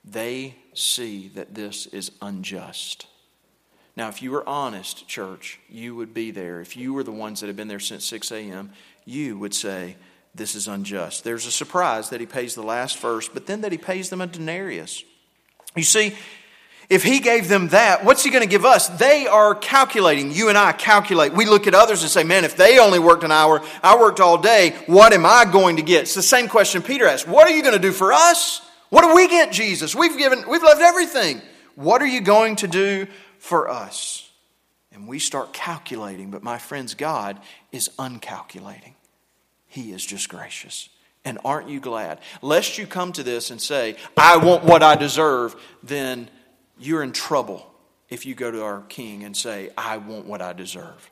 They 0.05 0.55
see 0.73 1.27
that 1.35 1.55
this 1.55 1.87
is 1.87 2.11
unjust. 2.21 3.07
Now, 3.95 4.09
if 4.09 4.21
you 4.21 4.31
were 4.31 4.47
honest, 4.47 5.07
church, 5.07 5.59
you 5.69 5.95
would 5.95 6.13
be 6.13 6.31
there. 6.31 6.61
If 6.61 6.75
you 6.75 6.93
were 6.93 7.03
the 7.03 7.11
ones 7.11 7.41
that 7.41 7.47
have 7.47 7.55
been 7.55 7.67
there 7.67 7.79
since 7.79 8.05
6 8.05 8.31
a.m., 8.31 8.71
you 9.05 9.37
would 9.37 9.53
say, 9.53 9.97
This 10.33 10.55
is 10.55 10.67
unjust. 10.67 11.23
There's 11.23 11.45
a 11.45 11.51
surprise 11.51 12.09
that 12.09 12.19
he 12.19 12.25
pays 12.25 12.55
the 12.55 12.63
last 12.63 12.97
first, 12.97 13.33
but 13.33 13.45
then 13.45 13.61
that 13.61 13.71
he 13.71 13.77
pays 13.77 14.09
them 14.09 14.21
a 14.21 14.27
denarius. 14.27 15.03
You 15.75 15.83
see, 15.83 16.15
if 16.89 17.03
he 17.03 17.19
gave 17.19 17.47
them 17.47 17.69
that, 17.69 18.03
what's 18.03 18.23
he 18.23 18.29
going 18.29 18.43
to 18.43 18.49
give 18.49 18.65
us? 18.65 18.87
They 18.87 19.25
are 19.25 19.55
calculating. 19.55 20.31
You 20.31 20.49
and 20.49 20.57
I 20.57 20.73
calculate. 20.73 21.33
We 21.33 21.45
look 21.45 21.65
at 21.65 21.73
others 21.73 22.01
and 22.01 22.11
say, 22.11 22.23
man, 22.23 22.45
if 22.45 22.57
they 22.57 22.79
only 22.79 22.99
worked 22.99 23.23
an 23.23 23.31
hour, 23.31 23.61
I 23.81 23.97
worked 23.97 24.19
all 24.19 24.37
day, 24.37 24.71
what 24.87 25.13
am 25.13 25.25
I 25.25 25.45
going 25.45 25.77
to 25.77 25.81
get? 25.81 26.03
It's 26.03 26.13
the 26.13 26.21
same 26.21 26.47
question 26.47 26.81
Peter 26.81 27.07
asked. 27.07 27.27
What 27.27 27.47
are 27.47 27.55
you 27.55 27.61
going 27.61 27.73
to 27.73 27.79
do 27.79 27.91
for 27.91 28.11
us? 28.11 28.61
What 28.89 29.01
do 29.01 29.15
we 29.15 29.27
get, 29.27 29.51
Jesus? 29.51 29.95
We've 29.95 30.17
given, 30.17 30.43
we've 30.47 30.61
left 30.61 30.81
everything. 30.81 31.41
What 31.75 32.01
are 32.01 32.07
you 32.07 32.21
going 32.21 32.57
to 32.57 32.67
do 32.67 33.07
for 33.43 33.69
us. 33.69 34.31
And 34.93 35.05
we 35.05 35.19
start 35.19 35.51
calculating, 35.51 36.31
but 36.31 36.43
my 36.43 36.57
friends, 36.57 36.93
God 36.93 37.41
is 37.73 37.89
uncalculating. 37.99 38.93
He 39.67 39.91
is 39.91 40.05
just 40.05 40.29
gracious. 40.29 40.87
And 41.25 41.37
aren't 41.43 41.67
you 41.67 41.81
glad? 41.81 42.19
Lest 42.41 42.77
you 42.77 42.87
come 42.87 43.11
to 43.11 43.21
this 43.21 43.51
and 43.51 43.61
say, 43.61 43.97
I 44.15 44.37
want 44.37 44.63
what 44.63 44.81
I 44.81 44.95
deserve, 44.95 45.57
then 45.83 46.29
you're 46.79 47.03
in 47.03 47.11
trouble. 47.11 47.69
if 48.13 48.27
you 48.27 48.35
go 48.35 48.51
to 48.51 48.63
our 48.63 48.83
king 48.89 49.23
and 49.23 49.35
say, 49.35 49.71
I 49.75 49.97
want 49.97 50.27
what 50.27 50.39
I 50.39 50.53
deserve? 50.53 51.09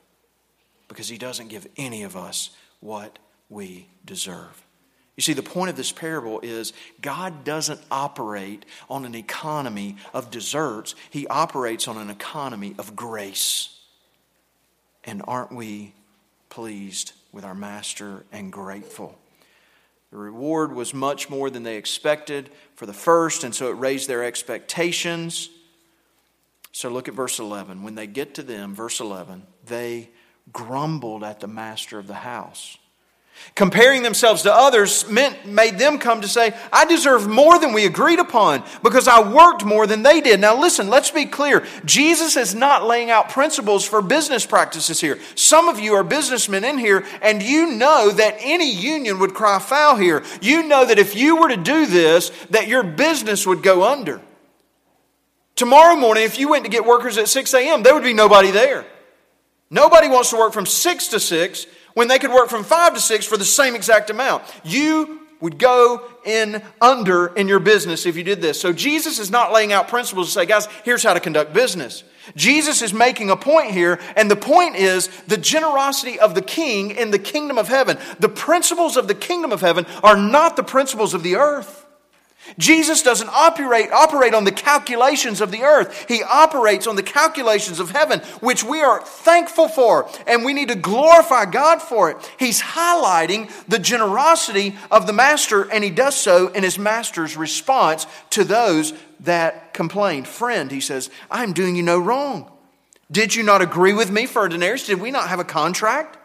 Because 0.88 1.10
he 1.10 1.18
doesn't 1.18 1.48
give 1.48 1.68
any 1.76 2.04
of 2.04 2.16
us 2.16 2.52
what 2.80 3.18
we 3.50 3.90
deserve. 4.06 4.64
You 5.18 5.24
see, 5.24 5.34
the 5.34 5.44
point 5.44 5.70
of 5.70 5.76
this 5.76 5.92
parable 5.92 6.40
is 6.40 6.74
God 7.02 7.44
doesn't 7.44 7.82
operate 7.92 8.66
on 8.90 9.06
an 9.06 9.16
economy 9.16 9.98
of 10.14 10.32
deserts, 10.32 10.96
He 11.10 11.28
operates 11.28 11.88
on 11.88 11.98
an 11.98 12.10
economy 12.10 12.76
of 12.78 12.96
grace. 12.96 13.78
And 15.04 15.22
aren't 15.28 15.52
we 15.52 15.94
pleased 16.50 17.14
with 17.32 17.44
our 17.44 17.56
Master 17.56 18.26
and 18.32 18.52
grateful? 18.52 19.18
The 20.12 20.18
reward 20.18 20.74
was 20.74 20.94
much 20.94 21.30
more 21.30 21.50
than 21.50 21.64
they 21.64 21.78
expected 21.78 22.50
for 22.76 22.86
the 22.86 22.94
first, 22.94 23.44
and 23.44 23.56
so 23.56 23.70
it 23.70 23.78
raised 23.78 24.10
their 24.10 24.24
expectations. 24.24 25.50
So 26.74 26.90
look 26.90 27.08
at 27.08 27.14
verse 27.14 27.40
11. 27.40 27.84
When 27.84 27.96
they 27.96 28.08
get 28.08 28.36
to 28.36 28.44
them, 28.44 28.76
verse 28.76 29.00
11, 29.00 29.44
they 29.66 30.10
grumbled 30.52 31.24
at 31.24 31.40
the 31.40 31.48
master 31.48 31.98
of 31.98 32.08
the 32.08 32.14
house. 32.14 32.78
Comparing 33.54 34.02
themselves 34.02 34.44
to 34.44 34.54
others 34.54 35.08
meant, 35.10 35.46
made 35.46 35.78
them 35.78 36.00
come 36.00 36.22
to 36.22 36.28
say, 36.28 36.54
I 36.72 36.86
deserve 36.86 37.28
more 37.28 37.60
than 37.60 37.74
we 37.74 37.86
agreed 37.86 38.20
upon 38.20 38.64
because 38.82 39.10
I 39.10 39.30
worked 39.30 39.66
more 39.66 39.86
than 39.86 40.04
they 40.04 40.22
did. 40.22 40.40
Now, 40.40 40.58
listen, 40.58 40.90
let's 40.90 41.12
be 41.12 41.26
clear. 41.26 41.66
Jesus 41.84 42.38
is 42.38 42.56
not 42.56 42.86
laying 42.86 43.12
out 43.12 43.30
principles 43.30 43.86
for 43.86 44.02
business 44.02 44.46
practices 44.46 45.02
here. 45.02 45.20
Some 45.36 45.68
of 45.68 45.80
you 45.80 45.96
are 45.96 46.04
businessmen 46.04 46.64
in 46.64 46.78
here, 46.78 47.06
and 47.22 47.44
you 47.44 47.74
know 47.74 48.10
that 48.12 48.38
any 48.40 48.72
union 48.72 49.20
would 49.20 49.34
cry 49.34 49.60
foul 49.60 49.98
here. 49.98 50.24
You 50.42 50.64
know 50.64 50.86
that 50.86 50.98
if 51.00 51.14
you 51.16 51.36
were 51.36 51.50
to 51.50 51.58
do 51.58 51.86
this, 51.86 52.32
that 52.52 52.70
your 52.70 52.84
business 52.84 53.46
would 53.46 53.64
go 53.64 53.84
under. 53.84 54.22
Tomorrow 55.56 55.98
morning, 55.98 56.24
if 56.24 56.40
you 56.40 56.50
went 56.50 56.64
to 56.64 56.72
get 56.72 56.86
workers 56.86 57.18
at 57.18 57.28
6 57.28 57.54
a.m., 57.54 57.84
there 57.84 57.94
would 57.94 58.04
be 58.04 58.14
nobody 58.14 58.50
there. 58.50 58.86
Nobody 59.70 60.08
wants 60.08 60.30
to 60.32 60.38
work 60.38 60.54
from 60.54 60.66
6 60.66 61.08
to 61.10 61.20
6 61.20 61.66
when 61.94 62.08
they 62.08 62.20
could 62.20 62.32
work 62.32 62.50
from 62.50 62.64
5 62.64 62.96
to 62.96 63.00
6 63.00 63.26
for 63.26 63.38
the 63.38 63.46
same 63.46 63.76
exact 63.76 64.10
amount. 64.10 64.44
You 64.64 65.20
would 65.42 65.58
go 65.58 66.08
in 66.24 66.62
under 66.80 67.28
in 67.28 67.48
your 67.48 67.60
business 67.60 68.06
if 68.06 68.16
you 68.16 68.24
did 68.24 68.42
this. 68.42 68.62
So 68.62 68.72
Jesus 68.72 69.20
is 69.20 69.32
not 69.32 69.52
laying 69.52 69.74
out 69.74 69.88
principles 69.88 70.28
to 70.28 70.34
say, 70.34 70.46
guys, 70.46 70.68
here's 70.84 71.04
how 71.04 71.14
to 71.14 71.20
conduct 71.20 71.54
business. 71.54 72.04
Jesus 72.36 72.84
is 72.84 72.94
making 72.94 73.32
a 73.32 73.36
point 73.36 73.72
here, 73.72 74.00
and 74.16 74.30
the 74.30 74.36
point 74.36 74.76
is 74.76 75.08
the 75.28 75.38
generosity 75.38 76.20
of 76.20 76.36
the 76.36 76.42
king 76.42 76.92
in 76.92 77.10
the 77.10 77.20
kingdom 77.20 77.58
of 77.58 77.68
heaven. 77.68 77.98
The 78.20 78.30
principles 78.30 78.96
of 78.96 79.08
the 79.08 79.16
kingdom 79.16 79.52
of 79.52 79.62
heaven 79.62 79.88
are 80.04 80.16
not 80.16 80.56
the 80.56 80.64
principles 80.64 81.16
of 81.16 81.24
the 81.24 81.36
earth. 81.36 81.81
Jesus 82.58 83.02
doesn't 83.02 83.30
operate, 83.30 83.92
operate 83.92 84.34
on 84.34 84.44
the 84.44 84.52
calculations 84.52 85.42
of 85.42 85.52
the 85.52 85.64
earth. 85.64 86.06
He 86.08 86.24
operates 86.24 86.88
on 86.88 86.96
the 86.96 87.04
calculations 87.04 87.80
of 87.80 87.92
heaven, 87.92 88.20
which 88.40 88.64
we 88.64 88.82
are 88.82 89.02
thankful 89.02 89.68
for, 89.68 90.10
and 90.28 90.44
we 90.44 90.54
need 90.54 90.70
to 90.70 90.76
glorify 90.76 91.46
God 91.46 91.82
for 91.82 92.10
it. 92.12 92.18
He's 92.38 92.62
highlighting 92.62 93.52
the 93.68 93.80
generosity 93.80 94.76
of 94.90 95.08
the 95.08 95.14
master, 95.14 95.70
and 95.72 95.84
he 95.84 95.90
does 95.90 96.16
so 96.16 96.48
in 96.50 96.64
his 96.64 96.78
master's 96.78 97.38
response 97.38 98.06
to 98.32 98.44
those 98.44 98.94
that 99.22 99.74
complained. 99.74 100.28
Friend, 100.28 100.72
he 100.72 100.82
says, 100.82 101.10
I'm 101.30 101.54
doing 101.54 101.76
you 101.76 101.84
no 101.84 102.00
wrong. 102.00 102.52
Did 103.12 103.36
you 103.36 103.44
not 103.44 103.62
agree 103.62 103.94
with 103.94 104.10
me 104.10 104.26
for 104.26 104.46
a 104.46 104.50
denarius? 104.50 104.88
Did 104.88 105.02
we 105.02 105.12
not 105.12 105.30
have 105.30 105.40
a 105.40 105.46
contract? 105.46 106.18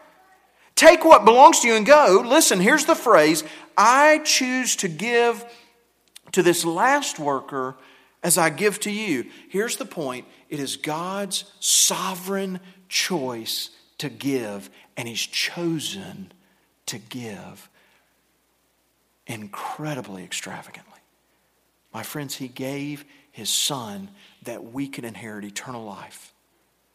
Take 0.75 1.03
what 1.03 1.25
belongs 1.25 1.59
to 1.61 1.67
you 1.67 1.73
and 1.73 1.85
go. 1.85 2.23
Listen, 2.25 2.59
here's 2.59 2.85
the 2.85 2.95
phrase 2.95 3.43
I 3.75 4.19
choose 4.19 4.75
to 4.77 4.87
give 4.87 5.43
to 6.37 6.43
this 6.43 6.63
last 6.63 7.17
worker 7.17 7.75
as 8.21 8.37
I 8.37 8.51
give 8.51 8.79
to 8.81 8.91
you. 8.91 9.25
Here's 9.49 9.77
the 9.77 9.85
point 9.85 10.27
it 10.51 10.59
is 10.59 10.77
God's 10.77 11.45
sovereign 11.59 12.59
choice 12.87 13.71
to 13.97 14.07
give, 14.07 14.69
and 14.95 15.07
He's 15.07 15.19
chosen 15.25 16.31
to 16.85 16.99
give 16.99 17.69
incredibly 19.25 20.23
extravagantly. 20.23 20.99
My 21.91 22.03
friends, 22.03 22.35
He 22.35 22.49
gave 22.49 23.03
His 23.31 23.49
Son 23.49 24.11
that 24.43 24.63
we 24.63 24.87
could 24.87 25.05
inherit 25.05 25.43
eternal 25.43 25.85
life. 25.85 26.35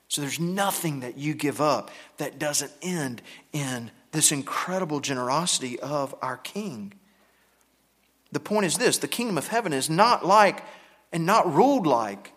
So 0.07 0.20
there's 0.20 0.38
nothing 0.38 1.01
that 1.01 1.18
you 1.18 1.34
give 1.34 1.61
up 1.61 1.90
that 2.18 2.38
doesn't 2.38 2.70
end 2.80 3.22
in 3.53 3.90
this 4.12 4.30
incredible 4.30 5.01
generosity 5.01 5.80
of 5.80 6.14
our 6.22 6.36
King. 6.36 6.93
The 8.33 8.41
point 8.41 8.66
is 8.66 8.78
this 8.78 8.99
the 8.99 9.09
kingdom 9.09 9.39
of 9.39 9.49
heaven 9.49 9.72
is 9.72 9.89
not 9.89 10.26
like 10.26 10.64
and 11.12 11.26
not 11.26 11.53
ruled 11.53 11.87
like 11.87 12.33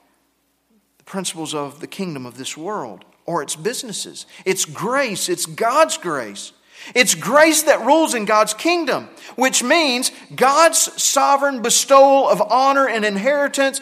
the 0.97 1.03
principles 1.05 1.55
of 1.55 1.79
the 1.79 1.87
kingdom 1.87 2.25
of 2.25 2.37
this 2.37 2.57
world 2.57 3.05
or 3.25 3.41
its 3.41 3.55
businesses. 3.55 4.25
It's 4.45 4.65
grace, 4.65 5.29
it's 5.29 5.45
God's 5.45 5.97
grace. 5.97 6.51
It's 6.93 7.15
grace 7.15 7.63
that 7.63 7.85
rules 7.85 8.13
in 8.13 8.25
God's 8.25 8.53
kingdom, 8.53 9.09
which 9.35 9.63
means 9.63 10.11
God's 10.35 11.01
sovereign 11.01 11.61
bestowal 11.61 12.29
of 12.29 12.41
honor 12.41 12.87
and 12.87 13.03
inheritance 13.03 13.81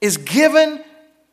is 0.00 0.16
given 0.16 0.82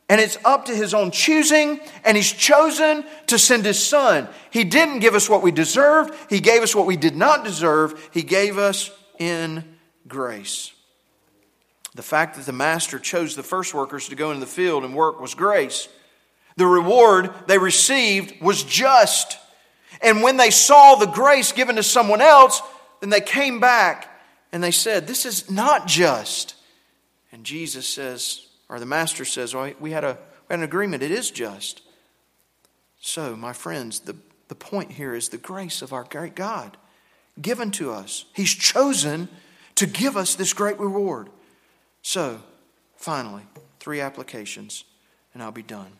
and 0.10 0.22
it's 0.22 0.38
up 0.46 0.66
to 0.66 0.76
his 0.76 0.94
own 0.94 1.10
choosing, 1.10 1.80
and 2.04 2.16
he's 2.16 2.32
chosen 2.32 3.04
to 3.26 3.40
send 3.40 3.66
his 3.66 3.84
son. 3.84 4.30
He 4.52 4.64
didn't 4.64 5.00
give 5.00 5.16
us 5.16 5.28
what 5.28 5.42
we 5.42 5.52
deserved, 5.52 6.14
he 6.30 6.40
gave 6.40 6.62
us 6.62 6.76
what 6.76 6.86
we 6.86 6.96
did 6.96 7.16
not 7.16 7.44
deserve. 7.44 8.10
He 8.14 8.22
gave 8.22 8.58
us 8.58 8.92
in 9.18 9.64
grace. 10.08 10.74
The 11.96 12.04
fact 12.04 12.36
that 12.36 12.46
the 12.46 12.54
master 12.54 13.00
chose 13.00 13.36
the 13.36 13.44
first 13.44 13.74
workers 13.74 14.10
to 14.10 14.16
go 14.16 14.32
into 14.32 14.42
the 14.42 14.52
field 14.52 14.84
and 14.84 14.96
work 14.96 15.20
was 15.22 15.34
grace. 15.34 15.88
The 16.58 16.68
reward 16.68 17.34
they 17.48 17.58
received 17.58 18.42
was 18.42 18.64
just. 18.64 19.38
And 20.02 20.22
when 20.22 20.38
they 20.38 20.52
saw 20.52 20.96
the 20.96 21.06
grace 21.06 21.52
given 21.52 21.78
to 21.78 21.84
someone 21.84 22.22
else, 22.22 22.62
then 23.00 23.10
they 23.10 23.22
came 23.22 23.60
back 23.60 24.10
and 24.52 24.64
they 24.64 24.72
said, 24.72 25.08
This 25.08 25.26
is 25.26 25.50
not 25.50 25.88
just. 25.88 26.56
And 27.32 27.44
Jesus 27.44 27.86
says, 27.86 28.48
or 28.70 28.80
the 28.80 28.86
master 28.86 29.26
says, 29.26 29.54
well, 29.54 29.72
we, 29.80 29.92
had 29.92 30.04
a, 30.04 30.18
we 30.48 30.54
had 30.54 30.60
an 30.60 30.64
agreement, 30.64 31.04
it 31.04 31.12
is 31.12 31.32
just. 31.32 31.82
So, 33.00 33.36
my 33.36 33.54
friends, 33.54 34.00
the, 34.00 34.16
the 34.48 34.56
point 34.56 34.94
here 34.94 35.14
is 35.14 35.30
the 35.30 35.38
grace 35.38 35.82
of 35.82 35.94
our 35.94 36.06
great 36.06 36.36
God 36.36 36.78
given 37.42 37.72
to 37.72 37.92
us. 37.92 38.26
He's 38.34 38.54
chosen 38.54 39.28
to 39.76 39.86
give 39.86 40.18
us 40.18 40.36
this 40.36 40.54
great 40.54 40.80
reward. 40.80 41.30
So, 42.02 42.42
finally, 42.96 43.44
three 43.80 44.02
applications, 44.02 44.84
and 45.34 45.44
I'll 45.44 45.52
be 45.52 45.64
done. 45.64 45.92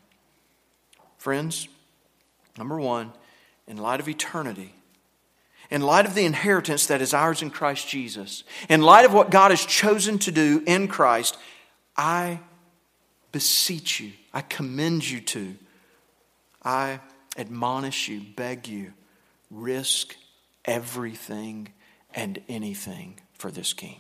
Friends, 1.18 1.68
number 2.58 2.80
one, 2.80 3.12
in 3.68 3.78
light 3.78 4.00
of 4.00 4.08
eternity, 4.08 4.74
in 5.70 5.82
light 5.82 6.06
of 6.06 6.16
the 6.16 6.26
inheritance 6.26 6.86
that 6.88 7.02
is 7.02 7.14
ours 7.14 7.42
in 7.42 7.50
Christ 7.50 7.88
Jesus, 7.88 8.44
in 8.70 8.82
light 8.82 9.06
of 9.06 9.14
what 9.14 9.32
God 9.32 9.52
has 9.52 9.66
chosen 9.66 10.20
to 10.20 10.32
do 10.32 10.64
in 10.66 10.88
Christ, 10.88 11.38
I 11.98 12.40
beseech 13.32 14.00
you, 14.00 14.14
I 14.34 14.42
commend 14.42 15.10
you 15.10 15.20
to, 15.22 15.56
I 16.64 17.00
admonish 17.38 18.08
you, 18.08 18.22
beg 18.36 18.68
you, 18.68 18.94
risk 19.50 20.16
everything 20.66 21.70
and 22.14 22.40
anything 22.48 23.20
for 23.38 23.52
this 23.52 23.74
king. 23.74 24.00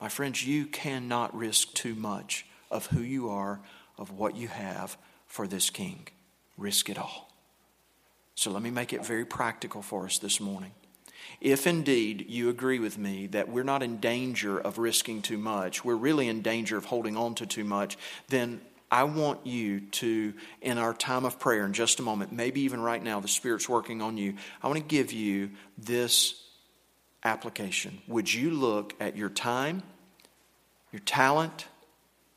My 0.00 0.08
friends, 0.08 0.46
you 0.46 0.66
cannot 0.66 1.36
risk 1.36 1.72
too 1.74 1.94
much 1.94 2.46
of 2.70 2.86
who 2.86 3.00
you 3.00 3.30
are, 3.30 3.60
of 3.98 4.10
what 4.10 4.36
you 4.36 4.48
have 4.48 4.96
for 5.26 5.46
this 5.46 5.70
king. 5.70 6.08
Risk 6.58 6.90
it 6.90 6.98
all. 6.98 7.30
So 8.34 8.50
let 8.50 8.62
me 8.62 8.70
make 8.70 8.92
it 8.92 9.04
very 9.04 9.24
practical 9.24 9.80
for 9.80 10.04
us 10.04 10.18
this 10.18 10.40
morning. 10.40 10.72
If 11.40 11.66
indeed 11.66 12.26
you 12.28 12.50
agree 12.50 12.78
with 12.78 12.98
me 12.98 13.26
that 13.28 13.48
we're 13.48 13.64
not 13.64 13.82
in 13.82 13.98
danger 13.98 14.58
of 14.58 14.78
risking 14.78 15.22
too 15.22 15.38
much, 15.38 15.84
we're 15.84 15.96
really 15.96 16.28
in 16.28 16.42
danger 16.42 16.76
of 16.76 16.84
holding 16.84 17.16
on 17.16 17.34
to 17.36 17.46
too 17.46 17.64
much, 17.64 17.96
then 18.28 18.60
I 18.90 19.04
want 19.04 19.46
you 19.46 19.80
to, 19.80 20.34
in 20.60 20.78
our 20.78 20.94
time 20.94 21.24
of 21.24 21.38
prayer 21.38 21.64
in 21.64 21.72
just 21.72 21.98
a 21.98 22.02
moment, 22.02 22.32
maybe 22.32 22.60
even 22.62 22.80
right 22.80 23.02
now, 23.02 23.20
the 23.20 23.28
Spirit's 23.28 23.68
working 23.68 24.00
on 24.00 24.16
you. 24.16 24.34
I 24.62 24.68
want 24.68 24.78
to 24.78 24.84
give 24.86 25.12
you 25.12 25.50
this 25.76 26.40
application. 27.26 28.00
Would 28.06 28.32
you 28.32 28.50
look 28.50 28.94
at 29.00 29.16
your 29.16 29.28
time, 29.28 29.82
your 30.92 31.00
talent, 31.00 31.66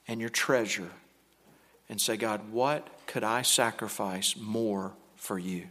and 0.07 0.19
your 0.19 0.29
treasure 0.29 0.89
and 1.87 2.01
say, 2.01 2.17
God, 2.17 2.51
what 2.51 2.87
could 3.07 3.23
I 3.23 3.43
sacrifice 3.43 4.35
more 4.35 4.93
for 5.15 5.39
you? 5.39 5.67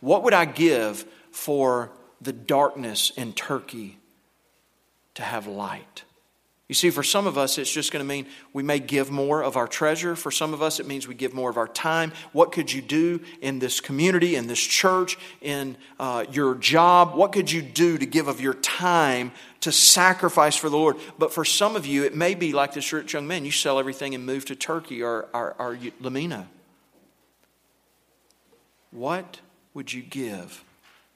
What 0.00 0.22
would 0.22 0.34
I 0.34 0.44
give 0.44 1.04
for 1.30 1.90
the 2.20 2.32
darkness 2.32 3.10
in 3.16 3.32
Turkey 3.32 3.98
to 5.14 5.22
have 5.22 5.46
light? 5.46 6.04
You 6.70 6.74
see, 6.74 6.90
for 6.90 7.02
some 7.02 7.26
of 7.26 7.36
us, 7.36 7.58
it's 7.58 7.72
just 7.72 7.90
going 7.90 8.00
to 8.00 8.08
mean 8.08 8.26
we 8.52 8.62
may 8.62 8.78
give 8.78 9.10
more 9.10 9.42
of 9.42 9.56
our 9.56 9.66
treasure. 9.66 10.14
For 10.14 10.30
some 10.30 10.54
of 10.54 10.62
us, 10.62 10.78
it 10.78 10.86
means 10.86 11.08
we 11.08 11.16
give 11.16 11.34
more 11.34 11.50
of 11.50 11.56
our 11.56 11.66
time. 11.66 12.12
What 12.30 12.52
could 12.52 12.72
you 12.72 12.80
do 12.80 13.22
in 13.40 13.58
this 13.58 13.80
community, 13.80 14.36
in 14.36 14.46
this 14.46 14.60
church, 14.60 15.18
in 15.40 15.76
uh, 15.98 16.26
your 16.30 16.54
job? 16.54 17.16
What 17.16 17.32
could 17.32 17.50
you 17.50 17.60
do 17.60 17.98
to 17.98 18.06
give 18.06 18.28
of 18.28 18.40
your 18.40 18.54
time 18.54 19.32
to 19.62 19.72
sacrifice 19.72 20.54
for 20.54 20.68
the 20.68 20.76
Lord? 20.76 20.96
But 21.18 21.34
for 21.34 21.44
some 21.44 21.74
of 21.74 21.86
you, 21.86 22.04
it 22.04 22.14
may 22.14 22.36
be 22.36 22.52
like 22.52 22.72
this 22.72 22.92
rich 22.92 23.14
young 23.14 23.26
man. 23.26 23.44
You 23.44 23.50
sell 23.50 23.80
everything 23.80 24.14
and 24.14 24.24
move 24.24 24.44
to 24.44 24.54
Turkey 24.54 25.02
or, 25.02 25.26
or, 25.34 25.56
or 25.58 25.76
Lamina. 25.98 26.46
What 28.92 29.40
would 29.74 29.92
you 29.92 30.02
give 30.02 30.62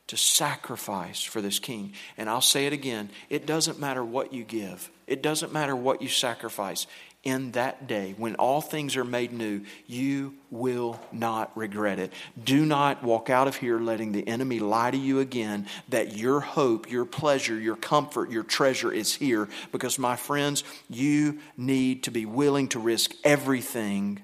to 0.09 0.17
sacrifice 0.17 1.23
for 1.23 1.41
this 1.41 1.59
king? 1.59 1.93
And 2.17 2.29
I'll 2.29 2.41
say 2.41 2.67
it 2.67 2.73
again 2.73 3.11
it 3.31 3.47
doesn't 3.47 3.79
matter 3.79 4.05
what 4.05 4.33
you 4.33 4.45
give, 4.45 4.91
it 5.07 5.23
doesn't 5.23 5.53
matter 5.53 5.75
what 5.75 6.03
you 6.03 6.09
sacrifice. 6.09 6.87
In 7.25 7.53
that 7.53 7.87
day, 7.87 8.15
when 8.19 8.35
all 8.35 8.61
things 8.61 8.97
are 8.97 9.05
made 9.05 9.33
new, 9.33 9.63
you 9.87 10.35
will 10.51 11.01
not 11.11 11.57
regret 11.57 11.99
it. 11.99 12.13
Do 12.43 12.67
not 12.67 13.03
walk 13.03 13.31
out 13.31 13.49
of 13.49 13.57
here 13.57 13.79
letting 13.79 14.13
the 14.13 14.29
enemy 14.29 14.59
lie 14.59 14.91
to 14.91 14.99
you 14.99 15.21
again 15.21 15.67
that 15.89 16.19
your 16.19 16.41
hope, 16.41 16.91
your 16.91 17.07
pleasure, 17.07 17.59
your 17.59 17.77
comfort, 17.77 18.31
your 18.31 18.43
treasure 18.43 18.93
is 18.93 19.15
here. 19.15 19.49
Because, 19.73 19.99
my 19.99 20.17
friends, 20.17 20.65
you 20.91 21.39
need 21.57 22.03
to 22.03 22.11
be 22.11 22.27
willing 22.27 22.69
to 22.69 22.79
risk 22.79 23.15
everything 23.25 24.21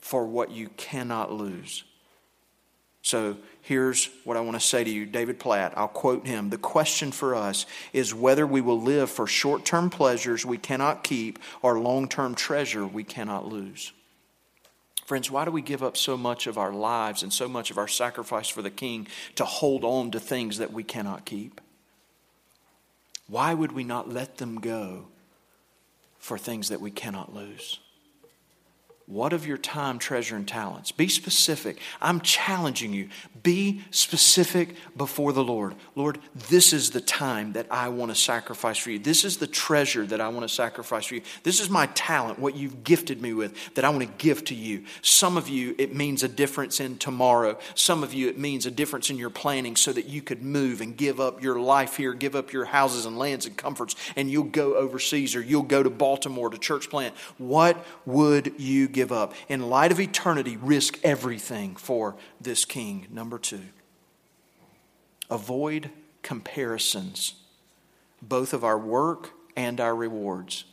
for 0.00 0.26
what 0.26 0.50
you 0.50 0.70
cannot 0.70 1.32
lose. 1.32 1.84
So 3.02 3.36
here's 3.62 4.08
what 4.24 4.36
I 4.36 4.40
want 4.40 4.60
to 4.60 4.66
say 4.66 4.84
to 4.84 4.90
you 4.90 5.06
David 5.06 5.38
Platt. 5.38 5.74
I'll 5.76 5.88
quote 5.88 6.26
him. 6.26 6.50
The 6.50 6.58
question 6.58 7.12
for 7.12 7.34
us 7.34 7.66
is 7.92 8.14
whether 8.14 8.46
we 8.46 8.60
will 8.60 8.80
live 8.80 9.10
for 9.10 9.26
short 9.26 9.64
term 9.64 9.90
pleasures 9.90 10.44
we 10.44 10.58
cannot 10.58 11.04
keep 11.04 11.38
or 11.62 11.78
long 11.78 12.08
term 12.08 12.34
treasure 12.34 12.86
we 12.86 13.04
cannot 13.04 13.46
lose. 13.46 13.92
Friends, 15.06 15.28
why 15.28 15.44
do 15.44 15.50
we 15.50 15.62
give 15.62 15.82
up 15.82 15.96
so 15.96 16.16
much 16.16 16.46
of 16.46 16.56
our 16.56 16.72
lives 16.72 17.24
and 17.24 17.32
so 17.32 17.48
much 17.48 17.72
of 17.72 17.78
our 17.78 17.88
sacrifice 17.88 18.48
for 18.48 18.62
the 18.62 18.70
King 18.70 19.08
to 19.34 19.44
hold 19.44 19.84
on 19.84 20.12
to 20.12 20.20
things 20.20 20.58
that 20.58 20.72
we 20.72 20.84
cannot 20.84 21.24
keep? 21.24 21.60
Why 23.26 23.52
would 23.52 23.72
we 23.72 23.82
not 23.82 24.08
let 24.08 24.38
them 24.38 24.60
go 24.60 25.06
for 26.18 26.38
things 26.38 26.68
that 26.68 26.80
we 26.80 26.92
cannot 26.92 27.34
lose? 27.34 27.80
What 29.10 29.32
of 29.32 29.44
your 29.44 29.58
time, 29.58 29.98
treasure, 29.98 30.36
and 30.36 30.46
talents? 30.46 30.92
Be 30.92 31.08
specific. 31.08 31.80
I'm 32.00 32.20
challenging 32.20 32.92
you. 32.92 33.08
Be 33.42 33.82
specific 33.90 34.76
before 34.96 35.32
the 35.32 35.42
Lord. 35.42 35.74
Lord, 35.96 36.20
this 36.48 36.72
is 36.72 36.90
the 36.90 37.00
time 37.00 37.54
that 37.54 37.66
I 37.72 37.88
want 37.88 38.12
to 38.12 38.14
sacrifice 38.14 38.78
for 38.78 38.92
you. 38.92 39.00
This 39.00 39.24
is 39.24 39.38
the 39.38 39.48
treasure 39.48 40.06
that 40.06 40.20
I 40.20 40.28
want 40.28 40.48
to 40.48 40.54
sacrifice 40.54 41.06
for 41.06 41.16
you. 41.16 41.22
This 41.42 41.58
is 41.58 41.68
my 41.68 41.86
talent, 41.86 42.38
what 42.38 42.54
you've 42.54 42.84
gifted 42.84 43.20
me 43.20 43.32
with, 43.32 43.74
that 43.74 43.84
I 43.84 43.88
want 43.88 44.02
to 44.02 44.24
give 44.24 44.44
to 44.44 44.54
you. 44.54 44.84
Some 45.02 45.36
of 45.36 45.48
you, 45.48 45.74
it 45.76 45.92
means 45.92 46.22
a 46.22 46.28
difference 46.28 46.78
in 46.78 46.96
tomorrow. 46.96 47.58
Some 47.74 48.04
of 48.04 48.14
you, 48.14 48.28
it 48.28 48.38
means 48.38 48.64
a 48.64 48.70
difference 48.70 49.10
in 49.10 49.18
your 49.18 49.30
planning 49.30 49.74
so 49.74 49.92
that 49.92 50.06
you 50.06 50.22
could 50.22 50.44
move 50.44 50.80
and 50.80 50.96
give 50.96 51.18
up 51.18 51.42
your 51.42 51.58
life 51.58 51.96
here, 51.96 52.14
give 52.14 52.36
up 52.36 52.52
your 52.52 52.66
houses 52.66 53.06
and 53.06 53.18
lands 53.18 53.44
and 53.44 53.56
comforts, 53.56 53.96
and 54.14 54.30
you'll 54.30 54.44
go 54.44 54.76
overseas 54.76 55.34
or 55.34 55.42
you'll 55.42 55.62
go 55.62 55.82
to 55.82 55.90
Baltimore 55.90 56.48
to 56.48 56.58
church 56.58 56.88
plant. 56.88 57.12
What 57.38 57.84
would 58.06 58.52
you 58.56 58.86
give? 58.86 58.99
Give 59.00 59.12
up. 59.12 59.32
In 59.48 59.70
light 59.70 59.92
of 59.92 59.98
eternity, 59.98 60.58
risk 60.60 60.98
everything 61.02 61.74
for 61.74 62.16
this 62.38 62.66
king. 62.66 63.06
Number 63.10 63.38
two, 63.38 63.62
avoid 65.30 65.88
comparisons, 66.22 67.32
both 68.20 68.52
of 68.52 68.62
our 68.62 68.78
work 68.78 69.30
and 69.56 69.80
our 69.80 69.96
rewards. 69.96 70.64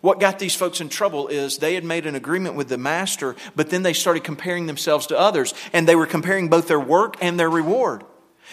What 0.00 0.18
got 0.18 0.38
these 0.38 0.56
folks 0.56 0.80
in 0.80 0.88
trouble 0.88 1.28
is 1.28 1.58
they 1.58 1.74
had 1.74 1.84
made 1.84 2.06
an 2.06 2.14
agreement 2.14 2.54
with 2.54 2.70
the 2.70 2.78
master, 2.78 3.36
but 3.54 3.68
then 3.68 3.82
they 3.82 3.92
started 3.92 4.24
comparing 4.24 4.64
themselves 4.64 5.06
to 5.08 5.18
others, 5.18 5.52
and 5.74 5.86
they 5.86 5.94
were 5.94 6.06
comparing 6.06 6.48
both 6.48 6.66
their 6.66 6.80
work 6.80 7.16
and 7.20 7.38
their 7.38 7.50
reward. 7.50 8.02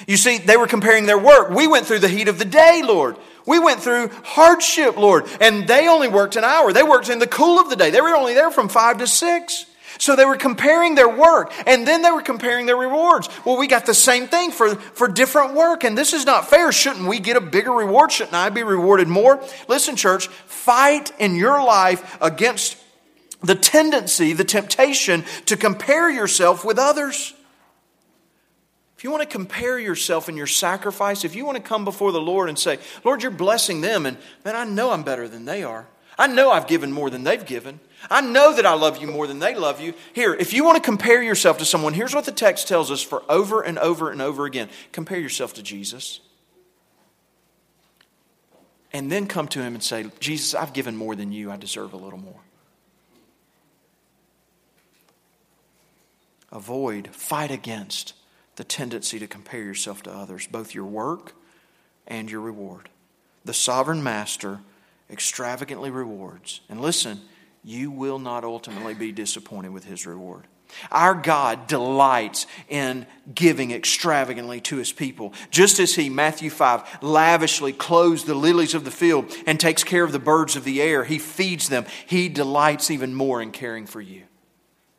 You 0.07 0.17
see, 0.17 0.39
they 0.39 0.57
were 0.57 0.67
comparing 0.67 1.05
their 1.05 1.17
work. 1.17 1.51
We 1.51 1.67
went 1.67 1.86
through 1.86 1.99
the 1.99 2.09
heat 2.09 2.27
of 2.27 2.38
the 2.38 2.45
day, 2.45 2.82
Lord. 2.84 3.15
We 3.45 3.59
went 3.59 3.81
through 3.81 4.09
hardship, 4.23 4.97
Lord. 4.97 5.25
And 5.39 5.67
they 5.67 5.87
only 5.87 6.07
worked 6.07 6.35
an 6.35 6.43
hour. 6.43 6.73
They 6.73 6.83
worked 6.83 7.09
in 7.09 7.19
the 7.19 7.27
cool 7.27 7.59
of 7.59 7.69
the 7.69 7.75
day. 7.75 7.89
They 7.89 8.01
were 8.01 8.15
only 8.15 8.33
there 8.33 8.51
from 8.51 8.69
five 8.69 8.97
to 8.99 9.07
six. 9.07 9.65
So 9.97 10.15
they 10.15 10.25
were 10.25 10.37
comparing 10.37 10.95
their 10.95 11.09
work 11.09 11.53
and 11.67 11.87
then 11.87 12.01
they 12.01 12.11
were 12.11 12.21
comparing 12.21 12.65
their 12.65 12.77
rewards. 12.77 13.29
Well, 13.45 13.57
we 13.57 13.67
got 13.67 13.85
the 13.85 13.93
same 13.93 14.27
thing 14.27 14.51
for, 14.51 14.75
for 14.75 15.07
different 15.07 15.53
work, 15.53 15.83
and 15.83 15.97
this 15.97 16.13
is 16.13 16.25
not 16.25 16.49
fair. 16.49 16.71
Shouldn't 16.71 17.07
we 17.07 17.19
get 17.19 17.37
a 17.37 17.41
bigger 17.41 17.71
reward? 17.71 18.11
Shouldn't 18.11 18.33
I 18.33 18.49
be 18.49 18.63
rewarded 18.63 19.07
more? 19.07 19.43
Listen, 19.67 19.95
church, 19.95 20.27
fight 20.27 21.11
in 21.19 21.35
your 21.35 21.63
life 21.63 22.17
against 22.21 22.77
the 23.43 23.55
tendency, 23.55 24.33
the 24.33 24.43
temptation 24.43 25.23
to 25.47 25.57
compare 25.57 26.09
yourself 26.09 26.63
with 26.63 26.79
others. 26.79 27.33
If 29.02 29.06
you 29.06 29.10
want 29.10 29.24
to 29.24 29.36
compare 29.36 29.80
yourself 29.80 30.28
and 30.28 30.38
your 30.38 30.45
sacrifice, 30.45 31.26
if 31.26 31.34
you 31.34 31.43
want 31.43 31.56
to 31.56 31.64
come 31.64 31.84
before 31.84 32.12
the 32.12 32.22
Lord 32.22 32.49
and 32.49 32.60
say, 32.60 32.78
Lord, 33.04 33.24
you're 33.24 33.32
blessing 33.32 33.82
them, 33.82 34.06
and 34.06 34.16
man, 34.45 34.56
I 34.56 34.64
know 34.64 34.91
I'm 34.91 35.02
better 35.02 35.28
than 35.28 35.45
they 35.45 35.64
are. 35.64 35.88
I 36.20 36.28
know 36.28 36.52
I've 36.52 36.68
given 36.68 36.91
more 36.91 37.10
than 37.10 37.24
they've 37.24 37.43
given. 37.43 37.80
I 38.12 38.22
know 38.22 38.54
that 38.54 38.64
I 38.64 38.76
love 38.76 39.02
you 39.02 39.08
more 39.08 39.26
than 39.26 39.39
they 39.39 39.56
love 39.56 39.82
you. 39.82 39.95
Here, 40.14 40.36
if 40.36 40.54
you 40.54 40.64
want 40.64 40.76
to 40.76 40.84
compare 40.84 41.24
yourself 41.24 41.58
to 41.58 41.66
someone, 41.66 41.95
here's 41.95 42.14
what 42.14 42.26
the 42.26 42.32
text 42.32 42.68
tells 42.68 42.91
us 42.91 43.02
for 43.02 43.24
over 43.28 43.64
and 43.64 43.80
over 43.80 44.12
and 44.12 44.22
over 44.22 44.45
again 44.45 44.70
compare 44.91 45.20
yourself 45.20 45.56
to 45.56 45.64
Jesus. 45.64 46.20
And 48.93 49.12
then 49.12 49.26
come 49.26 49.47
to 49.47 49.64
him 49.64 49.74
and 49.74 49.82
say, 49.82 50.06
Jesus, 50.20 50.54
I've 50.54 50.74
given 50.74 50.95
more 50.95 51.16
than 51.16 51.32
you. 51.32 51.49
I 51.49 51.58
deserve 51.58 51.93
a 51.93 51.97
little 51.97 52.20
more. 52.20 52.41
Avoid, 56.52 57.08
fight 57.08 57.49
against 57.49 58.14
the 58.56 58.64
tendency 58.64 59.20
to 59.20 59.28
compare 59.28 59.64
yourself 59.64 60.04
to 60.04 60.12
others, 60.12 60.47
both 60.47 60.74
your 60.74 60.86
work 60.86 61.34
and 62.08 62.30
your 62.30 62.41
reward. 62.41 62.89
The 63.45 63.54
sovereign 63.54 64.04
master 64.04 64.60
extravagantly 65.10 65.89
rewards. 65.89 66.62
And 66.70 66.82
listen, 66.82 67.22
you 67.64 67.91
will 67.91 68.20
not 68.20 68.43
ultimately 68.43 68.93
be 68.93 69.12
disappointed 69.12 69.72
with 69.72 69.86
his 69.86 70.06
reward. 70.06 70.47
Our 70.89 71.14
God 71.14 71.68
delights 71.68 72.47
in 72.70 73.06
giving 73.34 73.72
extravagantly 73.72 74.62
to 74.62 74.78
his 74.78 74.91
people. 74.91 75.34
Just 75.49 75.80
as 75.80 75.95
he, 75.95 76.10
Matthew 76.10 76.49
5, 76.49 77.04
lavishly 77.04 77.74
clothes 77.74 78.24
the 78.24 78.36
lilies 78.36 78.74
of 78.74 78.86
the 78.86 78.91
field 78.91 79.34
and 79.45 79.60
takes 79.60 79.84
care 79.84 80.04
of 80.04 80.14
the 80.14 80.20
birds 80.20 80.56
of 80.56 80.64
the 80.64 80.82
air, 80.82 81.04
he 81.04 81.20
feeds 81.20 81.68
them. 81.68 81.86
He 82.06 82.30
delights 82.30 82.89
even 82.89 83.14
more 83.14 83.41
in 83.41 83.52
caring 83.52 83.86
for 83.86 84.02
you. 84.02 84.24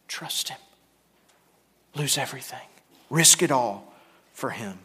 Trust 0.09 0.51
him. 0.51 0.59
Lose 1.95 2.19
everything. 2.19 2.61
Risk 3.13 3.43
it 3.43 3.51
all 3.51 3.93
for 4.33 4.49
Him. 4.49 4.79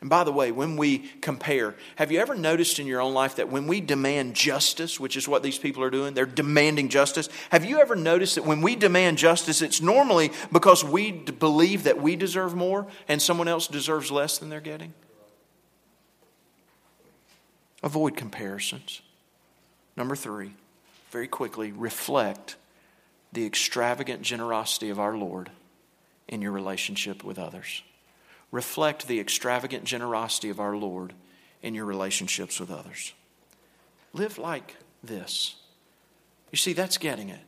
And 0.00 0.08
by 0.08 0.24
the 0.24 0.32
way, 0.32 0.52
when 0.52 0.78
we 0.78 1.00
compare, 1.20 1.74
have 1.96 2.10
you 2.10 2.18
ever 2.18 2.34
noticed 2.34 2.78
in 2.78 2.86
your 2.86 3.02
own 3.02 3.12
life 3.12 3.36
that 3.36 3.50
when 3.50 3.66
we 3.66 3.82
demand 3.82 4.34
justice, 4.34 4.98
which 4.98 5.18
is 5.18 5.28
what 5.28 5.42
these 5.42 5.58
people 5.58 5.82
are 5.82 5.90
doing, 5.90 6.14
they're 6.14 6.24
demanding 6.24 6.88
justice. 6.88 7.28
Have 7.50 7.66
you 7.66 7.78
ever 7.78 7.94
noticed 7.94 8.36
that 8.36 8.46
when 8.46 8.62
we 8.62 8.74
demand 8.74 9.18
justice, 9.18 9.60
it's 9.60 9.82
normally 9.82 10.30
because 10.50 10.82
we 10.82 11.12
believe 11.12 11.84
that 11.84 12.00
we 12.00 12.16
deserve 12.16 12.54
more 12.54 12.86
and 13.06 13.20
someone 13.20 13.48
else 13.48 13.66
deserves 13.66 14.10
less 14.10 14.38
than 14.38 14.48
they're 14.48 14.60
getting? 14.60 14.94
Avoid 17.82 18.16
comparisons. 18.16 19.02
Number 19.94 20.16
three, 20.16 20.52
very 21.10 21.28
quickly, 21.28 21.72
reflect 21.72 22.56
the 23.34 23.44
extravagant 23.44 24.22
generosity 24.22 24.88
of 24.88 24.98
our 24.98 25.18
Lord 25.18 25.50
in 26.28 26.42
your 26.42 26.52
relationship 26.52 27.24
with 27.24 27.38
others. 27.38 27.82
Reflect 28.50 29.06
the 29.06 29.20
extravagant 29.20 29.84
generosity 29.84 30.50
of 30.50 30.60
our 30.60 30.76
Lord 30.76 31.12
in 31.62 31.74
your 31.74 31.84
relationships 31.84 32.60
with 32.60 32.70
others. 32.70 33.12
Live 34.12 34.38
like 34.38 34.76
this. 35.02 35.56
You 36.50 36.56
see, 36.56 36.72
that's 36.72 36.98
getting 36.98 37.28
it. 37.28 37.40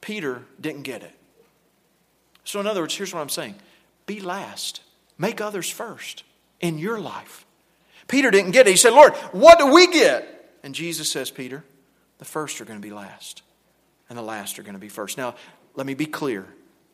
Peter 0.00 0.42
didn't 0.60 0.82
get 0.82 1.02
it. 1.02 1.12
So, 2.44 2.60
in 2.60 2.66
other 2.66 2.80
words, 2.80 2.96
here's 2.96 3.12
what 3.12 3.20
I'm 3.20 3.28
saying 3.28 3.56
be 4.06 4.20
last, 4.20 4.80
make 5.18 5.40
others 5.40 5.68
first 5.68 6.24
in 6.60 6.78
your 6.78 6.98
life. 6.98 7.44
Peter 8.06 8.30
didn't 8.30 8.52
get 8.52 8.66
it. 8.66 8.70
He 8.70 8.76
said, 8.76 8.94
Lord, 8.94 9.14
what 9.32 9.58
do 9.58 9.72
we 9.72 9.86
get? 9.86 10.56
And 10.62 10.74
Jesus 10.74 11.12
says, 11.12 11.30
Peter, 11.30 11.62
the 12.16 12.24
first 12.24 12.60
are 12.60 12.64
going 12.64 12.80
to 12.80 12.86
be 12.86 12.92
last, 12.92 13.42
and 14.08 14.16
the 14.16 14.22
last 14.22 14.58
are 14.58 14.62
going 14.62 14.74
to 14.74 14.80
be 14.80 14.88
first. 14.88 15.18
Now, 15.18 15.34
let 15.74 15.86
me 15.86 15.94
be 15.94 16.06
clear. 16.06 16.46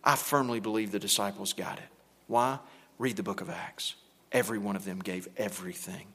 I 0.04 0.16
firmly 0.16 0.60
believe 0.60 0.92
the 0.92 0.98
disciples 0.98 1.54
got 1.54 1.78
it. 1.78 1.88
Why? 2.26 2.58
Read 2.98 3.16
the 3.16 3.22
book 3.22 3.40
of 3.40 3.48
Acts. 3.48 3.94
Every 4.30 4.58
one 4.58 4.76
of 4.76 4.84
them 4.84 4.98
gave 4.98 5.28
everything, 5.36 6.08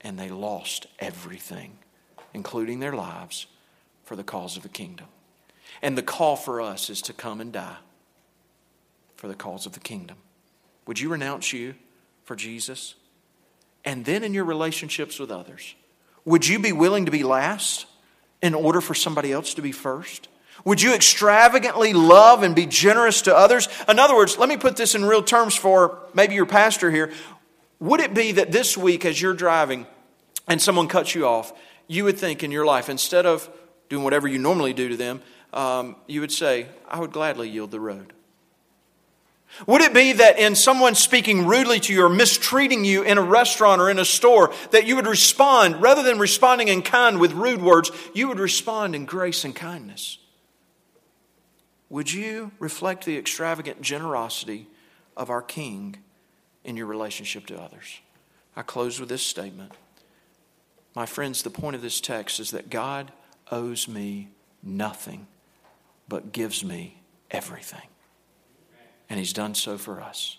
and 0.00 0.18
they 0.18 0.28
lost 0.28 0.86
everything, 0.98 1.78
including 2.32 2.80
their 2.80 2.94
lives, 2.94 3.46
for 4.04 4.14
the 4.14 4.24
cause 4.24 4.56
of 4.56 4.62
the 4.62 4.68
kingdom. 4.68 5.06
And 5.80 5.96
the 5.96 6.02
call 6.02 6.36
for 6.36 6.60
us 6.60 6.90
is 6.90 7.02
to 7.02 7.12
come 7.12 7.40
and 7.40 7.52
die 7.52 7.78
for 9.16 9.28
the 9.28 9.34
cause 9.34 9.66
of 9.66 9.72
the 9.72 9.80
kingdom. 9.80 10.18
Would 10.86 11.00
you 11.00 11.08
renounce 11.08 11.52
you 11.52 11.74
for 12.24 12.36
Jesus? 12.36 12.94
And 13.84 14.04
then 14.04 14.22
in 14.22 14.34
your 14.34 14.44
relationships 14.44 15.18
with 15.18 15.30
others, 15.30 15.74
Would 16.24 16.46
you 16.46 16.58
be 16.58 16.72
willing 16.72 17.06
to 17.06 17.10
be 17.10 17.24
last 17.24 17.86
in 18.40 18.54
order 18.54 18.80
for 18.80 18.94
somebody 18.94 19.32
else 19.32 19.54
to 19.54 19.62
be 19.62 19.72
first? 19.72 20.28
Would 20.64 20.80
you 20.80 20.94
extravagantly 20.94 21.92
love 21.92 22.42
and 22.42 22.54
be 22.54 22.66
generous 22.66 23.22
to 23.22 23.36
others? 23.36 23.68
In 23.88 23.98
other 23.98 24.14
words, 24.14 24.38
let 24.38 24.48
me 24.48 24.56
put 24.56 24.76
this 24.76 24.94
in 24.94 25.04
real 25.04 25.22
terms 25.22 25.56
for 25.56 25.98
maybe 26.14 26.34
your 26.34 26.46
pastor 26.46 26.90
here. 26.90 27.12
Would 27.80 28.00
it 28.00 28.14
be 28.14 28.32
that 28.32 28.52
this 28.52 28.76
week, 28.76 29.04
as 29.04 29.20
you're 29.20 29.34
driving 29.34 29.86
and 30.46 30.62
someone 30.62 30.86
cuts 30.86 31.14
you 31.14 31.26
off, 31.26 31.52
you 31.88 32.04
would 32.04 32.16
think 32.16 32.44
in 32.44 32.52
your 32.52 32.64
life, 32.64 32.88
instead 32.88 33.26
of 33.26 33.50
doing 33.88 34.04
whatever 34.04 34.28
you 34.28 34.38
normally 34.38 34.72
do 34.72 34.88
to 34.88 34.96
them, 34.96 35.20
um, 35.52 35.96
you 36.06 36.20
would 36.20 36.32
say, 36.32 36.66
I 36.88 37.00
would 37.00 37.12
gladly 37.12 37.48
yield 37.48 37.72
the 37.72 37.80
road? 37.80 38.12
Would 39.66 39.82
it 39.82 39.92
be 39.92 40.12
that 40.12 40.38
in 40.38 40.54
someone 40.54 40.94
speaking 40.94 41.46
rudely 41.46 41.78
to 41.80 41.92
you 41.92 42.04
or 42.04 42.08
mistreating 42.08 42.84
you 42.84 43.02
in 43.02 43.18
a 43.18 43.22
restaurant 43.22 43.82
or 43.82 43.90
in 43.90 43.98
a 43.98 44.04
store, 44.04 44.54
that 44.70 44.86
you 44.86 44.96
would 44.96 45.06
respond, 45.06 45.82
rather 45.82 46.02
than 46.02 46.18
responding 46.18 46.68
in 46.68 46.82
kind 46.82 47.20
with 47.20 47.32
rude 47.32 47.60
words, 47.60 47.90
you 48.14 48.28
would 48.28 48.38
respond 48.38 48.94
in 48.94 49.04
grace 49.04 49.44
and 49.44 49.54
kindness? 49.54 50.18
Would 51.92 52.10
you 52.10 52.52
reflect 52.58 53.04
the 53.04 53.18
extravagant 53.18 53.82
generosity 53.82 54.66
of 55.14 55.28
our 55.28 55.42
King 55.42 55.96
in 56.64 56.74
your 56.74 56.86
relationship 56.86 57.44
to 57.48 57.60
others? 57.60 58.00
I 58.56 58.62
close 58.62 58.98
with 58.98 59.10
this 59.10 59.22
statement. 59.22 59.72
My 60.96 61.04
friends, 61.04 61.42
the 61.42 61.50
point 61.50 61.76
of 61.76 61.82
this 61.82 62.00
text 62.00 62.40
is 62.40 62.50
that 62.52 62.70
God 62.70 63.12
owes 63.50 63.88
me 63.88 64.30
nothing 64.62 65.26
but 66.08 66.32
gives 66.32 66.64
me 66.64 67.02
everything 67.30 67.88
and 69.10 69.18
He's 69.18 69.34
done 69.34 69.54
so 69.54 69.76
for 69.76 70.00
us. 70.00 70.38